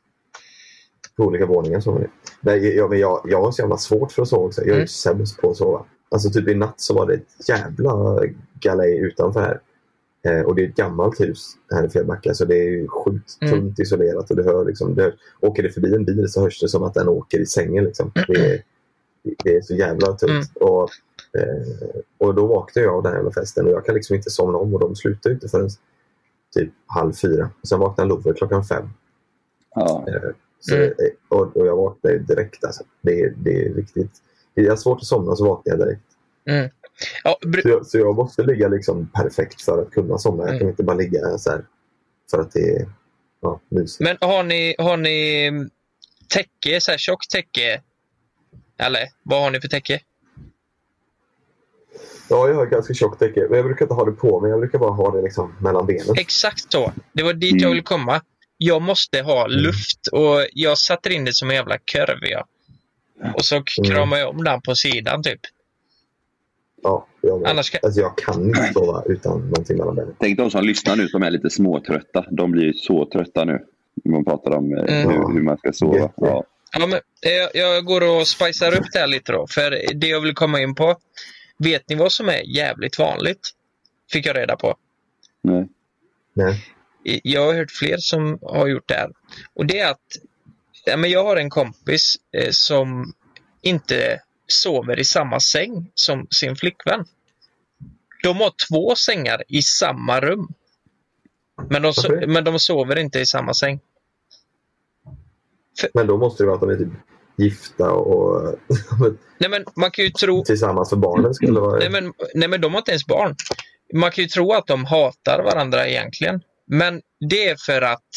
På 1.16 1.24
olika 1.24 1.46
våningar 1.46 1.80
sover 1.80 2.00
vi. 2.00 2.06
Nej, 2.40 2.76
jag, 2.76 2.90
men 2.90 2.98
jag, 2.98 3.20
jag 3.24 3.42
har 3.42 3.52
så 3.52 3.62
jävla 3.62 3.76
svårt 3.76 4.12
för 4.12 4.22
att 4.22 4.28
sova 4.28 4.46
också. 4.46 4.60
Jag 4.60 4.68
är 4.68 4.72
Mm. 4.72 4.80
ju 4.82 4.86
sämst 4.86 5.40
på 5.40 5.50
att 5.50 5.56
sova. 5.56 5.84
Alltså 6.10 6.30
typ 6.30 6.48
i 6.48 6.54
natt 6.54 6.80
så 6.80 6.94
var 6.94 7.06
det 7.06 7.14
ett 7.14 7.48
jävla 7.48 8.20
galej 8.60 8.98
utanför 8.98 9.40
här. 9.40 9.60
Eh, 10.22 10.40
och 10.40 10.54
det 10.54 10.64
är 10.64 10.68
ett 10.68 10.74
gammalt 10.76 11.20
hus 11.20 11.46
här 11.70 11.86
i 11.86 11.88
Fjällbacka 11.90 12.34
så 12.34 12.44
det 12.44 12.58
är 12.58 12.70
ju 12.70 12.88
sjukt 12.88 13.38
Mm. 13.40 13.54
tunt 13.54 13.78
isolerat. 13.78 14.30
Och 14.30 14.36
du 14.36 14.42
hör 14.42 14.64
liksom, 14.64 14.94
det, 14.94 15.14
åker 15.40 15.62
det 15.62 15.70
förbi 15.70 15.94
en 15.94 16.04
bil 16.04 16.28
så 16.28 16.40
hörs 16.40 16.60
det 16.60 16.68
som 16.68 16.82
att 16.82 16.94
den 16.94 17.08
åker 17.08 17.38
i 17.38 17.46
sängen. 17.46 17.84
Liksom. 17.84 18.12
Det, 18.26 18.52
är, 18.52 18.62
det 19.44 19.56
är 19.56 19.60
så 19.62 19.74
jävla 19.74 20.06
tunt. 20.06 20.30
Mm. 20.30 20.44
Och, 20.72 20.88
eh, 21.38 21.90
och 22.18 22.34
då 22.34 22.46
vaknar 22.46 22.82
jag 22.82 22.94
av 22.94 23.02
den 23.02 23.12
här 23.12 23.18
jävla 23.18 23.32
festen 23.32 23.66
och 23.66 23.72
jag 23.72 23.84
kan 23.84 23.94
liksom 23.94 24.16
inte 24.16 24.30
somna 24.30 24.58
om 24.58 24.74
och 24.74 24.80
de 24.80 24.96
slutar 24.96 25.30
inte 25.30 25.48
förrän 25.48 25.68
typ 26.54 26.70
halv 26.86 27.12
fyra. 27.12 27.50
Och 27.62 27.68
sen 27.68 27.78
vaknar 27.80 28.04
Love 28.06 28.32
klockan 28.34 28.64
fem. 28.64 28.88
Ja. 29.74 30.04
Eh, 30.08 30.30
Så, 30.62 30.74
Mm. 30.76 30.92
och, 31.28 31.56
och 31.56 31.66
jag 31.66 31.76
vaknar 31.76 32.10
ju 32.10 32.18
direkt. 32.18 32.64
Alltså. 32.64 32.84
Det, 33.02 33.20
är- 33.20 33.34
det 33.36 33.66
är 33.66 33.74
riktigt... 33.74 34.10
Det 34.54 34.66
är 34.66 34.76
svårt 34.76 34.98
att 34.98 35.04
somna 35.04 35.36
så 35.36 35.44
vaknar 35.44 35.72
jag 35.76 35.78
direkt. 35.88 36.02
Mm. 36.44 36.70
Ja, 37.24 37.38
Så 37.62 37.68
jag, 37.68 37.86
så 37.86 37.98
jag 37.98 38.16
måste 38.16 38.42
ligga 38.42 38.68
liksom 38.68 39.10
perfekt 39.14 39.62
för 39.62 39.82
att 39.82 39.90
kunna 39.90 40.18
somna. 40.18 40.42
Jag 40.42 40.48
kan 40.50 40.56
Mm. 40.56 40.68
inte 40.68 40.82
bara 40.82 40.96
ligga 40.96 41.38
så 41.38 41.50
här 41.50 41.64
för 42.30 42.38
att 42.40 42.52
det 42.52 42.60
är 42.76 42.88
ja, 43.42 43.60
mysigt. 43.68 44.00
Men 44.00 44.16
har 44.20 44.42
ni, 44.42 44.74
har 44.78 44.96
ni 44.96 45.44
mm, 45.46 45.70
täcke, 46.28 46.80
så 46.80 46.90
här 46.90 46.98
tjockt 46.98 47.30
täcke? 47.30 47.82
Eller 48.78 49.08
vad 49.22 49.42
har 49.42 49.50
ni 49.50 49.60
för 49.60 49.68
täcke? 49.68 50.00
Ja, 52.28 52.48
jag 52.48 52.54
har 52.54 52.66
ganska 52.66 52.94
tjockt 52.94 53.18
täcke. 53.18 53.40
Men 53.48 53.56
jag 53.56 53.64
brukar 53.66 53.84
inte 53.84 53.94
ha 53.94 54.04
det 54.04 54.12
på 54.12 54.40
mig. 54.40 54.50
Jag 54.50 54.60
brukar 54.60 54.78
bara 54.78 54.90
ha 54.90 55.16
det 55.16 55.22
liksom 55.22 55.54
mellan 55.60 55.86
benen. 55.86 56.14
Exakt 56.18 56.72
så. 56.72 56.92
Det 57.12 57.22
var 57.22 57.32
dit 57.32 57.60
jag 57.62 57.68
ville 57.70 57.82
komma. 57.82 58.22
Jag 58.58 58.82
måste 58.82 59.20
ha 59.22 59.46
luft 59.46 60.06
och 60.12 60.46
jag 60.52 60.78
sätter 60.78 61.10
in 61.10 61.24
det 61.24 61.34
som 61.34 61.50
en 61.50 61.56
jävla 61.56 61.78
kurv. 61.78 62.18
Ja. 62.20 62.46
Och 63.34 63.44
så 63.44 63.56
k- 63.56 63.64
Mm. 63.78 63.90
kramar 63.90 64.16
jag 64.18 64.28
om 64.28 64.44
den 64.44 64.60
på 64.62 64.74
sidan 64.74 65.22
typ. 65.22 65.40
Ja, 66.82 67.06
jag, 67.20 67.40
med. 67.40 67.50
Annars 67.50 67.70
kan- 67.70 67.80
alltså, 67.82 68.00
jag 68.00 68.18
kan 68.18 68.42
inte 68.44 68.70
sova 68.74 69.02
utan 69.06 69.40
någonting 69.40 69.76
mellan 69.78 69.94
benen. 69.94 70.14
Tänk 70.18 70.38
de 70.38 70.50
som 70.50 70.64
lyssnar 70.64 70.96
nu 70.96 71.08
som 71.08 71.22
är 71.22 71.30
lite 71.30 71.50
småtrötta. 71.50 72.24
De 72.30 72.50
blir 72.50 72.62
ju 72.64 72.72
så 72.72 73.06
trötta 73.12 73.44
nu. 73.44 73.58
När 74.04 74.12
man 74.12 74.24
pratar 74.24 74.50
om 74.56 74.72
eh, 74.76 74.78
Mm. 74.84 75.08
hur, 75.10 75.32
hur 75.34 75.42
man 75.42 75.58
ska 75.58 75.72
sova. 75.72 76.10
Ja. 76.16 76.44
Ja, 76.72 76.86
men, 76.86 76.98
jag, 77.20 77.50
jag 77.54 77.84
går 77.84 78.20
och 78.20 78.26
spicar 78.26 78.78
upp 78.78 78.86
det 78.92 78.98
här 78.98 79.06
lite 79.06 79.32
då. 79.32 79.46
För 79.50 79.70
det 79.94 80.06
jag 80.06 80.20
vill 80.20 80.34
komma 80.34 80.60
in 80.60 80.74
på. 80.74 80.96
Vet 81.58 81.88
ni 81.88 81.94
vad 81.96 82.12
som 82.12 82.28
är 82.28 82.56
jävligt 82.56 82.98
vanligt? 82.98 83.40
Fick 84.12 84.26
jag 84.26 84.36
reda 84.36 84.56
på. 84.56 84.74
Nej. 85.42 85.68
Nej. 86.34 86.64
Jag 87.22 87.46
har 87.46 87.54
hört 87.54 87.70
fler 87.70 87.96
som 87.98 88.38
har 88.42 88.66
gjort 88.66 88.88
det 88.88 88.94
här. 88.94 89.10
Och 89.54 89.66
det 89.66 89.78
är 89.78 89.90
att 89.90 90.00
ja, 90.84 90.96
men 90.96 91.10
jag 91.10 91.24
har 91.24 91.36
en 91.36 91.50
kompis 91.50 92.14
eh, 92.32 92.48
som 92.50 93.12
inte 93.62 94.20
sover 94.52 94.98
i 94.98 95.04
samma 95.04 95.40
säng 95.40 95.90
som 95.94 96.26
sin 96.30 96.56
flickvän. 96.56 97.04
De 98.22 98.36
har 98.36 98.52
två 98.68 98.94
sängar 98.94 99.42
i 99.48 99.62
samma 99.62 100.20
rum. 100.20 100.48
Men 101.70 101.82
de, 101.82 101.88
Okej. 101.88 102.26
men 102.26 102.44
de 102.44 102.58
sover 102.58 102.98
inte 102.98 103.20
i 103.20 103.26
samma 103.26 103.54
säng. 103.54 103.80
Men 105.94 106.06
då 106.06 106.18
måste 106.18 106.42
det 106.42 106.46
vara 106.46 106.54
att 106.54 106.60
de 106.60 106.70
är 106.70 106.76
typ 106.76 106.92
gifta 107.36 107.90
och 107.92 108.54
Nej 109.38 109.50
men 109.50 109.64
man 109.76 109.90
kan 109.90 110.04
ju 110.04 110.10
tro... 110.10 110.44
tillsammans 110.44 110.90
för 110.90 110.96
barnen 110.96 111.34
skulle 111.34 111.60
vara... 111.60 111.78
Nej 111.78 111.90
men, 111.90 112.12
nej 112.34 112.48
men 112.48 112.60
de 112.60 112.72
har 112.72 112.78
inte 112.78 112.90
ens 112.90 113.06
barn. 113.06 113.36
Man 113.94 114.10
kan 114.10 114.24
ju 114.24 114.28
tro 114.28 114.52
att 114.52 114.66
de 114.66 114.84
hatar 114.84 115.42
varandra 115.42 115.88
egentligen. 115.88 116.40
Men 116.66 117.00
det 117.30 117.48
är 117.48 117.56
för 117.66 117.82
att 117.82 118.08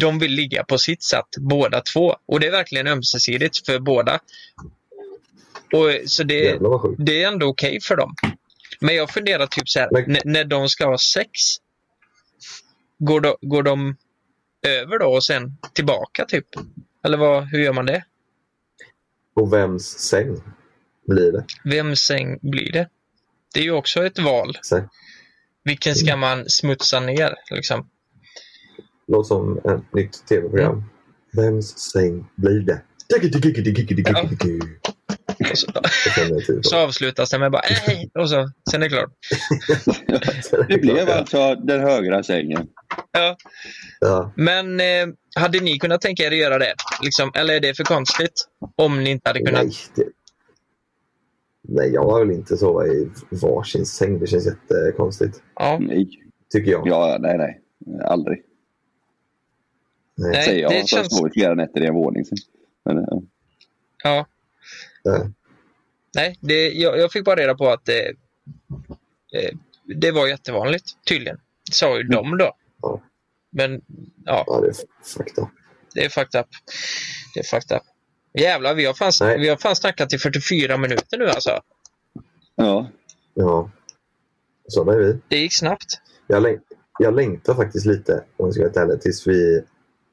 de 0.00 0.18
vill 0.18 0.32
ligga 0.32 0.64
på 0.64 0.78
sitt 0.78 1.02
sätt 1.02 1.26
båda 1.36 1.80
två. 1.80 2.16
Och 2.26 2.40
det 2.40 2.46
är 2.46 2.50
verkligen 2.50 2.86
ömsesidigt 2.86 3.66
för 3.66 3.78
båda. 3.78 4.20
Och, 5.72 6.10
så 6.10 6.22
det, 6.22 6.58
det 6.98 7.22
är 7.22 7.28
ändå 7.28 7.46
okej 7.46 7.80
för 7.82 7.96
dem. 7.96 8.14
Men 8.80 8.94
jag 8.94 9.10
funderar 9.10 9.46
typ 9.46 9.68
så 9.68 9.80
här, 9.80 9.88
Men- 10.06 10.20
när 10.24 10.44
de 10.44 10.68
ska 10.68 10.86
ha 10.86 10.98
sex. 10.98 11.30
Går 12.98 13.20
de, 13.20 13.34
går 13.40 13.62
de 13.62 13.96
över 14.66 14.98
då 14.98 15.06
och 15.06 15.24
sen 15.24 15.56
tillbaka 15.72 16.24
typ? 16.24 16.46
Eller 17.04 17.18
vad, 17.18 17.44
hur 17.44 17.58
gör 17.58 17.72
man 17.72 17.86
det? 17.86 18.04
Och 19.34 19.52
vems 19.52 19.84
säng 19.88 20.42
blir 21.06 21.32
det? 21.32 21.44
Vems 21.64 22.00
säng 22.00 22.38
blir 22.42 22.72
det? 22.72 22.88
Det 23.54 23.60
är 23.60 23.64
ju 23.64 23.72
också 23.72 24.06
ett 24.06 24.18
val. 24.18 24.58
Så, 24.62 24.88
Vilken 25.64 25.94
ska 25.94 26.16
man 26.16 26.44
smutsa 26.48 27.00
ner? 27.00 27.34
Liksom? 27.50 27.88
låter 29.08 29.28
som 29.28 29.58
ett 29.58 29.94
nytt 29.94 30.26
tv-program. 30.28 30.72
Mm. 30.72 30.84
Vems 31.32 31.78
säng 31.78 32.26
blir 32.36 32.60
det? 32.60 32.82
Och 35.50 35.58
så, 35.58 35.66
så 36.62 36.76
avslutas 36.78 37.30
det 37.30 37.38
med 37.38 37.50
bara 37.52 37.62
hej 37.64 38.10
och 38.14 38.30
så, 38.30 38.50
sen 38.70 38.82
är 38.82 38.88
det 38.88 38.94
klart. 38.96 39.10
Det 40.68 40.78
blev 40.78 41.08
alltså 41.10 41.54
den 41.54 41.80
högra 41.80 42.22
sängen. 42.22 42.68
Ja. 43.12 43.36
Ja. 44.00 44.32
Men 44.36 44.80
eh, 44.80 45.06
hade 45.34 45.60
ni 45.60 45.78
kunnat 45.78 46.00
tänka 46.00 46.22
er 46.22 46.30
att 46.30 46.36
göra 46.36 46.58
det? 46.58 46.74
Liksom, 47.02 47.30
eller 47.34 47.54
är 47.54 47.60
det 47.60 47.76
för 47.76 47.84
konstigt? 47.84 48.48
Om 48.76 49.04
ni 49.04 49.10
inte 49.10 49.28
hade 49.28 49.40
kunnat? 49.40 49.64
Nej, 49.64 49.72
det... 49.94 50.04
Nej, 51.62 51.90
jag 51.92 52.26
vill 52.26 52.36
inte 52.36 52.56
sova 52.56 52.86
i 52.86 53.10
varsin 53.30 53.86
säng. 53.86 54.18
Det 54.18 54.26
känns 54.26 54.46
jättekonstigt. 54.46 55.42
Ja. 55.54 55.78
Nej. 55.80 56.08
Tycker 56.52 56.70
jag. 56.70 56.86
Ja, 56.88 57.16
nej, 57.20 57.38
nej. 57.38 57.60
Aldrig. 58.04 58.42
Nej. 60.16 60.44
Säger 60.44 60.62
jag. 60.62 60.70
det 60.70 60.74
Jag 60.74 60.80
har 60.82 60.86
känns- 60.86 61.18
sovit 61.18 61.32
flera 61.32 61.54
nätter 61.54 61.80
i 61.82 61.86
en 61.86 61.94
våningssäng. 61.94 62.38
Men, 62.84 62.96
ja. 62.96 63.22
Ja. 64.04 64.26
Nej, 66.14 66.38
det, 66.40 66.68
jag, 66.72 66.98
jag 66.98 67.12
fick 67.12 67.24
bara 67.24 67.36
reda 67.36 67.54
på 67.54 67.68
att 67.68 67.84
det, 67.84 68.08
eh, 69.34 69.56
det 69.96 70.10
var 70.12 70.26
jättevanligt 70.28 70.84
tydligen. 71.08 71.40
Sa 71.72 71.96
ju 71.96 72.02
de 72.02 72.38
då. 72.38 72.56
Ja. 72.82 73.02
Men 73.52 73.80
ja, 74.24 74.44
Ja, 74.46 74.60
det 74.60 74.68
är 74.68 74.74
fucked 75.04 75.38
up. 75.44 75.48
det 75.94 76.04
är 76.04 76.08
fucked 76.08 76.40
up. 76.40 76.46
Det 77.34 77.40
är 77.40 77.44
fucked 77.44 77.76
up. 77.76 77.82
Jävlar, 78.38 78.74
vi 78.74 78.84
har 78.84 78.94
fan, 78.94 79.12
Nej. 79.20 79.38
vi 79.38 79.48
har 79.48 79.56
fan 79.56 79.76
snackat 79.76 80.12
i 80.12 80.18
44 80.18 80.76
minuter 80.76 81.18
nu 81.18 81.26
alltså. 81.28 81.60
ja. 82.56 82.90
Ja. 83.34 83.70
Så 84.68 84.90
är 84.90 84.98
vi. 84.98 85.18
Det 85.28 85.36
gick 85.38 85.52
snabbt. 85.52 86.00
Jag, 86.26 86.42
läng- 86.46 86.60
jag 86.98 87.14
längtar 87.14 87.54
faktiskt 87.54 87.86
lite, 87.86 88.24
om 88.36 88.46
jag 88.46 88.54
ska 88.54 88.62
vara 88.68 88.82
ärlig, 88.84 89.00
tills 89.00 89.26
vi, 89.26 89.56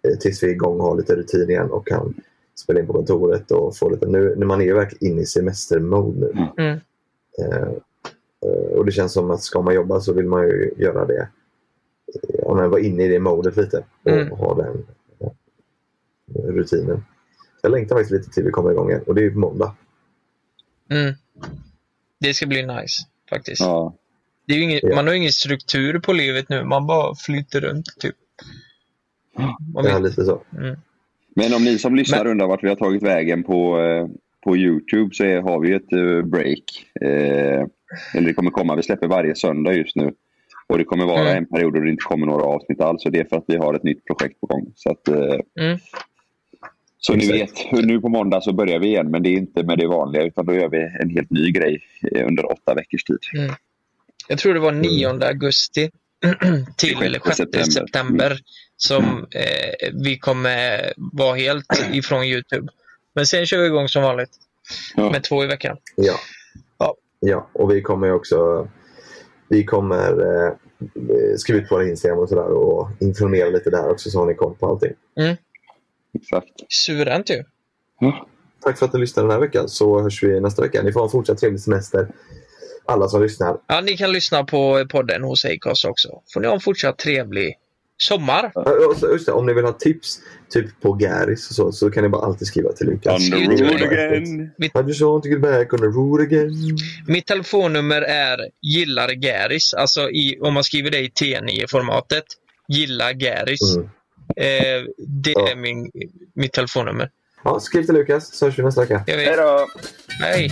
eh, 0.07 0.17
tills 0.19 0.43
vi 0.43 0.47
är 0.47 0.51
igång 0.51 0.79
och 0.79 0.85
har 0.87 0.97
lite 0.97 1.15
rutin 1.15 1.49
igen 1.49 1.71
och 1.71 1.87
kan 1.87 2.21
spela 2.59 2.79
in 2.79 2.87
på 2.87 2.93
kontoret 2.93 3.51
och 3.51 3.77
få 3.77 3.89
lite... 3.89 4.05
Nu, 4.07 4.35
när 4.37 4.45
man 4.45 4.61
är 4.61 4.65
ju 4.65 4.73
verkligen 4.73 5.13
inne 5.13 5.21
i 5.21 5.25
semestermode 5.25 6.19
nu. 6.33 6.47
Mm. 6.57 6.79
Eh, 7.39 7.67
eh, 8.45 8.77
och 8.77 8.85
det 8.85 8.91
känns 8.91 9.13
som 9.13 9.31
att 9.31 9.41
ska 9.41 9.61
man 9.61 9.75
jobba 9.75 10.01
så 10.01 10.13
vill 10.13 10.25
man 10.25 10.43
ju 10.43 10.73
göra 10.77 11.05
det. 11.05 11.29
Ja, 12.29 12.53
men 12.55 12.69
vara 12.69 12.81
inne 12.81 13.03
i 13.03 13.07
det 13.07 13.19
modet 13.19 13.57
lite 13.57 13.83
och 14.03 14.11
Mm. 14.11 14.31
ha 14.31 14.55
den 14.55 14.85
eh, 15.19 15.31
rutinen. 16.51 17.05
Jag 17.61 17.71
längtar 17.71 17.95
faktiskt 17.95 18.11
lite 18.11 18.29
till 18.29 18.43
vi 18.43 18.51
kommer 18.51 18.71
igång 18.71 18.89
igen 18.89 19.03
och 19.07 19.15
det 19.15 19.21
är 19.21 19.23
ju 19.23 19.33
på 19.33 19.39
måndag. 19.39 19.75
Mm. 20.89 21.13
Det 22.19 22.33
ska 22.33 22.45
bli 22.47 22.65
nice 22.65 23.03
faktiskt. 23.29 23.61
ja. 23.61 23.93
Det 24.47 24.53
är 24.53 24.57
ju 24.57 24.63
ingen, 24.63 24.79
Ja. 24.83 24.95
Man 24.95 25.05
har 25.07 25.13
ju 25.13 25.19
ingen 25.19 25.31
struktur 25.31 25.99
på 25.99 26.13
livet 26.13 26.49
nu. 26.49 26.63
Man 26.63 26.87
bara 26.87 27.15
flyter 27.15 27.61
runt 27.61 27.85
typ. 27.99 28.15
Man 29.73 29.85
Ja, 29.85 29.99
lite 29.99 30.25
så. 30.25 30.41
mm. 30.57 30.75
Men 31.37 31.53
om 31.53 31.63
ni 31.63 31.77
som 31.77 31.95
lyssnar 31.95 32.17
Men- 32.23 32.31
undrar 32.31 32.47
vart 32.47 32.63
vi 32.63 32.69
har 32.69 32.75
tagit 32.75 33.03
vägen 33.03 33.43
på, 33.43 33.79
eh, 33.81 34.07
på 34.43 34.57
Youtube 34.57 35.09
så 35.15 35.23
är, 35.23 35.41
har 35.41 35.59
vi 35.59 35.73
ett 35.73 35.93
uh, 35.93 36.21
break. 36.25 36.63
Eh, 37.01 37.65
eller 38.15 38.27
det 38.27 38.33
kommer 38.33 38.51
komma, 38.51 38.75
vi 38.75 38.83
släpper 38.83 39.07
varje 39.07 39.35
söndag 39.35 39.73
just 39.73 39.95
nu. 39.95 40.13
Och 40.67 40.77
det 40.77 40.83
kommer 40.83 41.05
vara 41.05 41.21
Mm. 41.21 41.37
en 41.37 41.45
period 41.45 41.73
då 41.73 41.79
det 41.79 41.89
inte 41.89 42.03
kommer 42.03 42.25
några 42.27 42.43
avsnitt 42.45 42.81
alls. 42.81 43.05
Och 43.05 43.11
det 43.11 43.19
är 43.19 43.25
för 43.25 43.35
att 43.37 43.43
vi 43.47 43.57
har 43.57 43.73
ett 43.73 43.83
nytt 43.83 44.05
projekt 44.05 44.39
på 44.41 44.47
gång. 44.47 44.71
Så, 44.75 44.91
att, 44.91 45.07
eh, 45.07 45.39
Mm. 45.65 45.77
så 46.97 47.13
ni 47.15 47.27
vet, 47.31 47.71
nu 47.71 48.01
på 48.01 48.09
måndag 48.09 48.41
så 48.41 48.53
börjar 48.53 48.79
vi 48.79 48.87
igen. 48.87 49.11
Men 49.11 49.23
det 49.23 49.29
är 49.29 49.37
inte 49.37 49.63
med 49.63 49.77
det 49.77 49.87
vanliga 49.87 50.23
utan 50.23 50.45
då 50.45 50.53
gör 50.53 50.69
vi 50.69 50.77
en 51.01 51.09
helt 51.09 51.29
ny 51.29 51.51
grej 51.51 51.79
eh, 52.15 52.27
under 52.27 52.51
åtta 52.51 52.73
veckors 52.73 53.03
tid. 53.03 53.17
Mm. 53.37 53.51
Jag 54.27 54.37
tror 54.37 54.53
det 54.53 54.59
var 54.59 54.71
9 54.71 55.07
augusti 55.27 55.89
till 56.77 57.01
eller 57.01 57.19
6 57.19 57.37
september, 57.37 57.71
september. 57.71 58.39
som 58.77 59.27
eh, 59.31 59.91
vi 59.93 60.19
kommer 60.19 60.93
vara 60.97 61.35
helt 61.35 61.65
ifrån 61.91 62.23
Youtube. 62.23 62.71
Men 63.13 63.25
sen 63.25 63.45
kör 63.45 63.57
vi 63.57 63.67
igång 63.67 63.87
som 63.87 64.03
vanligt 64.03 64.31
med 64.95 65.23
två 65.23 65.43
i 65.43 65.47
veckan. 65.47 65.77
Ja. 65.95 66.19
ja. 67.19 67.49
och 67.53 67.71
vi 67.71 67.81
kommer 67.81 68.11
också 68.11 68.67
vi 69.49 69.63
kommer 69.63 70.09
eh, 70.09 70.53
skriva 71.37 71.59
ut 71.59 71.69
på 71.69 71.75
våra 71.75 71.87
Instagram 71.87 72.19
och 72.19 72.29
sådär 72.29 72.51
och 72.51 72.89
informera 72.99 73.49
lite 73.49 73.69
där 73.69 73.89
också 73.89 74.09
så 74.09 74.19
har 74.19 74.25
ni 74.25 74.35
koll 74.35 74.55
på 74.55 74.67
allting. 74.67 74.93
Mm. 75.19 75.35
Exakt. 76.13 76.47
Suveränt 76.69 77.29
ju. 77.29 77.43
Tack 78.63 78.77
för 78.79 78.85
att 78.85 78.91
du 78.91 78.97
lyssnade 78.97 79.27
den 79.27 79.31
här 79.31 79.39
veckan 79.39 79.69
så 79.69 80.01
hörs 80.01 80.23
vi 80.23 80.39
nästa 80.39 80.61
vecka. 80.61 80.83
Ni 80.83 80.91
får 80.91 80.99
ha 80.99 81.05
en 81.05 81.11
fortsatt 81.11 81.37
trevlig 81.37 81.61
semester 81.61 82.07
alla 82.87 83.07
som 83.07 83.21
lyssnar. 83.21 83.57
Ja, 83.67 83.81
ni 83.81 83.97
kan 83.97 84.11
lyssna 84.11 84.43
på 84.43 84.85
podden 84.89 85.23
hos 85.23 85.45
Acast 85.45 85.85
också. 85.85 86.21
Får 86.33 86.39
ni 86.39 86.47
ha 86.47 86.53
en 86.53 86.61
fortsatt 86.61 86.97
trevlig 86.97 87.57
sommar. 87.97 88.51
Ja, 88.55 88.93
Just 89.11 89.25
det, 89.25 89.31
om 89.31 89.45
ni 89.45 89.53
vill 89.53 89.65
ha 89.65 89.73
tips 89.73 90.19
typ 90.49 90.81
på 90.81 90.93
Garis 90.93 91.49
och 91.49 91.55
så, 91.55 91.71
så 91.71 91.91
kan 91.91 92.03
ni 92.03 92.09
bara 92.09 92.25
alltid 92.25 92.47
skriva 92.47 92.71
till 92.71 92.87
Lukas. 92.87 93.31
On 93.33 93.57
the 93.57 93.63
road 93.63 93.81
again. 93.81 94.51
Just 94.87 95.01
want 95.01 95.23
to 95.23 95.29
get 95.29 95.41
back 95.41 95.73
on 95.73 95.79
the 95.79 95.85
road 95.85 96.21
again. 96.21 96.77
Mitt 97.07 97.25
telefonnummer 97.25 98.01
är 98.01 98.39
gillar 98.61 99.09
Garis. 99.09 99.73
Alltså 99.73 100.09
i, 100.09 100.39
om 100.41 100.53
man 100.53 100.63
skriver 100.63 100.91
det 100.91 100.99
i 100.99 101.07
T9-formatet. 101.07 102.23
Gilla 102.67 103.13
Garis. 103.13 103.75
Mm. 103.75 103.89
Eh, 104.37 104.83
det 105.07 105.31
är 105.31 105.55
min, 105.55 105.91
mitt 106.33 106.53
telefonnummer. 106.53 107.09
Ja, 107.43 107.59
skriv 107.59 107.83
till 107.83 107.95
Lukas 107.95 108.37
så 108.37 108.45
hörs 108.45 108.59
vi 108.59 108.63
nästa 108.63 108.81
vecka. 108.81 109.03
Hej 109.07 109.35
då! 109.37 109.67
Hej! 110.19 110.51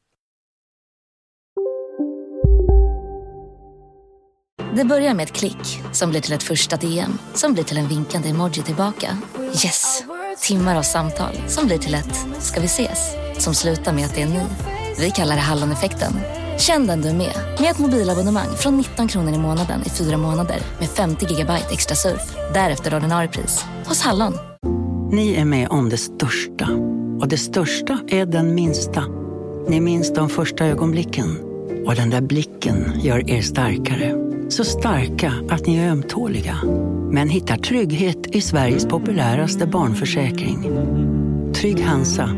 Det 4.75 4.85
börjar 4.85 5.13
med 5.13 5.23
ett 5.23 5.33
klick 5.33 5.81
som 5.91 6.09
blir 6.09 6.21
till 6.21 6.33
ett 6.33 6.43
första 6.43 6.77
DM 6.77 7.17
som 7.33 7.53
blir 7.53 7.63
till 7.63 7.77
en 7.77 7.87
vinkande 7.87 8.29
emoji 8.29 8.61
tillbaka. 8.61 9.17
Yes! 9.39 10.03
Timmar 10.41 10.75
av 10.75 10.83
samtal 10.83 11.35
som 11.47 11.65
blir 11.65 11.77
till 11.77 11.93
ett 11.93 12.25
“ska 12.39 12.59
vi 12.59 12.65
ses?” 12.65 13.15
som 13.37 13.53
slutar 13.53 13.93
med 13.93 14.05
att 14.05 14.15
det 14.15 14.21
är 14.21 14.27
ni. 14.27 14.43
Vi 14.99 15.11
kallar 15.11 15.35
det 15.35 15.41
Halloneffekten. 15.41 16.13
Känn 16.57 16.87
den 16.87 17.01
du 17.01 17.09
är 17.09 17.13
med, 17.13 17.35
med 17.59 17.71
ett 17.71 17.79
mobilabonnemang 17.79 18.55
från 18.57 18.77
19 18.77 19.07
kronor 19.07 19.33
i 19.33 19.37
månaden 19.37 19.81
i 19.85 19.89
fyra 19.89 20.17
månader 20.17 20.57
med 20.79 20.89
50 20.89 21.25
gigabyte 21.29 21.67
extra 21.71 21.95
surf. 21.95 22.35
Därefter 22.53 22.95
ordinarie 22.95 23.29
pris, 23.29 23.65
hos 23.85 24.01
Hallon. 24.01 24.33
Ni 25.11 25.33
är 25.33 25.45
med 25.45 25.67
om 25.69 25.89
det 25.89 25.97
största. 25.97 26.69
Och 27.21 27.27
det 27.27 27.37
största 27.37 27.99
är 28.07 28.25
den 28.25 28.55
minsta. 28.55 29.03
Ni 29.67 29.81
minns 29.81 30.13
de 30.13 30.29
första 30.29 30.65
ögonblicken. 30.65 31.37
Och 31.85 31.95
den 31.95 32.09
där 32.09 32.21
blicken 32.21 32.93
gör 33.01 33.29
er 33.29 33.41
starkare. 33.41 34.30
Så 34.51 34.63
starka 34.63 35.33
att 35.49 35.65
ni 35.65 35.77
är 35.77 35.89
ömtåliga. 35.89 36.57
Men 37.11 37.29
hittar 37.29 37.57
trygghet 37.57 38.35
i 38.35 38.41
Sveriges 38.41 38.85
populäraste 38.85 39.67
barnförsäkring. 39.67 40.63
Trygg 41.53 41.81
Hansa. 41.83 42.29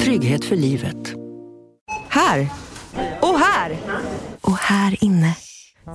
Trygghet 0.00 0.44
för 0.44 0.56
livet. 0.56 1.14
Här! 2.08 2.48
Och 3.20 3.38
här! 3.38 3.76
Och 4.40 4.56
här 4.56 5.04
inne. 5.04 5.36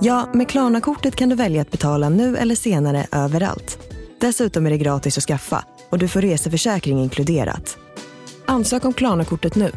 Ja, 0.00 0.30
med 0.34 0.48
Klarna-kortet 0.48 1.16
kan 1.16 1.28
du 1.28 1.36
välja 1.36 1.62
att 1.62 1.70
betala 1.70 2.08
nu 2.08 2.36
eller 2.36 2.54
senare 2.54 3.06
överallt. 3.12 3.78
Dessutom 4.20 4.66
är 4.66 4.70
det 4.70 4.78
gratis 4.78 5.18
att 5.18 5.24
skaffa 5.24 5.64
och 5.90 5.98
du 5.98 6.08
får 6.08 6.20
reseförsäkring 6.20 6.98
inkluderat. 6.98 7.78
Ansök 8.46 8.84
om 8.84 8.92
Klarna-kortet 8.92 9.54
nu. 9.54 9.70